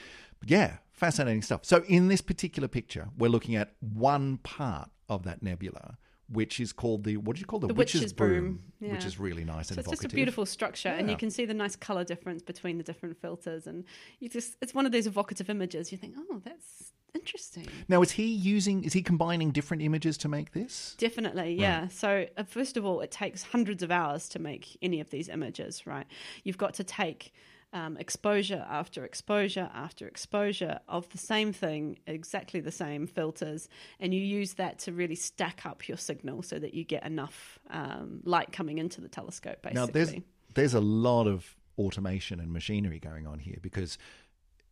But 0.41 0.51
yeah 0.51 0.79
fascinating 0.91 1.43
stuff. 1.43 1.65
So 1.65 1.85
in 1.87 2.09
this 2.09 2.21
particular 2.21 2.69
picture 2.69 3.09
we're 3.17 3.29
looking 3.29 3.57
at 3.57 3.75
one 3.81 4.39
part 4.39 4.91
of 5.09 5.25
that 5.25 5.43
nebula 5.43 5.99
which 6.33 6.61
is 6.61 6.73
called 6.73 7.05
the 7.05 7.17
what 7.17 7.37
do 7.37 7.41
you 7.41 7.47
call 7.47 7.59
the, 7.59 7.69
The 7.69 7.75
witch's, 7.75 8.01
witch's 8.01 8.13
broom, 8.13 8.61
broom, 8.81 8.93
which 8.93 9.05
is 9.05 9.19
really 9.19 9.45
nice 9.45 9.71
and 9.71 9.79
it's 9.79 9.87
evocative 9.87 10.03
just 10.03 10.13
a 10.13 10.17
beautiful 10.17 10.47
structure, 10.47 10.89
and 10.89 11.11
you 11.11 11.17
can 11.17 11.31
see 11.31 11.45
the 11.45 11.55
nice 11.55 11.77
color 11.77 12.05
difference 12.05 12.43
between 12.43 12.79
the 12.79 12.85
different 12.85 13.21
filters. 13.21 13.67
And 13.67 13.85
you 14.21 14.29
just, 14.29 14.57
it's 14.61 14.75
one 14.75 14.87
of 14.87 14.93
those 14.93 15.07
evocative 15.07 15.49
images. 15.51 15.93
You 15.93 15.99
think, 15.99 16.15
oh, 16.19 16.41
that's 16.45 16.93
interesting. 17.15 17.67
now 17.89 18.01
is 18.03 18.13
he 18.13 18.27
using 18.27 18.85
is 18.85 18.93
he 18.93 19.03
combining 19.03 19.51
different 19.51 19.83
images 19.83 20.17
to 20.19 20.29
make 20.29 20.53
this 20.53 20.95
Definitely, 20.99 21.55
yeah. 21.55 21.89
So, 21.89 22.27
uh, 22.37 22.45
first 22.45 22.77
of 22.77 22.85
all, 22.85 23.01
it 23.01 23.11
takes 23.11 23.43
hundreds 23.43 23.83
of 23.83 23.91
hours 23.91 24.29
to 24.31 24.39
make 24.39 24.79
any 24.83 25.01
of 25.01 25.11
these 25.11 25.29
images, 25.29 25.87
right? 25.87 26.07
You've 26.45 26.59
got 26.59 26.75
to 26.75 26.85
take 26.85 27.33
um, 27.73 27.97
exposure 27.97 28.67
after 28.69 29.05
exposure 29.05 29.71
after 29.75 30.07
exposure 30.07 30.81
of 30.89 31.09
the 31.11 31.19
same 31.19 31.53
thing, 31.53 31.99
exactly 32.07 32.61
the 32.61 32.73
same 32.73 33.07
filters, 33.07 33.69
and 33.99 34.13
you 34.13 34.21
use 34.21 34.55
that 34.55 34.79
to 34.81 34.93
really 34.93 35.15
stack 35.15 35.65
up 35.65 35.89
your 35.89 35.97
signal 35.99 36.43
so 36.43 36.59
that 36.59 36.75
you 36.75 36.85
get 36.85 37.05
enough 37.05 37.59
um, 37.71 38.21
light 38.25 38.53
coming 38.53 38.79
into 38.79 39.01
the 39.01 39.09
telescope, 39.09 39.63
basically. 39.63 39.81
Now, 39.81 39.87
there's 39.87 40.15
there's 40.55 40.75
a 40.75 40.81
lot 40.81 41.27
of 41.27 41.57
automation 41.79 42.39
and 42.41 42.53
machinery 42.53 42.99
going 42.99 43.27
on 43.27 43.39
here 43.39 43.57
because 43.63 43.97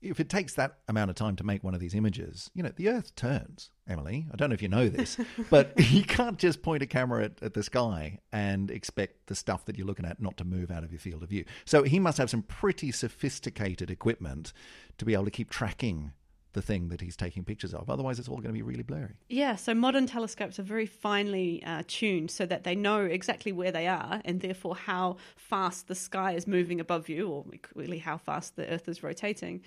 if 0.02 0.18
it 0.18 0.28
takes 0.28 0.54
that 0.54 0.78
amount 0.88 1.10
of 1.10 1.16
time 1.16 1.36
to 1.36 1.44
make 1.44 1.62
one 1.62 1.74
of 1.74 1.80
these 1.80 1.94
images, 1.94 2.50
you 2.54 2.62
know, 2.62 2.72
the 2.74 2.88
Earth 2.88 3.14
turns, 3.14 3.70
Emily. 3.86 4.26
I 4.32 4.36
don't 4.36 4.48
know 4.48 4.54
if 4.54 4.62
you 4.62 4.68
know 4.68 4.88
this, 4.88 5.18
but 5.50 5.72
you 5.90 6.04
can't 6.04 6.38
just 6.38 6.62
point 6.62 6.82
a 6.82 6.86
camera 6.86 7.24
at, 7.24 7.42
at 7.42 7.54
the 7.54 7.62
sky 7.62 8.18
and 8.32 8.70
expect 8.70 9.26
the 9.26 9.34
stuff 9.34 9.66
that 9.66 9.76
you're 9.76 9.86
looking 9.86 10.06
at 10.06 10.20
not 10.20 10.36
to 10.38 10.44
move 10.44 10.70
out 10.70 10.84
of 10.84 10.92
your 10.92 11.00
field 11.00 11.22
of 11.22 11.28
view. 11.28 11.44
So 11.64 11.82
he 11.82 11.98
must 11.98 12.18
have 12.18 12.30
some 12.30 12.42
pretty 12.42 12.92
sophisticated 12.92 13.90
equipment 13.90 14.52
to 14.98 15.04
be 15.04 15.12
able 15.12 15.24
to 15.24 15.30
keep 15.30 15.50
tracking 15.50 16.12
the 16.52 16.62
thing 16.62 16.88
that 16.88 17.00
he's 17.00 17.16
taking 17.16 17.44
pictures 17.44 17.72
of. 17.72 17.88
Otherwise, 17.88 18.18
it's 18.18 18.28
all 18.28 18.36
going 18.36 18.48
to 18.48 18.52
be 18.52 18.62
really 18.62 18.82
blurry. 18.82 19.14
Yeah, 19.28 19.56
so 19.56 19.74
modern 19.74 20.06
telescopes 20.06 20.58
are 20.58 20.64
very 20.64 20.86
finely 20.86 21.62
uh, 21.64 21.82
tuned 21.86 22.30
so 22.30 22.46
that 22.46 22.64
they 22.64 22.74
know 22.74 23.04
exactly 23.04 23.52
where 23.52 23.72
they 23.72 23.86
are 23.86 24.20
and 24.24 24.40
therefore 24.40 24.76
how 24.76 25.16
fast 25.36 25.88
the 25.88 25.94
sky 25.94 26.32
is 26.32 26.46
moving 26.46 26.80
above 26.80 27.08
you, 27.08 27.28
or 27.28 27.44
really 27.74 27.98
how 27.98 28.16
fast 28.16 28.56
the 28.56 28.66
Earth 28.68 28.88
is 28.88 29.02
rotating, 29.02 29.62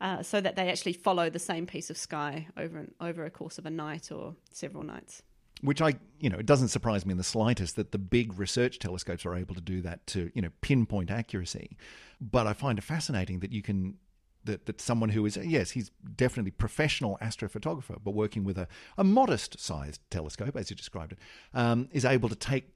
uh, 0.00 0.22
so 0.22 0.40
that 0.40 0.54
they 0.54 0.68
actually 0.70 0.92
follow 0.92 1.28
the 1.28 1.38
same 1.38 1.66
piece 1.66 1.90
of 1.90 1.96
sky 1.96 2.46
over 2.56 2.78
an, 2.78 2.94
over 3.00 3.24
a 3.24 3.30
course 3.30 3.58
of 3.58 3.66
a 3.66 3.70
night 3.70 4.12
or 4.12 4.34
several 4.52 4.84
nights. 4.84 5.22
which 5.62 5.82
I, 5.82 5.94
you 6.20 6.30
know, 6.30 6.38
it 6.38 6.46
doesn't 6.46 6.68
surprise 6.68 7.04
me 7.04 7.12
in 7.12 7.18
the 7.18 7.24
slightest 7.24 7.76
that 7.76 7.92
the 7.92 7.98
big 7.98 8.38
research 8.38 8.78
telescopes 8.78 9.26
are 9.26 9.34
able 9.34 9.54
to 9.54 9.60
do 9.60 9.80
that 9.82 10.06
to, 10.08 10.30
you 10.34 10.42
know, 10.42 10.50
pinpoint 10.60 11.10
accuracy. 11.10 11.76
But 12.20 12.46
I 12.46 12.52
find 12.52 12.78
it 12.78 12.84
fascinating 12.84 13.40
that 13.40 13.52
you 13.52 13.62
can, 13.62 13.96
that, 14.44 14.66
that 14.66 14.80
someone 14.80 15.10
who 15.10 15.24
is, 15.26 15.36
yes, 15.36 15.72
he's 15.72 15.90
definitely 16.16 16.50
professional 16.50 17.18
astrophotographer, 17.20 17.98
but 18.02 18.12
working 18.12 18.44
with 18.44 18.58
a, 18.58 18.68
a 18.96 19.04
modest 19.04 19.60
sized 19.60 20.00
telescope, 20.10 20.56
as 20.56 20.70
you 20.70 20.76
described 20.76 21.12
it, 21.12 21.18
um, 21.54 21.88
is 21.92 22.04
able 22.04 22.28
to 22.28 22.36
take 22.36 22.70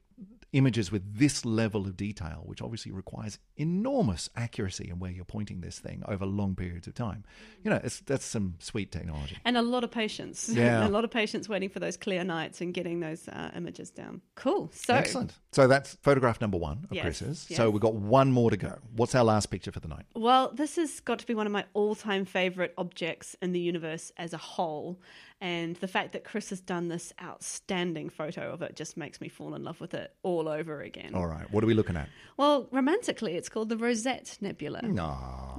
images 0.53 0.93
with 0.93 1.19
this 1.19 1.45
level 1.45 1.83
of 1.87 1.97
detail, 1.97 2.43
which 2.45 2.61
obviously 2.61 2.93
requires 2.93 3.39
enormous 3.57 4.29
accuracy 4.37 4.89
in 4.91 4.99
where 4.99 5.11
you're 5.11 5.25
pointing 5.25 5.61
this 5.63 5.79
thing 5.79 6.03
over 6.07 6.27
long 6.27 6.55
periods 6.55 6.87
of 6.87 6.95
time. 6.95 7.25
You 7.65 7.71
know, 7.71 7.81
it's, 7.83 8.01
that's 8.01 8.25
some 8.25 8.57
sweet 8.59 8.93
technology. 8.93 9.39
And 9.45 9.57
a 9.57 9.63
lot 9.63 9.85
of 9.85 9.91
patience. 9.91 10.49
Yeah. 10.63 10.87
a 10.87 10.91
lot 10.91 11.03
of 11.05 11.11
patience 11.11 11.49
waiting 11.49 11.71
for 11.71 11.81
those 11.81 11.97
clear 11.97 12.23
nights 12.25 12.61
and 12.61 12.73
getting 12.75 13.01
those 13.01 13.27
uh, 13.29 13.51
images 13.57 13.91
down. 13.91 14.21
Cool. 14.35 14.71
So, 14.75 14.95
Excellent. 14.95 15.33
So 15.53 15.67
that's 15.67 15.95
photograph 16.03 16.41
number 16.41 16.57
one 16.59 16.87
of 16.91 16.95
Yes, 16.97 17.03
Chris's. 17.03 17.47
yes. 17.49 17.57
So 17.57 17.71
we've 17.71 17.81
got 17.81 17.95
one 17.95 18.31
more 18.31 18.51
to 18.51 18.57
go. 18.57 18.79
What's 18.95 19.15
our 19.15 19.25
last 19.25 19.47
picture 19.47 19.73
for 19.73 19.81
the 19.81 19.89
night? 19.89 20.05
Well, 20.15 20.53
this 20.55 20.77
has 20.77 21.01
got 21.01 21.19
to 21.21 21.27
be 21.27 21.35
one 21.35 21.47
of 21.47 21.53
my 21.53 21.65
all 21.75 21.95
time 21.95 22.25
favourite 22.27 22.73
objects 22.79 23.35
in 23.43 23.53
the 23.53 23.61
universe 23.61 24.13
as 24.19 24.33
a 24.33 24.39
whole. 24.39 25.01
And 25.43 25.75
the 25.77 25.89
fact 25.89 26.13
that 26.13 26.23
Chris 26.23 26.51
has 26.51 26.61
done 26.61 26.87
this 26.87 27.13
outstanding 27.21 28.11
photo 28.11 28.53
of 28.53 28.63
it 28.63 28.77
just 28.77 28.97
makes 28.97 29.21
me 29.21 29.29
fall 29.29 29.57
in 29.57 29.65
love 29.65 29.81
with 29.81 29.93
it 29.93 30.15
all 30.23 30.49
over 30.49 30.81
again. 30.83 31.17
All 31.17 31.27
right. 31.27 31.51
What 31.51 31.65
are 31.65 31.67
we 31.67 31.75
looking 31.75 31.97
at? 31.97 32.09
Well, 32.37 32.69
romantically, 32.71 33.35
it's 33.35 33.49
called 33.49 33.69
the 33.69 33.77
Rosette 33.77 34.39
Nebula. 34.41 34.83
No. 34.83 35.03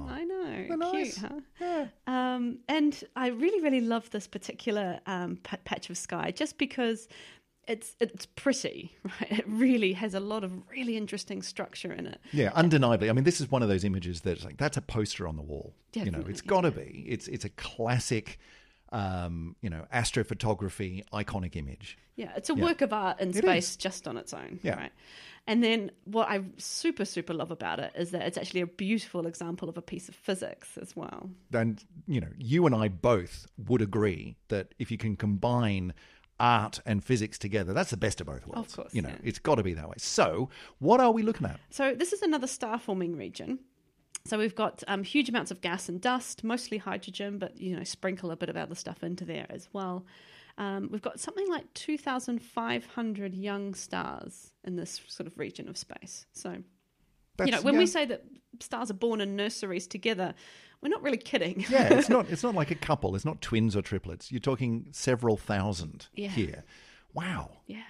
I 0.08 0.24
know. 0.24 0.64
They're 0.68 0.76
nice. 0.78 1.18
Cute, 1.18 1.42
huh? 1.58 1.84
Um, 2.06 2.60
and 2.66 3.04
I 3.14 3.28
really, 3.28 3.60
really 3.62 3.82
love 3.82 4.08
this 4.08 4.26
particular 4.26 5.00
um, 5.06 5.36
p- 5.42 5.58
patch 5.64 5.90
of 5.90 5.98
sky 5.98 6.30
just 6.30 6.56
because 6.56 7.06
it's 7.68 7.94
it's 8.00 8.24
pretty, 8.36 8.96
right? 9.04 9.32
It 9.38 9.44
really 9.46 9.92
has 9.92 10.14
a 10.14 10.20
lot 10.20 10.44
of 10.44 10.52
really 10.70 10.96
interesting 10.96 11.42
structure 11.42 11.92
in 11.92 12.06
it. 12.06 12.20
Yeah, 12.32 12.52
undeniably. 12.54 13.10
I 13.10 13.12
mean, 13.12 13.24
this 13.24 13.38
is 13.38 13.50
one 13.50 13.62
of 13.62 13.68
those 13.68 13.84
images 13.84 14.22
that's 14.22 14.44
like 14.46 14.56
that's 14.56 14.78
a 14.78 14.82
poster 14.82 15.28
on 15.28 15.36
the 15.36 15.42
wall. 15.42 15.74
you 15.92 16.10
know, 16.10 16.24
it's 16.26 16.40
got 16.40 16.62
to 16.62 16.70
be. 16.70 17.04
It's 17.06 17.28
it's 17.28 17.44
a 17.44 17.50
classic, 17.50 18.38
um, 18.94 19.56
you 19.60 19.68
know, 19.68 19.84
astrophotography 19.92 21.02
iconic 21.12 21.56
image. 21.56 21.98
Yeah, 22.16 22.32
it's 22.36 22.48
a 22.48 22.54
Yeah. 22.54 22.62
work 22.62 22.80
of 22.80 22.92
art 22.92 23.20
in 23.20 23.30
It 23.30 23.36
space 23.36 23.70
is. 23.70 23.76
just 23.76 24.06
on 24.06 24.16
its 24.16 24.32
own, 24.32 24.60
Yeah. 24.62 24.76
right? 24.76 24.92
And 25.46 25.62
then 25.62 25.90
what 26.04 26.28
I 26.28 26.42
super 26.58 27.04
super 27.04 27.34
love 27.34 27.50
about 27.50 27.78
it 27.80 27.92
is 27.96 28.12
that 28.12 28.22
it's 28.22 28.38
actually 28.38 28.60
a 28.62 28.66
beautiful 28.66 29.26
example 29.26 29.68
of 29.68 29.76
a 29.76 29.82
piece 29.82 30.08
of 30.08 30.14
physics 30.14 30.78
as 30.78 30.94
well. 30.96 31.30
And 31.52 31.84
you 32.06 32.20
know, 32.20 32.30
you 32.38 32.64
and 32.66 32.74
I 32.74 32.88
both 32.88 33.46
would 33.68 33.82
agree 33.82 34.36
that 34.48 34.74
if 34.78 34.90
you 34.90 34.96
can 34.96 35.16
combine 35.16 35.92
art 36.40 36.80
and 36.86 37.04
physics 37.04 37.38
together, 37.38 37.72
that's 37.72 37.90
the 37.90 37.96
best 37.96 38.20
of 38.20 38.26
both 38.26 38.46
worlds. 38.46 38.72
Of 38.72 38.76
course, 38.76 38.94
you 38.94 39.02
know, 39.02 39.10
yeah. 39.10 39.18
it's 39.28 39.38
got 39.38 39.56
to 39.56 39.62
be 39.62 39.74
that 39.74 39.88
way. 39.88 39.94
So, 39.98 40.48
what 40.78 41.00
are 41.00 41.10
we 41.12 41.22
looking 41.22 41.46
at? 41.46 41.58
So 41.70 41.94
this 41.94 42.12
is 42.12 42.22
another 42.22 42.46
star 42.46 42.78
forming 42.78 43.16
region. 43.16 43.58
So 44.26 44.38
we've 44.38 44.54
got 44.54 44.82
um, 44.88 45.02
huge 45.02 45.28
amounts 45.28 45.50
of 45.50 45.60
gas 45.60 45.88
and 45.88 46.00
dust, 46.00 46.42
mostly 46.42 46.78
hydrogen, 46.78 47.38
but 47.38 47.60
you 47.60 47.76
know 47.76 47.84
sprinkle 47.84 48.30
a 48.30 48.36
bit 48.36 48.48
of 48.48 48.56
other 48.56 48.74
stuff 48.74 49.02
into 49.02 49.24
there 49.24 49.46
as 49.50 49.68
well. 49.72 50.06
Um, 50.56 50.88
we've 50.90 51.02
got 51.02 51.20
something 51.20 51.48
like 51.50 51.72
2,500 51.74 53.34
young 53.34 53.74
stars 53.74 54.52
in 54.62 54.76
this 54.76 55.00
sort 55.08 55.26
of 55.26 55.36
region 55.38 55.68
of 55.68 55.76
space. 55.76 56.26
So 56.32 56.56
you 57.44 57.50
know 57.50 57.60
when 57.60 57.74
yeah. 57.74 57.80
we 57.80 57.86
say 57.86 58.06
that 58.06 58.24
stars 58.60 58.90
are 58.90 58.94
born 58.94 59.20
in 59.20 59.36
nurseries 59.36 59.86
together, 59.86 60.32
we're 60.80 60.88
not 60.88 61.02
really 61.02 61.18
kidding. 61.18 61.66
yeah, 61.68 61.92
it's 61.92 62.08
not 62.16 62.30
it's 62.30 62.42
not 62.42 62.54
like 62.54 62.70
a 62.70 62.76
couple. 62.76 63.14
It's 63.14 63.26
not 63.26 63.42
twins 63.42 63.76
or 63.76 63.82
triplets. 63.82 64.32
You're 64.32 64.40
talking 64.40 64.86
several 64.92 65.36
thousand 65.36 66.06
Yeah. 66.14 66.28
here. 66.28 66.64
Wow. 67.12 67.58
Yeah. 67.66 67.82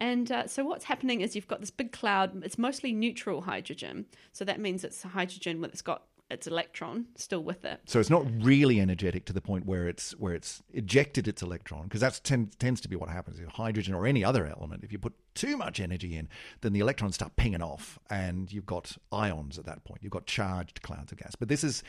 And 0.00 0.32
uh, 0.32 0.46
so 0.46 0.64
what's 0.64 0.84
happening 0.84 1.20
is 1.20 1.36
you've 1.36 1.48
got 1.48 1.60
this 1.60 1.70
big 1.70 1.92
cloud. 1.92 2.42
It's 2.42 2.58
mostly 2.58 2.92
neutral 2.92 3.42
hydrogen. 3.42 4.06
So 4.32 4.44
that 4.46 4.58
means 4.58 4.82
it's 4.82 5.02
hydrogen 5.02 5.60
with 5.60 5.72
it's 5.72 5.82
got 5.82 6.04
its 6.30 6.46
electron 6.46 7.06
still 7.16 7.42
with 7.42 7.64
it. 7.64 7.80
So 7.86 7.98
it's 7.98 8.08
not 8.08 8.24
really 8.40 8.80
energetic 8.80 9.24
to 9.26 9.32
the 9.32 9.40
point 9.40 9.66
where 9.66 9.88
it's 9.88 10.12
where 10.12 10.32
it's 10.32 10.62
ejected 10.72 11.26
its 11.26 11.42
electron 11.42 11.84
because 11.84 12.00
that 12.00 12.20
tend, 12.22 12.58
tends 12.58 12.80
to 12.82 12.88
be 12.88 12.96
what 12.96 13.08
happens. 13.08 13.40
If 13.40 13.48
hydrogen 13.48 13.94
or 13.94 14.06
any 14.06 14.24
other 14.24 14.46
element, 14.46 14.84
if 14.84 14.92
you 14.92 14.98
put 14.98 15.14
too 15.34 15.56
much 15.56 15.80
energy 15.80 16.16
in, 16.16 16.28
then 16.60 16.72
the 16.72 16.80
electrons 16.80 17.16
start 17.16 17.36
pinging 17.36 17.62
off, 17.62 17.98
and 18.08 18.52
you've 18.52 18.66
got 18.66 18.96
ions 19.12 19.58
at 19.58 19.66
that 19.66 19.84
point. 19.84 20.02
You've 20.02 20.12
got 20.12 20.26
charged 20.26 20.82
clouds 20.82 21.12
of 21.12 21.18
gas. 21.18 21.34
But 21.34 21.48
this 21.48 21.64
is 21.64 21.82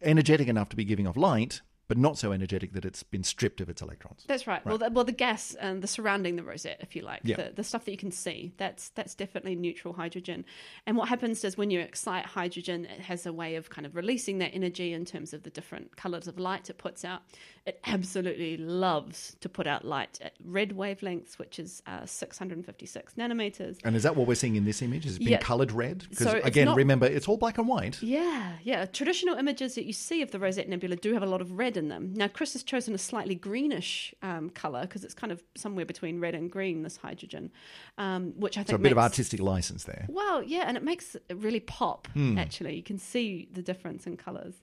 energetic 0.00 0.48
enough 0.48 0.70
to 0.70 0.76
be 0.76 0.84
giving 0.84 1.06
off 1.06 1.16
light, 1.16 1.60
but 1.92 1.98
not 1.98 2.16
so 2.16 2.32
energetic 2.32 2.72
that 2.72 2.86
it's 2.86 3.02
been 3.02 3.22
stripped 3.22 3.60
of 3.60 3.68
its 3.68 3.82
electrons. 3.82 4.24
That's 4.26 4.46
right. 4.46 4.64
Well, 4.64 4.78
the, 4.78 4.88
well, 4.88 5.04
the 5.04 5.12
gas 5.12 5.54
and 5.60 5.82
the 5.82 5.86
surrounding 5.86 6.36
the 6.36 6.42
rosette, 6.42 6.78
if 6.80 6.96
you 6.96 7.02
like, 7.02 7.20
Yeah. 7.22 7.36
the, 7.36 7.52
the 7.56 7.62
stuff 7.62 7.84
that 7.84 7.90
you 7.90 7.98
can 7.98 8.10
see, 8.10 8.54
that's 8.56 8.88
that's 8.94 9.14
definitely 9.14 9.56
neutral 9.56 9.92
hydrogen. 9.92 10.46
And 10.86 10.96
what 10.96 11.10
happens 11.10 11.44
is 11.44 11.58
when 11.58 11.70
you 11.70 11.80
excite 11.80 12.24
hydrogen, 12.24 12.86
it 12.86 13.00
has 13.00 13.26
a 13.26 13.32
way 13.34 13.56
of 13.56 13.68
kind 13.68 13.84
of 13.84 13.94
releasing 13.94 14.38
that 14.38 14.54
energy 14.54 14.94
in 14.94 15.04
terms 15.04 15.34
of 15.34 15.42
the 15.42 15.50
different 15.50 15.94
colors 15.94 16.26
of 16.26 16.38
light 16.38 16.70
it 16.70 16.78
puts 16.78 17.04
out. 17.04 17.20
It 17.64 17.78
absolutely 17.86 18.56
loves 18.56 19.36
to 19.40 19.48
put 19.48 19.68
out 19.68 19.84
light 19.84 20.18
at 20.20 20.32
red 20.44 20.70
wavelengths, 20.70 21.38
which 21.38 21.60
is 21.60 21.80
uh, 21.86 22.04
656 22.04 23.14
nanometers. 23.14 23.78
And 23.84 23.94
is 23.94 24.02
that 24.02 24.16
what 24.16 24.26
we're 24.26 24.34
seeing 24.34 24.56
in 24.56 24.64
this 24.64 24.82
image? 24.82 25.04
Has 25.04 25.14
it 25.16 25.20
been 25.20 25.28
Yeah. 25.28 25.38
coloured 25.38 25.70
red? 25.70 26.04
Because 26.10 26.26
So 26.26 26.40
again, 26.42 26.64
not- 26.66 26.76
remember, 26.76 27.06
it's 27.06 27.28
all 27.28 27.36
black 27.36 27.58
and 27.58 27.68
white. 27.68 28.02
Yeah, 28.02 28.54
yeah. 28.64 28.86
Traditional 28.86 29.36
images 29.36 29.76
that 29.76 29.84
you 29.84 29.92
see 29.92 30.22
of 30.22 30.32
the 30.32 30.40
Rosette 30.40 30.68
Nebula 30.68 30.96
do 30.96 31.12
have 31.14 31.22
a 31.22 31.26
lot 31.26 31.40
of 31.40 31.52
red 31.52 31.76
in 31.76 31.86
them. 31.86 32.12
Now, 32.14 32.26
Chris 32.26 32.52
has 32.54 32.64
chosen 32.64 32.94
a 32.94 32.98
slightly 32.98 33.36
greenish 33.36 34.12
um, 34.22 34.50
color 34.50 34.82
because 34.82 35.04
it's 35.04 35.14
kind 35.14 35.32
of 35.32 35.40
somewhere 35.54 35.84
between 35.84 36.18
red 36.18 36.34
and 36.34 36.50
green. 36.50 36.82
This 36.82 36.96
hydrogen, 36.96 37.52
um, 37.96 38.32
which 38.36 38.58
I 38.58 38.62
think 38.62 38.70
So 38.70 38.74
a 38.74 38.78
bit 38.78 38.90
of 38.92 38.98
artistic 38.98 39.38
license 39.40 39.84
there. 39.84 40.06
Well, 40.08 40.42
yeah, 40.42 40.64
and 40.66 40.76
it 40.76 40.82
makes 40.82 41.14
it 41.14 41.36
really 41.36 41.60
pop. 41.60 42.08
Hmm. 42.08 42.38
Actually, 42.38 42.74
you 42.74 42.82
can 42.82 42.98
see 42.98 43.48
the 43.52 43.62
difference 43.62 44.04
in 44.06 44.16
colors. 44.16 44.54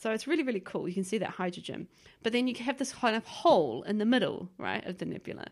So 0.00 0.12
it's 0.12 0.26
really, 0.26 0.42
really 0.42 0.60
cool. 0.60 0.88
You 0.88 0.94
can 0.94 1.04
see 1.04 1.18
that 1.18 1.28
hydrogen, 1.28 1.86
but 2.22 2.32
then 2.32 2.48
you 2.48 2.54
have 2.54 2.78
this 2.78 2.90
kind 2.90 3.14
of 3.14 3.26
hole 3.26 3.82
in 3.82 3.98
the 3.98 4.06
middle, 4.06 4.48
right, 4.56 4.84
of 4.86 4.96
the 4.96 5.04
nebula. 5.04 5.48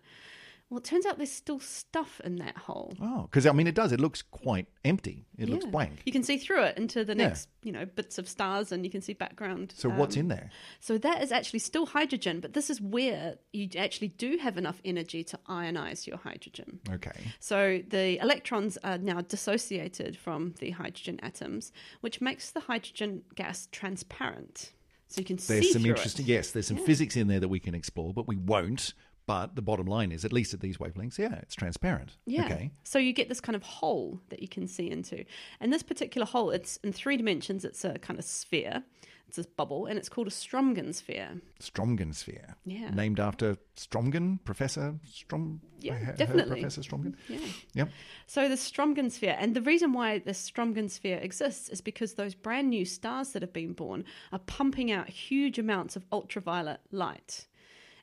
Well, 0.70 0.78
it 0.78 0.84
turns 0.84 1.06
out 1.06 1.16
there's 1.16 1.32
still 1.32 1.60
stuff 1.60 2.20
in 2.24 2.36
that 2.36 2.56
hole. 2.58 2.92
Oh, 3.00 3.22
because 3.22 3.46
I 3.46 3.52
mean, 3.52 3.66
it 3.66 3.74
does. 3.74 3.90
It 3.90 4.00
looks 4.00 4.20
quite 4.20 4.66
empty. 4.84 5.24
It 5.38 5.48
looks 5.48 5.64
blank. 5.64 6.02
You 6.04 6.12
can 6.12 6.22
see 6.22 6.36
through 6.36 6.62
it 6.64 6.76
into 6.76 7.04
the 7.04 7.16
Yeah. 7.16 7.28
next, 7.28 7.48
you 7.62 7.72
know, 7.72 7.86
bits 7.86 8.18
of 8.18 8.28
stars, 8.28 8.70
and 8.70 8.84
you 8.84 8.90
can 8.90 9.00
see 9.00 9.14
background. 9.14 9.72
So 9.74 9.88
what's 9.88 10.16
um, 10.16 10.20
in 10.20 10.28
there? 10.28 10.50
So 10.80 10.98
that 10.98 11.22
is 11.22 11.32
actually 11.32 11.60
still 11.60 11.86
hydrogen, 11.86 12.40
but 12.40 12.52
this 12.52 12.68
is 12.68 12.82
where 12.82 13.36
you 13.54 13.70
actually 13.78 14.08
do 14.08 14.36
have 14.36 14.58
enough 14.58 14.82
energy 14.84 15.24
to 15.24 15.38
ionize 15.48 16.06
your 16.06 16.18
hydrogen. 16.18 16.80
Okay. 16.90 17.32
So 17.40 17.80
the 17.88 18.18
electrons 18.18 18.76
are 18.84 18.98
now 18.98 19.22
dissociated 19.22 20.18
from 20.18 20.54
the 20.58 20.72
hydrogen 20.72 21.18
atoms, 21.22 21.72
which 22.02 22.20
makes 22.20 22.50
the 22.50 22.60
hydrogen 22.60 23.22
gas 23.34 23.68
transparent. 23.72 24.72
So 25.08 25.20
you 25.20 25.24
can 25.24 25.38
see. 25.38 25.54
There's 25.54 25.66
see 25.68 25.72
some 25.72 25.86
interesting. 25.86 26.26
it. 26.26 26.28
Yes, 26.28 26.50
there's 26.50 26.66
some 26.66 26.76
physics 26.76 27.16
in 27.16 27.28
there 27.28 27.40
that 27.40 27.48
we 27.48 27.58
can 27.58 27.74
explore, 27.74 28.12
but 28.12 28.28
we 28.28 28.36
won't. 28.36 28.92
But 29.28 29.56
the 29.56 29.62
bottom 29.62 29.86
line 29.86 30.10
is, 30.10 30.24
at 30.24 30.32
least 30.32 30.54
at 30.54 30.60
these 30.60 30.78
wavelengths, 30.78 31.18
yeah, 31.18 31.34
it's 31.42 31.54
transparent. 31.54 32.16
Yeah. 32.24 32.46
Okay. 32.46 32.72
So 32.82 32.98
you 32.98 33.12
get 33.12 33.28
this 33.28 33.42
kind 33.42 33.54
of 33.54 33.62
hole 33.62 34.22
that 34.30 34.40
you 34.40 34.48
can 34.48 34.66
see 34.66 34.90
into. 34.90 35.22
And 35.60 35.70
this 35.70 35.82
particular 35.82 36.26
hole, 36.26 36.50
it's 36.50 36.78
in 36.78 36.94
three 36.94 37.18
dimensions. 37.18 37.62
It's 37.62 37.84
a 37.84 37.98
kind 37.98 38.18
of 38.18 38.24
sphere. 38.24 38.82
It's 39.26 39.36
this 39.36 39.44
bubble, 39.44 39.84
and 39.84 39.98
it's 39.98 40.08
called 40.08 40.28
a 40.28 40.30
Strömgren 40.30 40.94
sphere. 40.94 41.42
Strömgren 41.60 42.14
sphere. 42.14 42.56
Yeah. 42.64 42.88
Named 42.88 43.20
after 43.20 43.58
Strömgren, 43.76 44.42
Professor 44.46 44.94
Strom. 45.04 45.60
Yeah, 45.80 46.12
definitely. 46.12 46.62
Professor 46.62 46.80
Strömgren. 46.80 47.14
Yeah. 47.28 47.40
Yep. 47.74 47.90
So 48.26 48.48
the 48.48 48.54
Strömgren 48.54 49.12
sphere, 49.12 49.36
and 49.38 49.54
the 49.54 49.60
reason 49.60 49.92
why 49.92 50.20
the 50.20 50.30
Strömgren 50.30 50.90
sphere 50.90 51.18
exists 51.18 51.68
is 51.68 51.82
because 51.82 52.14
those 52.14 52.34
brand 52.34 52.70
new 52.70 52.86
stars 52.86 53.32
that 53.32 53.42
have 53.42 53.52
been 53.52 53.74
born 53.74 54.06
are 54.32 54.38
pumping 54.38 54.90
out 54.90 55.10
huge 55.10 55.58
amounts 55.58 55.96
of 55.96 56.06
ultraviolet 56.10 56.80
light. 56.90 57.46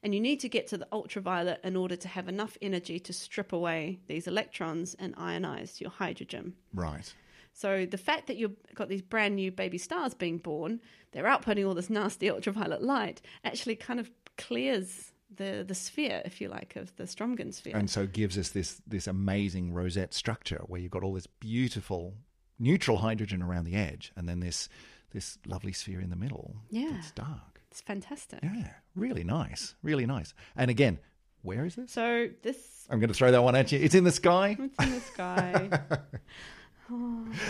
And 0.06 0.14
you 0.14 0.22
need 0.22 0.40
to 0.42 0.50
get 0.50 0.68
to 0.68 0.78
the 0.78 0.88
ultraviolet 0.92 1.62
in 1.64 1.76
order 1.76 1.96
to 1.96 2.08
have 2.08 2.28
enough 2.28 2.60
energy 2.62 3.00
to 3.00 3.12
strip 3.12 3.52
away 3.52 3.98
these 4.06 4.28
electrons 4.28 4.96
and 5.00 5.16
ionize 5.16 5.82
your 5.82 5.90
hydrogen. 5.90 6.54
Right. 6.76 7.12
So 7.54 7.88
the 7.88 7.98
fact 7.98 8.28
that 8.28 8.38
you've 8.38 8.56
got 8.76 8.88
these 8.88 9.02
brand 9.02 9.36
new 9.36 9.52
baby 9.52 9.80
stars 9.80 10.14
being 10.14 10.38
born, 10.38 10.80
they're 11.12 11.24
outputting 11.24 11.68
all 11.68 11.74
this 11.74 11.90
nasty 11.90 12.30
ultraviolet 12.30 12.84
light, 12.84 13.24
actually 13.44 13.78
kind 13.78 14.00
of 14.00 14.12
clears 14.38 15.12
the, 15.36 15.66
the 15.68 15.74
sphere, 15.74 16.22
if 16.24 16.40
you 16.40 16.50
like, 16.50 16.76
of 16.76 16.96
the 16.98 17.06
Strömgren 17.06 17.52
sphere. 17.52 17.76
And 17.76 17.90
so 17.90 18.06
gives 18.06 18.38
us 18.38 18.50
this 18.50 18.84
this 18.86 19.08
amazing 19.08 19.74
rosette 19.74 20.14
structure 20.14 20.62
where 20.68 20.80
you've 20.80 20.92
got 20.92 21.04
all 21.04 21.14
this 21.14 21.26
beautiful 21.26 22.14
neutral 22.60 22.98
hydrogen 22.98 23.42
around 23.42 23.64
the 23.64 23.74
edge, 23.74 24.12
and 24.16 24.30
then 24.30 24.40
this 24.40 24.70
this 25.14 25.40
lovely 25.48 25.74
sphere 25.74 26.00
in 26.00 26.12
the 26.12 26.16
middle. 26.16 26.58
Yeah. 26.70 26.90
That's 26.92 27.12
dark. 27.12 27.55
It's 27.76 27.82
fantastic. 27.82 28.40
Yeah. 28.42 28.70
Really 28.96 29.26
nice. 29.26 29.76
Really 29.84 30.06
nice. 30.06 30.34
And 30.56 30.72
again, 30.72 30.98
where 31.42 31.66
is 31.66 31.76
this? 31.76 31.92
So 31.92 32.30
this 32.42 32.88
I'm 32.90 33.00
going 33.00 33.10
to 33.10 33.14
throw 33.14 33.32
that 33.32 33.44
one 33.44 33.54
at 33.54 33.70
you. 33.70 33.80
It's 33.80 33.96
in 33.96 34.06
the 34.06 34.14
sky. 34.14 34.56
It's 34.58 34.86
in 34.88 34.94
the 34.94 35.02
sky. 35.02 35.70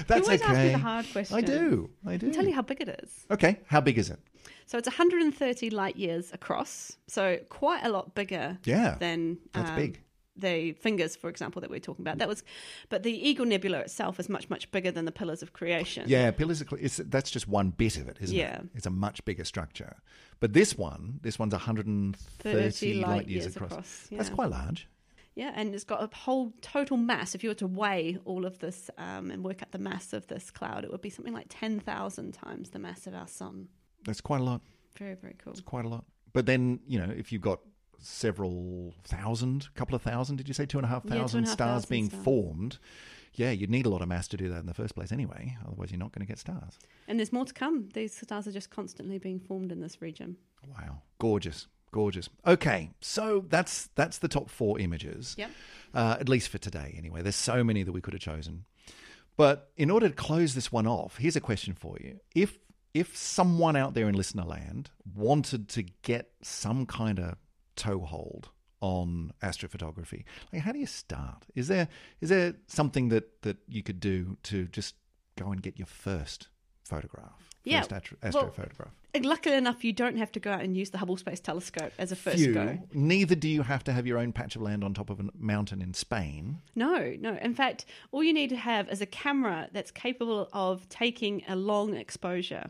That's 0.07 0.09
you 0.09 0.23
always 0.23 0.41
okay. 0.41 0.43
ask 0.51 0.57
me 0.57 0.69
the 0.69 0.77
hard 0.79 1.05
question. 1.11 1.37
I 1.37 1.41
do. 1.41 1.91
I 2.07 2.17
do. 2.17 2.27
I'll 2.27 2.33
tell 2.33 2.45
you 2.47 2.55
how 2.55 2.63
big 2.63 2.81
it 2.81 2.99
is. 3.03 3.25
Okay. 3.29 3.59
How 3.67 3.81
big 3.81 3.99
is 3.99 4.09
it? 4.09 4.17
So 4.65 4.79
it's 4.79 4.87
130 4.87 5.69
light 5.69 5.95
years 5.95 6.33
across. 6.33 6.97
So 7.07 7.37
quite 7.49 7.83
a 7.83 7.89
lot 7.89 8.15
bigger 8.15 8.57
Yeah, 8.63 8.95
than 8.99 9.37
that's 9.53 9.69
um, 9.69 9.75
big. 9.75 10.01
The 10.37 10.73
fingers, 10.73 11.15
for 11.15 11.29
example, 11.29 11.61
that 11.61 11.69
we 11.69 11.77
are 11.77 11.81
talking 11.81 12.03
about. 12.03 12.17
That 12.17 12.27
was, 12.27 12.43
but 12.89 13.03
the 13.03 13.11
Eagle 13.11 13.45
Nebula 13.45 13.79
itself 13.79 14.19
is 14.19 14.27
much, 14.27 14.49
much 14.49 14.69
bigger 14.71 14.91
than 14.91 15.05
the 15.05 15.11
Pillars 15.11 15.41
of 15.41 15.53
Creation. 15.53 16.03
Yeah, 16.07 16.29
pillars. 16.31 16.59
Of, 16.61 16.73
it's, 16.79 16.97
that's 16.97 17.31
just 17.31 17.47
one 17.47 17.69
bit 17.69 17.97
of 17.97 18.09
it, 18.09 18.17
isn't 18.19 18.35
Yeah. 18.35 18.57
it? 18.57 18.67
It's 18.75 18.85
a 18.85 18.89
much 18.89 19.23
bigger 19.23 19.45
structure. 19.45 19.95
But 20.41 20.51
this 20.51 20.77
one, 20.77 21.19
this 21.21 21.39
one's 21.39 21.53
130 21.53 22.69
30 22.69 22.93
light, 23.01 23.27
years, 23.29 23.45
across. 23.55 23.71
across, 23.71 24.07
That's 24.11 24.29
quite 24.29 24.49
large. 24.49 24.87
Yeah, 25.35 25.51
and 25.53 25.73
it's 25.75 25.83
got 25.83 26.01
a 26.01 26.15
whole 26.15 26.53
total 26.61 26.95
mass. 26.97 27.35
If 27.35 27.43
you 27.43 27.49
were 27.49 27.55
to 27.55 27.67
weigh 27.67 28.17
all 28.23 28.45
of 28.45 28.59
this 28.59 28.89
um, 28.97 29.31
and 29.31 29.43
work 29.43 29.61
out 29.61 29.71
the 29.71 29.77
mass 29.79 30.13
of 30.13 30.27
this 30.27 30.49
cloud, 30.49 30.83
it 30.85 30.91
would 30.91 31.01
be 31.01 31.09
something 31.09 31.33
like 31.33 31.47
10,000 31.49 32.33
times 32.33 32.69
the 32.69 32.79
mass 32.79 33.05
of 33.05 33.13
our 33.13 33.27
sun. 33.27 33.67
That's 34.05 34.21
quite 34.21 34.39
a 34.39 34.43
lot. 34.43 34.61
Very, 34.97 35.15
very 35.15 35.35
cool. 35.43 35.51
It's 35.51 35.61
quite 35.61 35.83
a 35.85 35.89
lot. 35.89 36.05
But 36.31 36.45
then, 36.45 36.79
you 36.87 36.99
know, 36.99 37.11
if 37.13 37.31
you've 37.33 37.41
got 37.41 37.59
several 37.99 38.93
thousand, 39.03 39.67
a 39.73 39.77
couple 39.77 39.95
of 39.95 40.01
thousand, 40.01 40.37
did 40.37 40.47
you 40.47 40.53
say 40.53 40.65
Two 40.65 40.77
and 40.77 40.85
a 40.85 40.89
half 40.89 41.03
thousand 41.03 41.13
Yeah, 41.15 41.17
two 41.17 41.21
thousand 41.23 41.37
and 41.39 41.47
a 41.47 41.49
half 41.49 41.53
stars 41.55 41.69
thousand 41.83 41.89
being 41.89 42.09
stars. 42.09 42.23
formed? 42.23 42.77
Yeah, 43.33 43.51
you'd 43.51 43.69
need 43.69 43.85
a 43.85 43.89
lot 43.89 44.01
of 44.01 44.07
mass 44.07 44.29
to 44.29 44.37
do 44.37 44.47
that 44.49 44.59
in 44.59 44.65
the 44.65 44.73
first 44.73 44.95
place 44.95 45.11
anyway. 45.11 45.57
Otherwise, 45.67 45.91
you're 45.91 45.99
not 45.99 46.13
going 46.13 46.25
to 46.25 46.29
get 46.31 46.39
stars. 46.39 46.79
And 47.07 47.19
there's 47.19 47.33
more 47.33 47.43
to 47.43 47.53
come. 47.53 47.89
These 47.93 48.15
stars 48.15 48.47
are 48.47 48.51
just 48.53 48.69
constantly 48.69 49.17
being 49.17 49.39
formed 49.41 49.73
in 49.73 49.81
this 49.81 50.01
region. 50.01 50.37
Wow, 50.69 51.01
gorgeous, 51.19 51.67
gorgeous. 51.91 52.29
Okay, 52.47 52.91
so 53.01 53.43
that's 53.49 53.89
that's 53.95 54.19
the 54.19 54.29
top 54.29 54.49
four 54.49 54.79
images. 54.79 55.35
Yep. 55.37 55.51
uh, 55.93 56.15
at 56.19 56.29
least 56.29 56.47
for 56.49 56.59
today, 56.59 56.95
anyway. 56.97 57.21
There's 57.21 57.35
so 57.35 57.61
many 57.63 57.83
that 57.83 57.91
we 57.91 57.99
could 58.01 58.13
have 58.13 58.21
chosen. 58.21 58.65
But 59.37 59.69
in 59.75 59.89
order 59.91 60.07
to 60.07 60.15
close 60.15 60.55
this 60.55 60.71
one 60.71 60.87
off, 60.87 61.17
here's 61.17 61.35
a 61.35 61.41
question 61.41 61.73
for 61.73 61.97
you: 61.99 62.21
If 62.33 62.57
if 62.93 63.17
someone 63.17 63.75
out 63.75 63.93
there 63.95 64.07
in 64.07 64.15
listener 64.15 64.45
land 64.45 64.91
wanted 65.13 65.67
to 65.67 65.83
get 66.03 66.31
some 66.41 66.85
kind 66.85 67.19
of 67.19 67.35
toehold 67.75 68.49
on 68.81 69.31
astrophotography, 69.41 70.23
like 70.53 70.61
how 70.61 70.71
do 70.71 70.79
you 70.79 70.85
start? 70.85 71.45
Is 71.55 71.67
there 71.67 71.87
is 72.21 72.29
there 72.29 72.55
something 72.67 73.09
that 73.09 73.41
that 73.41 73.57
you 73.67 73.83
could 73.83 73.99
do 73.99 74.37
to 74.43 74.67
just 74.67 74.95
go 75.37 75.51
and 75.51 75.61
get 75.61 75.77
your 75.77 75.87
first 75.87 76.47
photograph? 76.83 77.49
Yeah, 77.63 77.81
First 77.81 77.93
astro, 77.93 78.17
well, 78.21 78.33
astrophotograph. 78.51 79.23
Luckily 79.23 79.55
enough, 79.55 79.83
you 79.83 79.91
don't 79.93 80.17
have 80.17 80.31
to 80.33 80.39
go 80.39 80.51
out 80.51 80.61
and 80.61 80.77
use 80.77 80.91
the 80.91 80.97
Hubble 80.97 81.17
Space 81.17 81.39
Telescope 81.39 81.93
as 81.97 82.11
a 82.11 82.15
first 82.15 82.37
Few. 82.37 82.53
go. 82.53 82.77
Neither 82.93 83.33
do 83.33 83.47
you 83.47 83.63
have 83.63 83.83
to 83.85 83.93
have 83.93 84.05
your 84.05 84.17
own 84.19 84.33
patch 84.33 84.55
of 84.55 84.61
land 84.61 84.83
on 84.83 84.93
top 84.93 85.09
of 85.09 85.19
a 85.19 85.29
mountain 85.37 85.81
in 85.81 85.93
Spain. 85.93 86.59
No, 86.75 87.15
no. 87.19 87.37
In 87.41 87.55
fact, 87.55 87.85
all 88.11 88.23
you 88.23 88.33
need 88.33 88.49
to 88.49 88.55
have 88.57 88.89
is 88.89 89.01
a 89.01 89.05
camera 89.05 89.69
that's 89.71 89.89
capable 89.89 90.47
of 90.53 90.87
taking 90.89 91.43
a 91.47 91.55
long 91.55 91.95
exposure. 91.95 92.69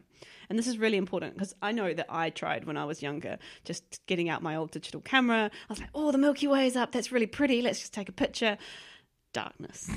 And 0.50 0.58
this 0.58 0.68
is 0.68 0.78
really 0.78 0.98
important 0.98 1.34
because 1.34 1.54
I 1.62 1.72
know 1.72 1.94
that 1.94 2.08
I 2.10 2.30
tried 2.30 2.66
when 2.66 2.78
I 2.78 2.86
was 2.86 3.02
younger, 3.02 3.38
just 3.64 4.06
getting 4.08 4.30
out 4.30 4.42
my 4.42 4.56
old 4.56 4.72
digital 4.72 5.02
camera. 5.02 5.46
I 5.46 5.74
was 5.74 5.80
like, 5.80 5.90
oh, 5.94 6.12
the 6.12 6.18
Milky 6.18 6.48
Way 6.48 6.68
is 6.68 6.76
up. 6.76 6.92
That's 6.92 7.12
really 7.12 7.28
pretty. 7.28 7.62
Let's 7.62 7.80
just 7.80 7.94
take 7.94 8.10
a 8.10 8.14
picture. 8.14 8.58
Darkness. 9.34 9.90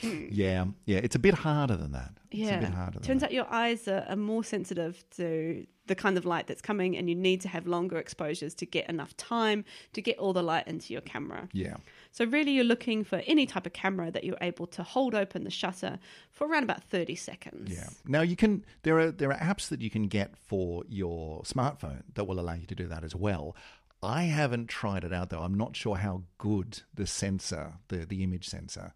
Hmm. 0.00 0.26
Yeah, 0.30 0.64
yeah, 0.86 0.98
it's 0.98 1.14
a 1.14 1.18
bit 1.18 1.34
harder 1.34 1.76
than 1.76 1.92
that. 1.92 2.12
It's 2.30 2.40
yeah. 2.40 2.58
a 2.58 2.60
bit 2.60 2.70
harder 2.70 2.92
than 2.98 3.02
Turns 3.02 3.20
that. 3.20 3.26
out 3.26 3.32
your 3.32 3.46
eyes 3.52 3.86
are, 3.88 4.06
are 4.08 4.16
more 4.16 4.42
sensitive 4.42 5.04
to 5.16 5.66
the 5.86 5.94
kind 5.94 6.16
of 6.16 6.24
light 6.24 6.46
that's 6.46 6.62
coming, 6.62 6.96
and 6.96 7.08
you 7.08 7.14
need 7.14 7.40
to 7.42 7.48
have 7.48 7.66
longer 7.66 7.98
exposures 7.98 8.54
to 8.54 8.64
get 8.66 8.88
enough 8.88 9.16
time 9.16 9.64
to 9.92 10.00
get 10.00 10.16
all 10.18 10.32
the 10.32 10.42
light 10.42 10.66
into 10.68 10.92
your 10.92 11.02
camera. 11.02 11.48
Yeah, 11.52 11.76
So 12.12 12.24
really, 12.24 12.52
you're 12.52 12.64
looking 12.64 13.04
for 13.04 13.20
any 13.26 13.46
type 13.46 13.66
of 13.66 13.72
camera 13.72 14.10
that 14.12 14.24
you're 14.24 14.38
able 14.40 14.66
to 14.68 14.82
hold 14.82 15.14
open 15.14 15.44
the 15.44 15.50
shutter 15.50 15.98
for 16.30 16.46
around 16.46 16.62
about 16.62 16.82
30 16.84 17.14
seconds. 17.16 17.72
yeah. 17.74 17.88
Now 18.06 18.22
you 18.22 18.36
can 18.36 18.64
there 18.84 18.98
are 18.98 19.10
there 19.10 19.32
are 19.32 19.38
apps 19.38 19.68
that 19.68 19.80
you 19.80 19.90
can 19.90 20.08
get 20.08 20.36
for 20.36 20.84
your 20.88 21.42
smartphone 21.42 22.02
that 22.14 22.24
will 22.24 22.40
allow 22.40 22.54
you 22.54 22.66
to 22.66 22.74
do 22.74 22.86
that 22.86 23.04
as 23.04 23.14
well. 23.14 23.56
I 24.02 24.22
haven't 24.24 24.68
tried 24.68 25.04
it 25.04 25.12
out 25.12 25.30
though. 25.30 25.40
I'm 25.42 25.54
not 25.56 25.76
sure 25.76 25.96
how 25.96 26.22
good 26.38 26.82
the 26.94 27.06
sensor, 27.06 27.74
the 27.88 27.98
the 28.06 28.22
image 28.22 28.48
sensor 28.48 28.94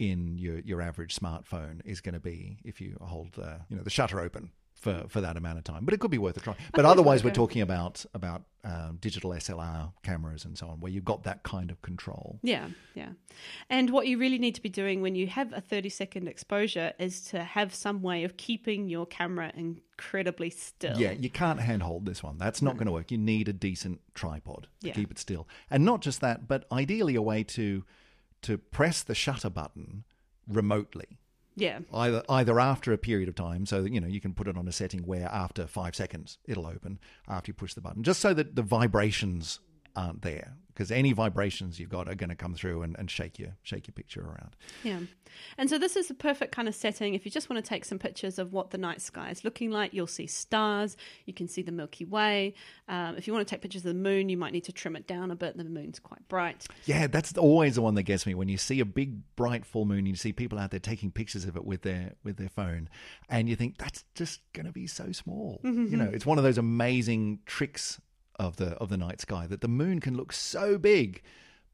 in 0.00 0.38
your 0.38 0.58
your 0.60 0.80
average 0.80 1.14
smartphone 1.14 1.80
is 1.84 2.00
going 2.00 2.14
to 2.14 2.20
be 2.20 2.58
if 2.64 2.80
you 2.80 2.96
hold 3.02 3.32
the 3.34 3.60
you 3.68 3.76
know 3.76 3.82
the 3.82 3.90
shutter 3.90 4.18
open 4.18 4.50
for, 4.72 5.04
for 5.08 5.20
that 5.20 5.36
amount 5.36 5.58
of 5.58 5.64
time. 5.64 5.84
But 5.84 5.92
it 5.92 6.00
could 6.00 6.10
be 6.10 6.16
worth 6.16 6.38
a 6.38 6.40
try. 6.40 6.54
But 6.72 6.86
otherwise, 6.86 7.22
we're 7.22 7.32
talking 7.32 7.60
about 7.60 8.06
about 8.14 8.42
um, 8.64 8.96
digital 8.98 9.30
SLR 9.32 9.92
cameras 10.02 10.46
and 10.46 10.56
so 10.56 10.68
on, 10.68 10.80
where 10.80 10.90
you've 10.90 11.04
got 11.04 11.24
that 11.24 11.42
kind 11.42 11.70
of 11.70 11.82
control. 11.82 12.38
Yeah, 12.42 12.68
yeah. 12.94 13.10
And 13.68 13.90
what 13.90 14.06
you 14.06 14.16
really 14.16 14.38
need 14.38 14.54
to 14.54 14.62
be 14.62 14.70
doing 14.70 15.02
when 15.02 15.14
you 15.14 15.26
have 15.26 15.52
a 15.52 15.60
30 15.60 15.90
second 15.90 16.28
exposure 16.28 16.94
is 16.98 17.20
to 17.26 17.44
have 17.44 17.74
some 17.74 18.00
way 18.00 18.24
of 18.24 18.38
keeping 18.38 18.88
your 18.88 19.04
camera 19.04 19.52
incredibly 19.54 20.48
still. 20.48 20.96
Yeah, 20.98 21.12
you 21.12 21.28
can't 21.28 21.60
handhold 21.60 22.06
this 22.06 22.22
one. 22.22 22.38
That's 22.38 22.62
not 22.62 22.74
going 22.74 22.86
to 22.86 22.92
work. 22.92 23.10
You 23.10 23.18
need 23.18 23.48
a 23.48 23.52
decent 23.52 24.00
tripod 24.14 24.66
to 24.80 24.88
Yeah. 24.88 24.94
keep 24.94 25.10
it 25.10 25.18
still, 25.18 25.46
and 25.70 25.84
not 25.84 26.00
just 26.00 26.22
that, 26.22 26.48
but 26.48 26.64
ideally 26.72 27.16
a 27.16 27.22
way 27.22 27.42
to 27.44 27.84
to 28.42 28.58
press 28.58 29.02
the 29.02 29.14
shutter 29.14 29.50
button 29.50 30.04
remotely. 30.48 31.18
Yeah. 31.56 31.80
either 31.92 32.22
either 32.28 32.58
after 32.58 32.92
a 32.92 32.98
period 32.98 33.28
of 33.28 33.34
time, 33.34 33.66
so 33.66 33.82
that 33.82 33.92
you 33.92 34.00
know 34.00 34.06
you 34.06 34.20
can 34.20 34.32
put 34.34 34.48
it 34.48 34.56
on 34.56 34.66
a 34.66 34.72
setting 34.72 35.00
where 35.00 35.26
after 35.26 35.66
five 35.66 35.94
seconds 35.94 36.38
it'll 36.46 36.66
open 36.66 36.98
after 37.28 37.50
you 37.50 37.54
push 37.54 37.74
the 37.74 37.80
button, 37.80 38.02
just 38.02 38.20
so 38.20 38.32
that 38.34 38.56
the 38.56 38.62
vibrations 38.62 39.58
aren't 39.96 40.22
there, 40.22 40.54
because 40.68 40.90
any 40.90 41.12
vibrations 41.12 41.78
you've 41.78 41.90
got 41.90 42.08
are 42.08 42.14
going 42.14 42.30
to 42.30 42.36
come 42.36 42.54
through 42.54 42.82
and, 42.82 42.96
and 42.98 43.10
shake 43.10 43.38
your 43.38 43.56
shake 43.62 43.86
your 43.86 43.92
picture 43.92 44.22
around. 44.22 44.56
Yeah. 44.82 45.00
And 45.56 45.70
so 45.70 45.78
this 45.78 45.94
is 45.96 46.08
the 46.08 46.14
perfect 46.14 46.52
kind 46.52 46.66
of 46.66 46.74
setting 46.74 47.14
if 47.14 47.24
you 47.24 47.30
just 47.30 47.48
want 47.48 47.64
to 47.64 47.68
take 47.68 47.84
some 47.84 47.98
pictures 47.98 48.38
of 48.38 48.52
what 48.52 48.70
the 48.70 48.78
night 48.78 49.00
sky 49.00 49.30
is 49.30 49.44
looking 49.44 49.70
like. 49.70 49.94
You'll 49.94 50.06
see 50.06 50.26
stars, 50.26 50.96
you 51.24 51.32
can 51.32 51.48
see 51.48 51.62
the 51.62 51.72
Milky 51.72 52.04
Way. 52.04 52.54
Um, 52.88 53.16
if 53.16 53.26
you 53.26 53.32
want 53.32 53.46
to 53.46 53.54
take 53.54 53.62
pictures 53.62 53.84
of 53.84 53.94
the 53.94 54.00
moon, 54.00 54.28
you 54.28 54.36
might 54.36 54.52
need 54.52 54.64
to 54.64 54.72
trim 54.72 54.96
it 54.96 55.06
down 55.06 55.30
a 55.30 55.36
bit. 55.36 55.56
The 55.56 55.64
moon's 55.64 55.98
quite 55.98 56.26
bright. 56.28 56.66
Yeah, 56.84 57.06
that's 57.06 57.36
always 57.36 57.76
the 57.76 57.82
one 57.82 57.94
that 57.94 58.02
gets 58.04 58.26
me 58.26 58.34
when 58.34 58.48
you 58.48 58.58
see 58.58 58.80
a 58.80 58.84
big 58.84 59.20
bright 59.36 59.64
full 59.64 59.84
moon. 59.84 60.06
You 60.06 60.16
see 60.16 60.32
people 60.32 60.58
out 60.58 60.70
there 60.70 60.80
taking 60.80 61.10
pictures 61.10 61.44
of 61.44 61.56
it 61.56 61.64
with 61.64 61.82
their 61.82 62.14
with 62.24 62.36
their 62.36 62.48
phone, 62.48 62.88
and 63.28 63.48
you 63.48 63.56
think 63.56 63.78
that's 63.78 64.04
just 64.14 64.40
going 64.52 64.66
to 64.66 64.72
be 64.72 64.86
so 64.86 65.12
small. 65.12 65.60
You 65.62 65.96
know, 65.96 66.10
it's 66.12 66.26
one 66.26 66.38
of 66.38 66.44
those 66.44 66.58
amazing 66.58 67.40
tricks 67.46 68.00
of 68.40 68.56
the 68.56 68.70
of 68.78 68.88
the 68.88 68.96
night 68.96 69.20
sky 69.20 69.46
that 69.46 69.60
the 69.60 69.68
moon 69.68 70.00
can 70.00 70.16
look 70.16 70.32
so 70.32 70.78
big, 70.78 71.22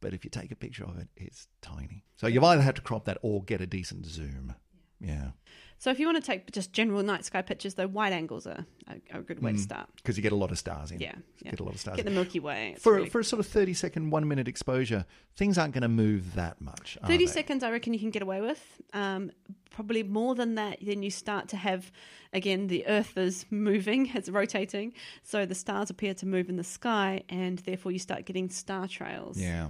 but 0.00 0.12
if 0.12 0.24
you 0.24 0.30
take 0.30 0.50
a 0.50 0.56
picture 0.56 0.84
of 0.84 0.98
it, 0.98 1.08
it's 1.16 1.46
tiny. 1.62 2.04
So 2.16 2.26
you've 2.26 2.44
either 2.44 2.62
had 2.62 2.76
to 2.76 2.82
crop 2.82 3.04
that 3.04 3.18
or 3.22 3.42
get 3.42 3.60
a 3.60 3.66
decent 3.66 4.04
zoom. 4.04 4.54
Yeah, 5.00 5.30
So 5.78 5.90
if 5.90 5.98
you 6.00 6.06
want 6.06 6.22
to 6.22 6.26
take 6.26 6.50
just 6.52 6.72
general 6.72 7.02
night 7.02 7.24
sky 7.24 7.42
pictures, 7.42 7.74
though, 7.74 7.86
wide 7.86 8.12
angles 8.12 8.46
are 8.46 8.64
a, 8.88 9.18
a 9.18 9.20
good 9.20 9.42
way 9.42 9.52
to 9.52 9.58
start. 9.58 9.88
because 9.96 10.16
you 10.16 10.22
get 10.22 10.32
a 10.32 10.36
lot 10.36 10.50
of 10.50 10.58
stars 10.58 10.90
in. 10.90 11.00
Yeah, 11.00 11.14
yeah. 11.42 11.50
get 11.50 11.60
a 11.60 11.64
lot 11.64 11.74
of 11.74 11.80
stars. 11.80 11.96
Get 11.96 12.06
the. 12.06 12.10
Milky 12.10 12.40
Way. 12.40 12.76
For 12.80 12.94
really 12.94 13.10
for 13.10 13.20
a 13.20 13.24
sort 13.24 13.40
of 13.40 13.46
thirty 13.46 13.74
second, 13.74 14.10
one 14.10 14.26
minute 14.26 14.48
exposure, 14.48 15.04
things 15.36 15.58
aren't 15.58 15.74
going 15.74 15.82
to 15.82 15.88
move 15.88 16.34
that 16.34 16.60
much. 16.60 16.96
are 17.02 17.08
30 17.08 17.18
they? 17.18 17.30
seconds, 17.30 17.62
I 17.62 17.70
reckon 17.70 17.92
you 17.92 18.00
can 18.00 18.10
get 18.10 18.22
away 18.22 18.40
with. 18.40 18.80
Um, 18.94 19.30
probably 19.70 20.02
more 20.02 20.34
than 20.34 20.54
that, 20.54 20.78
then 20.80 21.02
you 21.02 21.10
start 21.10 21.48
to 21.48 21.56
have, 21.58 21.92
again, 22.32 22.68
the 22.68 22.86
Earth 22.86 23.18
is 23.18 23.44
moving, 23.50 24.10
it's 24.14 24.30
rotating. 24.30 24.94
So 25.22 25.44
the 25.44 25.54
stars 25.54 25.90
appear 25.90 26.14
to 26.14 26.26
move 26.26 26.48
in 26.48 26.56
the 26.56 26.64
sky, 26.64 27.22
and 27.28 27.58
therefore 27.58 27.92
you 27.92 27.98
start 27.98 28.24
getting 28.24 28.48
star 28.48 28.88
trails. 28.88 29.38
Yeah. 29.38 29.68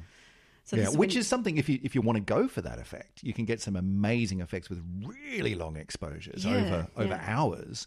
So 0.66 0.76
yeah, 0.76 0.88
which 0.88 1.14
is 1.14 1.28
something 1.28 1.58
if 1.58 1.68
you 1.68 1.78
if 1.82 1.94
you 1.94 2.02
want 2.02 2.16
to 2.16 2.20
go 2.34 2.48
for 2.48 2.60
that 2.60 2.78
effect, 2.80 3.22
you 3.22 3.32
can 3.32 3.44
get 3.44 3.60
some 3.60 3.76
amazing 3.76 4.40
effects 4.40 4.68
with 4.68 4.82
really 5.04 5.54
long 5.54 5.76
exposures 5.76 6.44
Yeah, 6.44 6.56
over 6.56 6.88
over 6.96 7.14
yeah. 7.14 7.24
hours, 7.24 7.86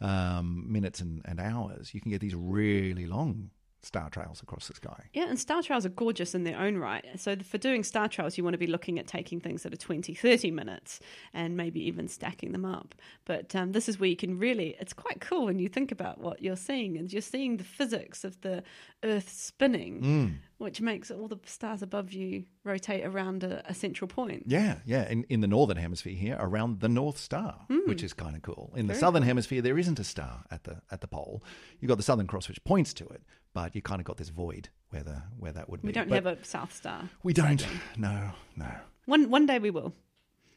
um, 0.00 0.70
minutes 0.70 1.00
and, 1.00 1.22
and 1.24 1.40
hours. 1.40 1.94
You 1.94 2.00
can 2.02 2.10
get 2.10 2.20
these 2.20 2.34
really 2.34 3.06
long 3.06 3.50
star 3.80 4.10
trails 4.10 4.42
across 4.42 4.66
the 4.68 4.74
sky. 4.74 5.04
Yeah, 5.12 5.28
and 5.28 5.38
star 5.38 5.62
trails 5.62 5.86
are 5.86 5.90
gorgeous 5.90 6.34
in 6.34 6.42
their 6.44 6.58
own 6.58 6.78
right. 6.78 7.04
So 7.16 7.36
for 7.36 7.58
doing 7.58 7.84
star 7.84 8.08
trails, 8.08 8.36
you 8.36 8.42
want 8.44 8.54
to 8.54 8.58
be 8.58 8.66
looking 8.66 8.98
at 8.98 9.06
taking 9.06 9.40
things 9.40 9.62
that 9.62 9.72
are 9.72 9.76
20, 9.76 10.14
30 10.14 10.50
minutes 10.50 10.98
and 11.32 11.56
maybe 11.56 11.80
even 11.86 12.08
stacking 12.08 12.52
them 12.52 12.64
up. 12.64 12.94
But 13.24 13.54
um, 13.54 13.72
this 13.72 13.88
is 13.88 14.00
where 14.00 14.08
you 14.08 14.16
can 14.16 14.38
really, 14.38 14.76
it's 14.80 14.92
quite 14.92 15.20
cool 15.20 15.46
when 15.46 15.58
you 15.60 15.68
think 15.68 15.92
about 15.92 16.18
what 16.20 16.42
you're 16.42 16.56
seeing 16.56 16.96
and 16.98 17.12
you're 17.12 17.22
seeing 17.22 17.56
the 17.56 17.64
physics 17.64 18.24
of 18.24 18.40
the 18.40 18.62
Earth 19.04 19.30
spinning, 19.30 20.02
Mm. 20.02 20.34
which 20.58 20.80
makes 20.80 21.10
all 21.10 21.28
the 21.28 21.38
stars 21.44 21.82
above 21.82 22.12
you 22.12 22.44
rotate 22.64 23.04
around 23.06 23.44
a, 23.44 23.62
a 23.70 23.74
central 23.74 24.08
point. 24.08 24.42
Yeah, 24.46 24.78
yeah. 24.84 25.08
In, 25.08 25.24
in 25.28 25.40
the 25.40 25.46
northern 25.46 25.76
hemisphere 25.76 26.14
here, 26.14 26.36
around 26.40 26.80
the 26.80 26.88
North 26.88 27.16
Star, 27.18 27.60
which 27.86 28.02
is 28.02 28.12
kind 28.12 28.34
of 28.34 28.42
cool. 28.42 28.72
In 28.76 28.86
the. 28.88 28.94
Very 28.94 29.00
southern 29.00 29.22
hemisphere, 29.22 29.62
there 29.62 29.78
isn't 29.78 30.00
a 30.00 30.04
star 30.04 30.44
at 30.50 30.64
the 30.64 30.82
at 30.90 31.00
the 31.00 31.06
pole. 31.06 31.44
You've 31.80 31.88
got 31.88 31.96
the 31.96 32.02
Southern 32.02 32.26
Cross, 32.26 32.48
which 32.48 32.62
points 32.64 32.92
to 32.94 33.06
it, 33.06 33.22
but 33.58 33.74
you 33.74 33.82
kind 33.82 34.00
of 34.00 34.04
got 34.04 34.16
this 34.18 34.28
void 34.28 34.68
where 34.90 35.02
the 35.02 35.20
where 35.36 35.50
that 35.50 35.68
would 35.68 35.82
be. 35.82 35.88
We 35.88 35.92
don't 35.92 36.08
But 36.08 36.24
have 36.24 36.26
a 36.26 36.44
South 36.44 36.72
Star. 36.72 37.08
We 37.24 37.32
don't. 37.32 37.66
No, 37.96 38.30
no. 38.56 38.70
One 39.06 39.30
one 39.30 39.46
day 39.46 39.58
we 39.58 39.70
will, 39.70 39.94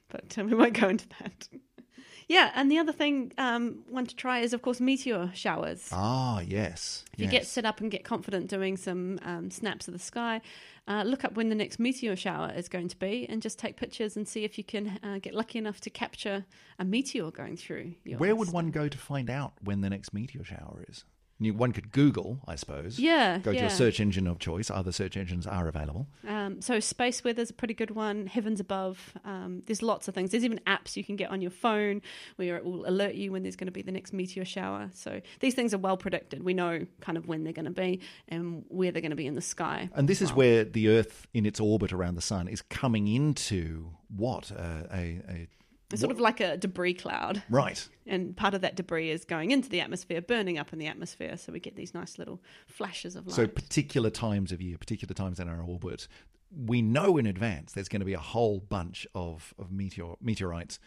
but 0.10 0.38
um, 0.38 0.48
we 0.52 0.56
won't 0.56 0.74
go 0.80 0.88
into 0.88 1.08
that. 1.20 1.50
yeah, 2.28 2.52
and 2.54 2.70
the 2.70 2.78
other 2.78 2.92
thing 2.92 3.32
um, 3.40 3.80
one 3.90 4.06
to 4.06 4.16
try 4.16 4.42
is 4.42 4.54
of 4.54 4.62
course 4.62 4.80
meteor 4.80 5.32
showers. 5.34 5.90
Ah, 5.92 6.42
yes. 6.42 7.04
If 7.14 7.22
you 7.22 7.28
get 7.28 7.48
set 7.48 7.66
up 7.66 7.82
and 7.82 7.90
get 7.90 8.04
confident 8.04 8.52
doing 8.52 8.78
some 8.78 9.18
um, 9.24 9.50
snaps 9.50 9.88
of 9.88 9.94
the 9.96 10.00
sky, 10.00 10.40
uh, 10.88 11.02
look 11.04 11.26
up 11.26 11.34
when 11.34 11.50
the 11.50 11.56
next 11.56 11.80
meteor 11.80 12.16
shower 12.16 12.54
is 12.56 12.70
going 12.70 12.88
to 12.90 12.98
be, 13.00 13.26
and 13.28 13.42
just 13.42 13.58
take 13.58 13.78
pictures 13.78 14.16
and 14.16 14.28
see 14.28 14.44
if 14.44 14.60
you 14.60 14.64
can 14.64 15.00
uh, 15.02 15.18
get 15.18 15.34
lucky 15.34 15.58
enough 15.58 15.82
to 15.82 15.90
capture 15.90 16.46
a 16.78 16.86
meteor 16.86 17.32
going 17.32 17.58
through. 17.58 17.96
Your 18.04 18.20
Where 18.20 18.36
would 18.36 18.52
one 18.52 18.70
go 18.70 18.88
to 18.88 18.98
find 18.98 19.28
out 19.32 19.54
when 19.64 19.82
the 19.82 19.90
next 19.90 20.14
meteor 20.14 20.44
shower 20.44 20.86
is? 20.88 21.04
One 21.50 21.72
could 21.72 21.92
Google, 21.92 22.40
I 22.48 22.56
suppose. 22.56 23.00
Yeah, 23.00 23.40
Go 23.40 23.54
to 23.54 23.66
a 23.66 23.70
search 23.70 24.00
engine 24.00 24.28
of 24.28 24.40
choice. 24.40 24.70
Other 24.70 24.92
search 24.92 25.18
engines 25.18 25.48
are 25.48 25.68
available. 25.68 26.08
Um, 26.28 26.62
so 26.62 26.80
space 26.80 27.24
weather's 27.24 27.50
a 27.50 27.54
pretty 27.54 27.74
good 27.74 27.92
one. 27.92 28.28
Heavens 28.28 28.60
above. 28.60 29.14
Um, 29.26 29.64
there's 29.66 29.82
lots 29.82 30.08
of 30.08 30.14
things. 30.14 30.32
There's 30.32 30.46
even 30.46 30.60
apps 30.68 30.96
you 30.96 31.04
can 31.04 31.16
get 31.16 31.32
on 31.32 31.42
your 31.42 31.52
phone 31.52 32.02
where 32.36 32.58
it 32.58 32.66
will 32.66 32.88
alert 32.88 33.16
you 33.16 33.32
when 33.32 33.44
there's 33.44 33.56
going 33.56 33.68
to 33.68 33.72
be 33.72 33.82
the 33.82 33.92
next 33.92 34.14
meteor 34.14 34.46
shower. 34.46 34.90
So 34.94 35.22
these 35.40 35.56
things 35.56 35.74
are 35.74 35.80
well 35.80 35.98
predicted. 35.98 36.44
We 36.44 36.54
know 36.54 36.86
kind 37.00 37.18
of 37.18 37.28
when 37.28 37.44
they're 37.44 37.54
going 37.54 37.66
to 37.66 37.72
be 37.72 38.02
and 38.28 38.64
where 38.68 38.92
they're 38.92 39.02
going 39.02 39.10
to 39.12 39.16
be 39.16 39.28
in 39.28 39.36
the 39.36 39.42
sky. 39.42 39.90
And 39.96 40.08
this 40.08 40.22
as 40.22 40.30
is 40.30 40.36
where 40.36 40.64
the 40.64 40.90
Earth, 40.90 41.28
in 41.34 41.46
its 41.46 41.60
orbit 41.60 41.92
around 41.92 42.16
the 42.16 42.22
Sun, 42.22 42.48
is 42.48 42.62
coming 42.62 43.08
into 43.08 43.92
what? 44.16 44.52
Uh, 44.52 44.84
a, 44.92 45.22
a 45.30 45.48
it's 45.92 46.02
sort 46.02 46.12
of 46.12 46.20
like 46.20 46.40
a 46.40 46.58
debris 46.58 46.94
cloud. 46.94 47.44
right. 47.50 47.88
and 48.06 48.36
part 48.36 48.54
of 48.54 48.62
that 48.62 48.76
debris 48.76 49.10
is 49.10 49.26
going 49.26 49.52
into 49.52 49.70
the 49.70 49.82
atmosphere, 49.82 50.22
burning 50.22 50.58
up 50.58 50.74
in 50.74 50.80
the 50.80 50.88
atmosphere. 50.88 51.38
So 51.38 51.52
we 51.52 51.60
get 51.60 51.76
these 51.76 51.94
nice 51.94 52.18
little 52.18 52.42
flashes 52.68 53.16
of 53.16 53.28
light. 53.28 53.36
So 53.36 53.48
particular 53.48 54.10
times 54.10 54.52
of 54.52 54.62
year, 54.62 54.78
particular 54.78 55.14
times 55.14 55.40
in 55.40 55.48
our 55.48 55.62
orbit, 55.62 56.08
we 56.56 56.82
know 56.82 57.18
in 57.18 57.26
advance 57.26 57.72
there's 57.74 57.90
going 57.90 58.02
to 58.02 58.06
be 58.06 58.14
a 58.14 58.20
whole 58.20 58.60
bunch 58.60 59.08
of, 59.16 59.54
of 59.58 59.72
meteor 59.72 60.14
meteorites, 60.22 60.80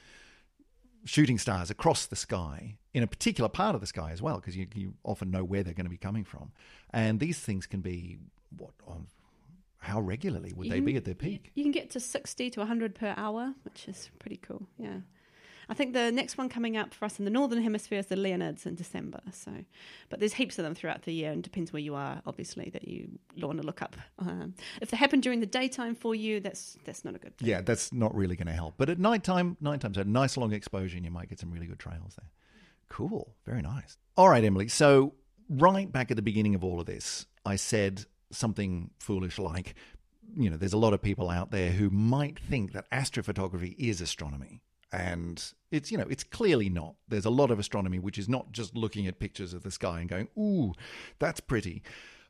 shooting 1.05 1.39
stars 1.39 1.71
across 1.71 2.07
the 2.07 2.17
sky 2.17 2.79
in 2.93 3.03
a 3.03 3.07
particular 3.07 3.49
part 3.49 3.75
of 3.75 3.81
the 3.81 3.87
sky 3.87 4.11
as 4.13 4.23
well, 4.23 4.37
because 4.37 4.57
you, 4.57 4.67
you 4.75 4.95
often 5.05 5.31
know 5.31 5.45
where 5.45 5.63
they're 5.63 5.75
going 5.75 5.87
to 5.87 5.91
be 5.91 5.97
coming 5.97 6.25
from, 6.25 6.53
and 6.91 7.21
these 7.21 7.39
things 7.39 7.67
can 7.67 7.81
be 7.81 8.19
what 8.57 8.73
on. 8.87 9.07
How 9.85 10.01
regularly 10.01 10.53
would 10.55 10.67
You 10.67 10.71
they 10.71 10.79
can- 10.79 10.85
be 10.87 10.97
at 10.97 11.05
their 11.05 11.15
peak? 11.15 11.51
You 11.55 11.63
can 11.63 11.73
get 11.73 11.91
to 11.91 12.01
60 12.01 12.51
to 12.51 12.61
100 12.61 12.95
per 12.95 13.15
hour, 13.17 13.55
which 13.65 13.87
is 13.89 14.11
pretty 14.19 14.39
cool. 14.39 14.67
Yeah. 14.79 15.01
I 15.67 15.73
think 15.75 15.95
the 15.95 16.13
next 16.13 16.37
one 16.37 16.51
coming 16.51 16.77
up 16.77 16.93
for 16.93 17.07
us 17.07 17.19
in 17.19 17.25
the 17.25 17.31
northern 17.31 17.63
hemisphere 17.63 17.99
is 17.99 18.07
the 18.07 18.17
Leonids 18.17 18.67
in 18.67 18.75
December. 18.75 19.21
So, 19.33 19.51
but 20.11 20.21
there's 20.21 20.35
heaps 20.35 20.59
of 20.59 20.65
them 20.65 20.75
throughout 20.75 21.03
the 21.03 21.13
year, 21.15 21.33
and 21.33 21.43
depends 21.43 21.73
where 21.73 21.81
you 21.81 21.95
are. 21.95 22.21
Obviously, 22.27 22.69
that 22.75 22.87
you 22.87 23.19
want 23.41 23.59
to 23.61 23.67
look 23.67 23.81
up. 23.81 23.97
Um, 24.19 24.55
if 24.83 24.91
they 24.91 24.99
happen 24.99 25.21
during 25.21 25.41
the 25.41 25.47
daytime 25.47 25.95
for 25.95 26.15
you, 26.15 26.39
that's 26.41 26.77
that's 26.85 27.03
not 27.03 27.15
a 27.15 27.19
good 27.19 27.37
thing. 27.39 27.49
Yeah, 27.49 27.63
that's 27.63 27.95
not 27.95 28.15
really 28.15 28.37
going 28.37 28.47
to 28.49 28.53
help. 28.53 28.75
But 28.77 28.91
at 28.91 28.99
nighttime, 28.99 29.57
nighttime's 29.61 29.97
a 29.97 30.05
nice 30.05 30.37
long 30.37 30.53
exposure, 30.53 30.97
and 30.97 31.05
you 31.07 31.11
might 31.11 31.31
get 31.31 31.41
some 31.41 31.51
really 31.51 31.67
good 31.67 31.79
trails 31.79 32.15
there. 32.21 32.29
Cool, 32.91 33.35
very 33.47 33.63
nice. 33.63 33.97
All 34.19 34.29
right, 34.29 34.45
Emily. 34.45 34.69
So 34.69 35.15
right 35.49 35.91
back 35.91 36.11
at 36.11 36.17
the 36.17 36.23
beginning 36.23 36.55
of 36.55 36.63
all 36.63 36.79
of 36.79 36.85
this, 36.87 37.27
I 37.47 37.57
said 37.57 38.05
something 38.35 38.91
foolish 38.99 39.39
like, 39.39 39.75
you 40.37 40.51
know, 40.51 40.57
there's 40.57 40.73
a 40.73 40.79
lot 40.79 40.95
of 40.95 41.03
people 41.03 41.31
out 41.31 41.51
there 41.51 41.71
who 41.71 41.91
might 41.91 42.39
think 42.39 42.73
that 42.73 42.91
astrophotography 42.91 43.75
is 43.79 44.01
astronomy. 44.01 44.61
And 44.93 45.43
it's, 45.71 45.91
you 45.91 45.99
know, 45.99 46.07
it's 46.09 46.23
clearly 46.23 46.69
not. 46.69 46.95
There's 47.09 47.25
a 47.25 47.31
lot 47.31 47.51
of 47.51 47.59
astronomy 47.59 47.99
which 47.99 48.19
is 48.19 48.29
not 48.29 48.53
just 48.53 48.77
looking 48.77 49.07
at 49.07 49.19
pictures 49.19 49.53
of 49.53 49.63
the 49.63 49.71
sky 49.71 50.01
and 50.01 50.09
going, 50.09 50.29
ooh, 50.39 50.73
that's 51.19 51.41
pretty. 51.41 51.83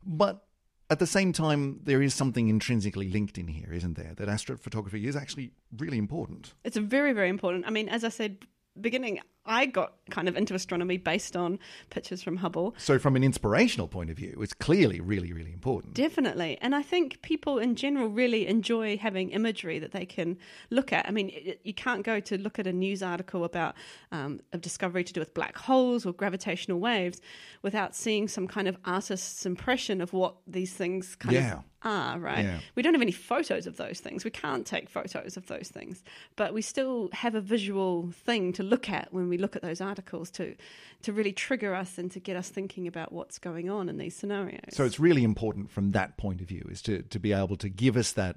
But 0.05 0.45
at 0.91 0.99
the 0.99 1.07
same 1.07 1.33
time, 1.33 1.81
there 1.83 2.03
is 2.03 2.15
something 2.15 2.49
intrinsically 2.49 3.11
linked 3.11 3.37
in 3.37 3.49
here, 3.49 3.73
isn't 3.73 3.97
there? 3.97 4.13
That 4.17 4.29
astrophotography 4.29 5.05
is 5.05 5.17
actually 5.17 5.53
really 5.77 5.99
important. 5.99 6.55
It's 6.65 6.77
very, 6.77 7.13
very 7.13 7.29
important. 7.29 7.67
I 7.67 7.71
mean, 7.71 7.89
as 7.89 8.05
I 8.05 8.09
said, 8.09 8.47
beginning, 8.81 9.21
I 9.47 9.67
got 9.67 9.93
kind 10.11 10.29
of 10.29 10.37
into 10.37 10.55
astronomy 10.55 10.97
based 10.97 11.37
on 11.37 11.59
pictures 11.91 12.23
from 12.23 12.37
Hubble. 12.37 12.75
So, 12.79 12.99
from 12.99 13.17
an 13.17 13.23
inspirational 13.25 13.89
point 13.89 14.11
of 14.11 14.17
view, 14.17 14.39
it's 14.41 14.55
clearly 14.55 15.01
really, 15.01 15.33
really 15.33 15.53
important. 15.53 15.95
Definitely. 15.95 16.59
And 16.61 16.75
I 16.75 16.83
think 16.83 17.21
people 17.23 17.59
in 17.59 17.75
general 17.77 18.09
really 18.09 18.47
enjoy 18.47 18.97
having 18.97 19.31
imagery 19.31 19.79
that 19.79 19.93
they 19.93 20.07
can 20.07 20.39
look 20.71 20.93
at. 20.93 21.07
I 21.07 21.11
mean, 21.11 21.31
it, 21.35 21.61
you 21.65 21.75
can't 21.75 22.03
go 22.05 22.21
to 22.21 22.39
look 22.39 22.59
at 22.59 22.67
a 22.67 22.73
news 22.73 23.03
article 23.03 23.45
about 23.45 23.75
um, 24.13 24.41
a 24.53 24.59
discovery 24.59 25.05
to 25.05 25.13
do 25.13 25.21
with 25.21 25.35
black 25.35 25.57
holes 25.59 26.07
or 26.07 26.13
gravitational 26.13 26.79
waves 26.81 27.21
without 27.63 27.95
seeing 27.95 28.29
some 28.29 28.47
kind 28.49 28.69
of 28.69 28.77
artist's 28.85 29.45
impression 29.47 30.01
of 30.01 30.13
what 30.13 30.37
these 30.47 30.73
things 30.73 31.17
kind 31.17 31.35
Yeah. 31.35 31.55
of 31.59 31.65
are, 31.83 32.19
right? 32.19 32.45
Yeah. 32.45 32.59
We 32.77 32.83
don't 32.83 32.95
have 32.95 33.03
any 33.03 33.13
photos 33.13 33.67
of 33.67 33.77
those 33.77 34.01
things. 34.01 34.25
We 34.25 34.31
can't 34.31 34.67
take 34.67 34.89
photos 34.89 35.37
of 35.37 35.47
those 35.49 35.69
things, 35.69 36.03
but 36.35 36.55
we 36.55 36.63
still 36.63 37.11
have 37.13 37.35
a 37.35 37.43
visual 37.43 38.11
thing 38.25 38.53
to 38.55 38.63
look 38.63 38.89
at 38.89 39.13
when 39.13 39.29
we 39.29 39.34
we 39.35 39.39
look 39.39 39.57
at 39.57 39.63
those 39.63 39.81
articles 39.81 40.31
to 40.31 40.55
to 41.03 41.13
really 41.13 41.33
trigger 41.33 41.75
us 41.75 41.99
and 41.99 42.11
to 42.13 42.21
get 42.21 42.37
us 42.37 42.49
thinking 42.49 42.87
about 42.87 43.13
what's 43.13 43.39
going 43.39 43.69
on 43.69 43.89
in 43.89 43.99
these 43.99 44.15
scenarios. 44.15 44.71
So 44.71 44.85
it's 44.85 45.01
really 45.01 45.25
important 45.25 45.71
from 45.71 45.91
that 45.91 46.17
point 46.17 46.41
of 46.41 46.47
view 46.47 46.67
is 46.71 46.81
to, 46.83 47.03
to 47.03 47.19
be 47.19 47.33
able 47.33 47.57
to 47.57 47.69
give 47.69 47.97
us 47.97 48.13
that 48.13 48.37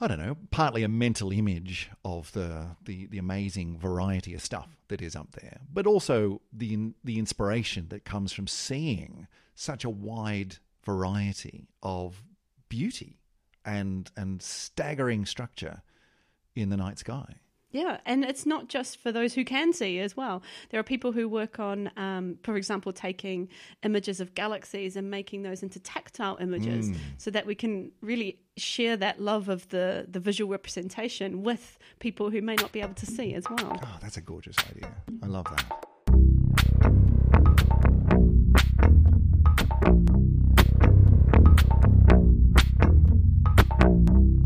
I 0.00 0.08
don't 0.08 0.18
know, 0.18 0.36
partly 0.50 0.82
a 0.82 0.88
mental 0.88 1.30
image 1.30 1.90
of 2.04 2.32
the, 2.32 2.68
the, 2.82 3.06
the 3.06 3.18
amazing 3.18 3.78
variety 3.78 4.32
of 4.32 4.40
stuff 4.40 4.68
that 4.88 5.02
is 5.02 5.14
up 5.14 5.32
there, 5.32 5.60
but 5.70 5.86
also 5.86 6.40
the 6.52 6.92
the 7.04 7.18
inspiration 7.18 7.86
that 7.90 8.04
comes 8.04 8.32
from 8.32 8.46
seeing 8.46 9.28
such 9.54 9.84
a 9.84 9.90
wide 9.90 10.56
variety 10.84 11.68
of 11.82 12.24
beauty 12.68 13.20
and 13.64 14.10
and 14.16 14.42
staggering 14.42 15.24
structure 15.26 15.82
in 16.56 16.70
the 16.70 16.76
night 16.76 16.98
sky. 16.98 17.36
Yeah, 17.72 17.98
and 18.04 18.24
it's 18.24 18.46
not 18.46 18.68
just 18.68 18.98
for 18.98 19.12
those 19.12 19.34
who 19.34 19.44
can 19.44 19.72
see 19.72 20.00
as 20.00 20.16
well. 20.16 20.42
There 20.70 20.80
are 20.80 20.82
people 20.84 21.12
who 21.12 21.28
work 21.28 21.60
on, 21.60 21.90
um, 21.96 22.38
for 22.42 22.56
example, 22.56 22.92
taking 22.92 23.48
images 23.84 24.20
of 24.20 24.34
galaxies 24.34 24.96
and 24.96 25.08
making 25.10 25.42
those 25.42 25.62
into 25.62 25.78
tactile 25.78 26.36
images, 26.40 26.90
Mm. 26.90 26.96
so 27.18 27.30
that 27.30 27.46
we 27.46 27.54
can 27.54 27.92
really 28.00 28.38
share 28.56 28.96
that 28.96 29.20
love 29.20 29.48
of 29.48 29.68
the 29.68 30.06
the 30.10 30.20
visual 30.20 30.50
representation 30.50 31.42
with 31.42 31.78
people 32.00 32.30
who 32.30 32.42
may 32.42 32.56
not 32.56 32.72
be 32.72 32.80
able 32.80 32.94
to 32.94 33.06
see 33.06 33.34
as 33.34 33.44
well. 33.48 33.78
Oh, 33.82 33.98
that's 34.02 34.16
a 34.16 34.20
gorgeous 34.20 34.56
idea. 34.70 34.92
I 35.22 35.26
love 35.26 35.46
that. 35.56 35.86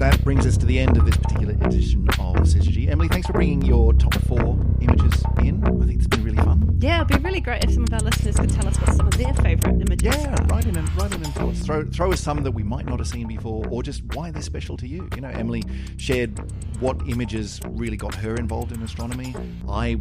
That 0.04 0.22
brings 0.22 0.44
us 0.44 0.58
to 0.58 0.66
the 0.66 0.78
end 0.78 0.98
of 0.98 1.06
this 1.06 1.16
particular 1.16 1.54
edition 1.54 2.06
of 2.10 2.36
Syzygy. 2.40 2.90
Emily, 2.90 3.08
thanks 3.08 3.26
for 3.26 3.32
bringing 3.32 3.62
your 3.62 3.94
top 3.94 4.14
four 4.26 4.58
images 4.82 5.22
in. 5.38 5.64
I 5.64 5.86
think 5.86 5.98
it's 5.98 6.06
been 6.06 6.22
really 6.22 6.36
fun. 6.36 6.76
Yeah, 6.78 6.96
it'd 6.96 7.08
be 7.08 7.16
really 7.26 7.40
great 7.40 7.64
if 7.64 7.72
some 7.72 7.84
of 7.84 7.92
our 7.94 8.00
listeners 8.00 8.36
could 8.36 8.50
tell 8.50 8.68
us 8.68 8.78
what 8.82 8.92
some 8.94 9.06
of 9.06 9.16
their 9.16 9.32
favourite 9.32 9.80
images 9.80 10.14
Yeah, 10.14 10.36
are. 10.38 10.46
write 10.48 10.66
in 10.66 10.76
and 10.76 10.94
write 10.98 11.14
in 11.14 11.24
and 11.24 11.34
tell 11.34 11.48
us. 11.48 11.60
Throw 11.60 11.86
throw 11.86 12.12
us 12.12 12.20
some 12.20 12.42
that 12.42 12.52
we 12.52 12.62
might 12.62 12.84
not 12.84 12.98
have 12.98 13.08
seen 13.08 13.26
before, 13.28 13.66
or 13.70 13.82
just 13.82 14.02
why 14.14 14.30
they're 14.30 14.42
special 14.42 14.76
to 14.76 14.86
you. 14.86 15.08
You 15.14 15.22
know, 15.22 15.30
Emily 15.30 15.62
shared 15.96 16.38
what 16.80 17.00
images 17.08 17.58
really 17.70 17.96
got 17.96 18.14
her 18.16 18.34
involved 18.36 18.72
in 18.72 18.82
astronomy. 18.82 19.34
I 19.66 19.98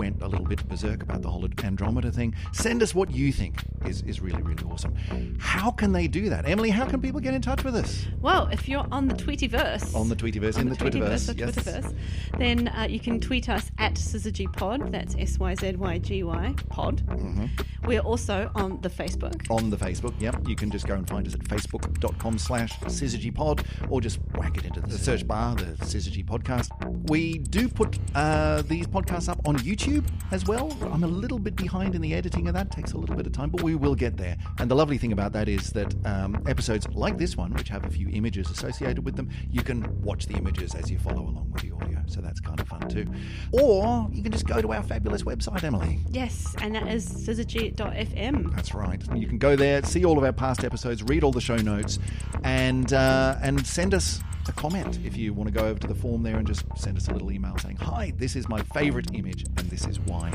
went 0.00 0.22
a 0.22 0.26
little 0.26 0.46
bit 0.46 0.66
berserk 0.66 1.02
about 1.02 1.20
the 1.20 1.28
whole 1.28 1.46
Andromeda 1.62 2.10
thing. 2.10 2.34
Send 2.54 2.82
us 2.82 2.94
what 2.94 3.10
you 3.10 3.30
think 3.32 3.62
is, 3.84 4.00
is 4.02 4.18
really, 4.18 4.40
really 4.40 4.64
awesome. 4.64 4.94
How 5.38 5.70
can 5.70 5.92
they 5.92 6.08
do 6.08 6.30
that? 6.30 6.48
Emily, 6.48 6.70
how 6.70 6.86
can 6.86 7.02
people 7.02 7.20
get 7.20 7.34
in 7.34 7.42
touch 7.42 7.64
with 7.64 7.76
us? 7.76 8.06
Well, 8.22 8.48
if 8.50 8.66
you're 8.66 8.86
on 8.90 9.08
the 9.08 9.14
Tweetyverse, 9.14 9.94
On 9.94 10.08
the 10.08 10.16
Tweetyverse, 10.16 10.56
in 10.56 10.70
the, 10.70 10.76
Twitterverse. 10.76 11.28
or 11.28 11.38
yes. 11.38 11.50
Twitterverse, 11.54 11.94
then 12.38 12.68
uh, 12.68 12.86
you 12.88 12.98
can 12.98 13.20
tweet 13.20 13.50
us 13.50 13.70
at 13.76 13.94
SyzygyPod. 13.94 14.90
That's 14.90 15.14
S 15.18 15.38
Y 15.38 15.54
Z 15.54 15.76
Y 15.76 15.98
G 15.98 16.22
Y 16.22 16.54
Pod. 16.70 17.02
Mm-hmm. 17.06 17.46
We're 17.86 18.00
also 18.00 18.50
on 18.54 18.80
the 18.80 18.88
Facebook. 18.88 19.50
on 19.50 19.68
the 19.68 19.76
Facebook. 19.76 20.14
Yep, 20.18 20.48
you 20.48 20.56
can 20.56 20.70
just 20.70 20.86
go 20.86 20.94
and 20.94 21.06
find 21.06 21.26
us 21.26 21.34
at 21.34 21.40
facebook.com 21.40 22.38
slash 22.38 22.72
syzygypod 22.80 23.66
or 23.90 24.00
just 24.00 24.18
whack 24.34 24.56
it 24.56 24.64
into 24.64 24.80
the 24.80 24.96
search 24.96 25.26
bar, 25.26 25.56
the 25.56 25.76
Syzygy 25.84 26.24
podcast. 26.24 26.68
We 27.10 27.38
do 27.38 27.68
put 27.68 27.98
uh, 28.14 28.62
these 28.62 28.86
podcasts 28.86 29.28
up 29.28 29.40
on 29.46 29.56
YouTube 29.58 29.89
as 30.30 30.46
well. 30.46 30.76
I'm 30.92 31.04
a 31.04 31.08
little 31.08 31.38
bit 31.38 31.56
behind 31.56 31.94
in 31.94 32.00
the 32.00 32.14
editing 32.14 32.48
of 32.48 32.54
that, 32.54 32.70
takes 32.70 32.92
a 32.92 32.98
little 32.98 33.16
bit 33.16 33.26
of 33.26 33.32
time, 33.32 33.50
but 33.50 33.62
we 33.62 33.74
will 33.74 33.94
get 33.94 34.16
there. 34.16 34.36
And 34.58 34.70
the 34.70 34.74
lovely 34.74 34.98
thing 34.98 35.12
about 35.12 35.32
that 35.32 35.48
is 35.48 35.70
that 35.70 35.94
um, 36.06 36.42
episodes 36.46 36.88
like 36.90 37.18
this 37.18 37.36
one, 37.36 37.52
which 37.54 37.68
have 37.68 37.84
a 37.84 37.90
few 37.90 38.08
images 38.10 38.50
associated 38.50 39.04
with 39.04 39.16
them, 39.16 39.28
you 39.50 39.62
can 39.62 40.00
watch 40.02 40.26
the 40.26 40.34
images 40.34 40.74
as 40.74 40.90
you 40.90 40.98
follow 40.98 41.22
along 41.22 41.50
with 41.52 41.62
the 41.62 41.72
audio. 41.72 42.00
So 42.06 42.20
that's 42.20 42.40
kind 42.40 42.60
of 42.60 42.68
fun 42.68 42.88
too. 42.88 43.06
Or 43.52 44.08
you 44.12 44.22
can 44.22 44.32
just 44.32 44.46
go 44.46 44.60
to 44.60 44.72
our 44.72 44.82
fabulous 44.82 45.22
website, 45.22 45.64
Emily. 45.64 46.00
Yes, 46.10 46.54
and 46.60 46.74
that 46.74 46.88
is 46.88 47.06
syzygy.fm. 47.06 48.54
That's 48.54 48.74
right. 48.74 49.02
You 49.14 49.26
can 49.26 49.38
go 49.38 49.56
there, 49.56 49.82
see 49.84 50.04
all 50.04 50.18
of 50.18 50.24
our 50.24 50.32
past 50.32 50.64
episodes, 50.64 51.02
read 51.02 51.24
all 51.24 51.32
the 51.32 51.40
show 51.40 51.56
notes, 51.56 51.98
and 52.44 52.92
uh, 52.92 53.36
and 53.42 53.66
send 53.66 53.94
us 53.94 54.20
a 54.50 54.60
comment 54.60 54.98
if 55.04 55.16
you 55.16 55.32
want 55.32 55.48
to 55.48 55.54
go 55.54 55.64
over 55.66 55.78
to 55.78 55.86
the 55.86 55.94
form 55.94 56.22
there 56.22 56.36
and 56.36 56.46
just 56.46 56.64
send 56.76 56.96
us 56.96 57.08
a 57.08 57.12
little 57.12 57.30
email 57.30 57.56
saying, 57.58 57.76
"Hi, 57.76 58.12
this 58.16 58.36
is 58.36 58.48
my 58.48 58.62
favorite 58.74 59.08
image, 59.14 59.44
and 59.56 59.70
this 59.70 59.86
is 59.86 59.98
why." 60.00 60.32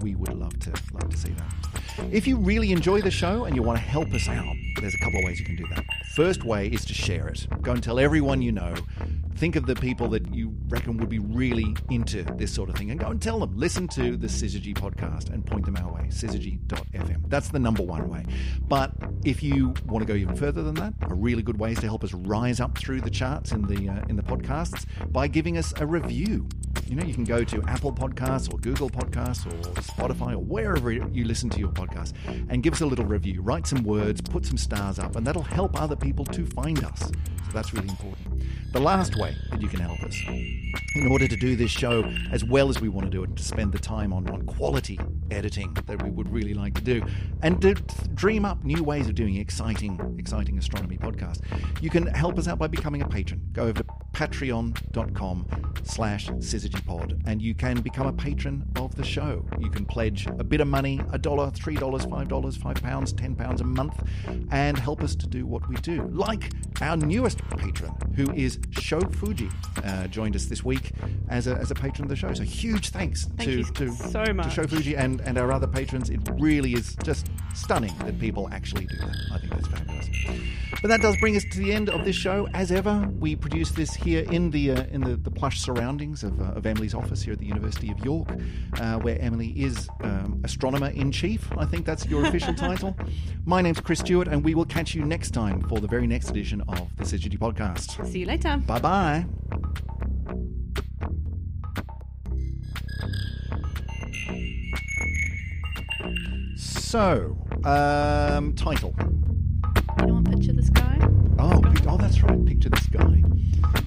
We 0.00 0.14
would 0.14 0.34
love 0.34 0.58
to 0.60 0.70
love 0.92 1.10
to 1.10 1.16
see 1.16 1.34
that. 1.40 2.12
If 2.12 2.26
you 2.26 2.36
really 2.36 2.72
enjoy 2.72 3.02
the 3.02 3.10
show 3.10 3.44
and 3.44 3.54
you 3.54 3.62
want 3.62 3.78
to 3.78 3.84
help 3.84 4.12
us 4.14 4.28
out, 4.28 4.56
there's 4.80 4.94
a 4.94 4.98
couple 4.98 5.18
of 5.18 5.24
ways 5.24 5.38
you 5.38 5.46
can 5.46 5.56
do 5.56 5.66
that. 5.74 5.84
First 6.14 6.44
way 6.44 6.68
is 6.68 6.84
to 6.86 6.94
share 6.94 7.28
it. 7.28 7.46
Go 7.62 7.72
and 7.72 7.82
tell 7.82 7.98
everyone 7.98 8.42
you 8.42 8.52
know. 8.52 8.74
Think 9.36 9.54
of 9.54 9.66
the 9.66 9.76
people 9.76 10.08
that 10.08 10.34
you 10.34 10.52
reckon 10.68 10.96
would 10.96 11.08
be 11.08 11.20
really 11.20 11.76
into 11.90 12.24
this 12.24 12.52
sort 12.52 12.70
of 12.70 12.76
thing 12.76 12.90
and 12.90 12.98
go 12.98 13.08
and 13.08 13.22
tell 13.22 13.38
them. 13.38 13.56
Listen 13.56 13.86
to 13.88 14.16
the 14.16 14.26
Syzygy 14.26 14.74
podcast 14.74 15.32
and 15.32 15.46
point 15.46 15.64
them 15.64 15.76
our 15.76 15.92
way, 15.92 16.08
syzygy.fm. 16.08 17.22
That's 17.28 17.50
the 17.50 17.60
number 17.60 17.84
one 17.84 18.08
way. 18.08 18.24
But 18.66 18.92
if 19.24 19.42
you 19.42 19.74
want 19.86 20.04
to 20.04 20.12
go 20.12 20.18
even 20.18 20.34
further 20.34 20.62
than 20.62 20.74
that, 20.76 20.94
a 21.02 21.14
really 21.14 21.42
good 21.42 21.58
way 21.58 21.72
is 21.72 21.78
to 21.80 21.86
help 21.86 22.02
us 22.02 22.12
rise 22.14 22.58
up 22.58 22.76
through 22.76 23.00
the 23.02 23.10
charts 23.10 23.52
in 23.52 23.62
the 23.62 23.88
uh, 23.88 24.04
in 24.08 24.16
the 24.16 24.22
podcasts 24.22 24.86
by 25.12 25.28
giving 25.28 25.56
us 25.56 25.72
a 25.76 25.86
review. 25.86 26.48
You 26.88 26.96
know, 26.96 27.04
you 27.04 27.14
can 27.14 27.24
go 27.24 27.44
to 27.44 27.62
Apple 27.68 27.92
Podcasts 27.92 28.52
or 28.52 28.58
Google 28.58 28.88
Podcasts 28.88 29.46
or 29.46 29.72
Spotify 29.82 30.32
or 30.32 30.38
wherever 30.38 30.90
you 30.90 31.24
listen 31.24 31.50
to 31.50 31.58
your 31.58 31.68
podcast 31.68 32.14
and 32.48 32.62
give 32.62 32.72
us 32.72 32.80
a 32.80 32.86
little 32.86 33.04
review. 33.04 33.42
Write 33.42 33.66
some 33.66 33.82
words, 33.84 34.20
put 34.20 34.46
some 34.46 34.56
stars 34.68 34.98
up, 34.98 35.16
and 35.16 35.26
that'll 35.26 35.42
help 35.42 35.80
other 35.80 35.96
people 35.96 36.26
to 36.26 36.44
find 36.44 36.84
us. 36.84 37.00
So 37.00 37.52
that's 37.54 37.72
really 37.72 37.88
important. 37.88 38.44
The 38.74 38.80
last 38.80 39.16
way 39.16 39.34
that 39.50 39.62
you 39.62 39.68
can 39.68 39.80
help 39.80 40.02
us 40.02 40.14
in 40.94 41.06
order 41.10 41.26
to 41.26 41.36
do 41.36 41.56
this 41.56 41.70
show 41.70 42.04
as 42.30 42.44
well 42.44 42.68
as 42.68 42.78
we 42.82 42.90
want 42.90 43.06
to 43.06 43.10
do 43.10 43.22
it, 43.22 43.34
to 43.34 43.42
spend 43.42 43.72
the 43.72 43.78
time 43.78 44.12
on, 44.12 44.28
on 44.28 44.42
quality 44.44 45.00
editing 45.30 45.74
that 45.86 46.02
we 46.02 46.10
would 46.10 46.30
really 46.30 46.52
like 46.52 46.74
to 46.74 46.82
do, 46.82 47.02
and 47.42 47.62
to 47.62 47.74
dream 48.12 48.44
up 48.44 48.62
new 48.62 48.84
ways 48.84 49.08
of 49.08 49.14
doing 49.14 49.36
exciting, 49.36 50.16
exciting 50.18 50.58
astronomy 50.58 50.98
podcast. 50.98 51.40
You 51.80 51.88
can 51.88 52.06
help 52.08 52.38
us 52.38 52.46
out 52.46 52.58
by 52.58 52.66
becoming 52.66 53.00
a 53.00 53.08
patron. 53.08 53.40
Go 53.54 53.62
over 53.62 53.82
to 53.82 53.84
patreon.com 54.18 55.46
slash 55.84 56.26
syzygypod 56.26 57.22
and 57.26 57.40
you 57.40 57.54
can 57.54 57.80
become 57.80 58.08
a 58.08 58.12
patron 58.12 58.66
of 58.74 58.92
the 58.96 59.04
show. 59.04 59.44
You 59.60 59.70
can 59.70 59.84
pledge 59.84 60.26
a 60.26 60.42
bit 60.42 60.60
of 60.60 60.66
money, 60.66 61.00
a 61.12 61.18
dollar, 61.18 61.50
three 61.50 61.76
dollars, 61.76 62.04
five 62.04 62.26
dollars, 62.26 62.56
five 62.56 62.82
pounds, 62.82 63.12
ten 63.12 63.36
pounds 63.36 63.60
a 63.60 63.64
month, 63.64 64.02
and 64.50 64.76
help 64.76 65.04
us 65.04 65.14
to 65.14 65.28
do 65.28 65.46
what 65.46 65.68
we 65.68 65.76
do. 65.76 66.02
Like 66.12 66.50
our 66.80 66.96
newest 66.96 67.38
patron, 67.50 67.92
who 68.16 68.32
is 68.32 68.58
Sho 68.70 68.98
Fuji, 69.00 69.50
uh, 69.84 70.08
joined 70.08 70.34
us 70.34 70.46
this 70.46 70.64
week 70.64 70.90
as 71.28 71.46
a, 71.46 71.54
as 71.54 71.70
a 71.70 71.76
patron 71.76 72.06
of 72.06 72.08
the 72.08 72.16
show. 72.16 72.34
So 72.34 72.42
huge 72.42 72.90
thanks 72.90 73.26
Thank 73.36 73.50
to, 73.50 73.72
to, 73.74 73.92
so 73.92 74.24
to. 74.24 74.50
Sho 74.50 74.66
Fuji 74.66 74.96
and, 74.96 75.20
and 75.20 75.38
our 75.38 75.52
other 75.52 75.68
patrons. 75.68 76.10
It 76.10 76.20
really 76.32 76.72
is 76.72 76.96
just 77.04 77.28
stunning 77.54 77.96
that 77.98 78.18
people 78.18 78.48
actually 78.50 78.86
do 78.86 78.96
that. 78.96 79.16
I 79.32 79.38
think 79.38 79.52
that's 79.52 79.68
fabulous. 79.68 80.67
But 80.80 80.88
that 80.88 81.02
does 81.02 81.16
bring 81.16 81.36
us 81.36 81.44
to 81.50 81.58
the 81.58 81.72
end 81.72 81.90
of 81.90 82.04
this 82.04 82.14
show. 82.14 82.48
As 82.54 82.70
ever, 82.70 83.08
we 83.18 83.34
produce 83.34 83.72
this 83.72 83.94
here 83.94 84.24
in 84.30 84.50
the 84.50 84.70
uh, 84.70 84.84
in 84.90 85.00
the, 85.00 85.16
the 85.16 85.30
plush 85.30 85.60
surroundings 85.60 86.22
of, 86.22 86.40
uh, 86.40 86.52
of 86.56 86.66
Emily's 86.66 86.94
office 86.94 87.20
here 87.22 87.32
at 87.32 87.40
the 87.40 87.46
University 87.46 87.90
of 87.90 87.98
York, 88.04 88.28
uh, 88.80 88.98
where 88.98 89.20
Emily 89.20 89.48
is 89.48 89.88
um, 90.04 90.40
astronomer 90.44 90.90
in 90.90 91.10
chief. 91.10 91.50
I 91.58 91.64
think 91.64 91.84
that's 91.84 92.06
your 92.06 92.24
official 92.26 92.54
title. 92.68 92.96
My 93.44 93.60
name's 93.60 93.80
Chris 93.80 93.98
Stewart, 93.98 94.28
and 94.28 94.44
we 94.44 94.54
will 94.54 94.64
catch 94.64 94.94
you 94.94 95.04
next 95.04 95.32
time 95.32 95.60
for 95.62 95.80
the 95.80 95.88
very 95.88 96.06
next 96.06 96.30
edition 96.30 96.62
of 96.68 96.94
the 96.96 97.04
Syzygy 97.04 97.38
Podcast. 97.38 98.06
See 98.06 98.20
you 98.20 98.26
later. 98.26 98.56
Bye 98.58 98.78
bye. 98.78 99.26
So, 106.56 107.36
um, 107.64 108.54
title. 108.54 108.94
Anyone 110.00 110.24
picture 110.24 110.52
this 110.52 110.70
guy? 110.70 110.98
Oh, 111.38 111.60
oh, 111.86 111.96
that's 111.96 112.22
right. 112.22 112.44
Picture 112.46 112.68
this 112.70 112.86
guy. 112.98 113.22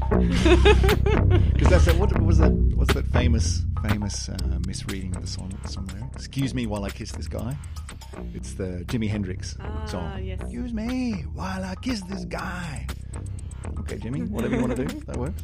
Because 0.09 1.69
that's 1.69 1.85
that. 1.85 1.95
What 1.97 2.21
was 2.21 2.37
that? 2.39 2.51
What's 2.75 2.93
that 2.93 3.07
famous, 3.07 3.63
famous 3.87 4.29
uh, 4.29 4.35
misreading 4.67 5.15
of 5.15 5.21
the 5.21 5.27
song? 5.27 5.51
Song 5.67 5.87
lyric? 5.87 6.05
Excuse 6.15 6.53
me 6.53 6.65
while 6.67 6.83
I 6.83 6.89
kiss 6.89 7.11
this 7.11 7.27
guy. 7.27 7.57
It's 8.33 8.53
the 8.53 8.83
Jimi 8.87 9.09
Hendrix 9.09 9.55
Ah, 9.59 9.85
song. 9.85 10.23
yes. 10.23 10.39
Excuse 10.41 10.73
me 10.73 11.23
while 11.33 11.63
I 11.63 11.75
kiss 11.75 12.01
this 12.01 12.25
guy. 12.25 12.87
Okay, 13.79 13.97
Jimmy. 13.97 14.21
Whatever 14.23 14.55
you 14.55 14.61
want 14.61 14.75
to 14.75 14.85
do, 14.85 14.99
that 15.01 15.17
works. 15.17 15.41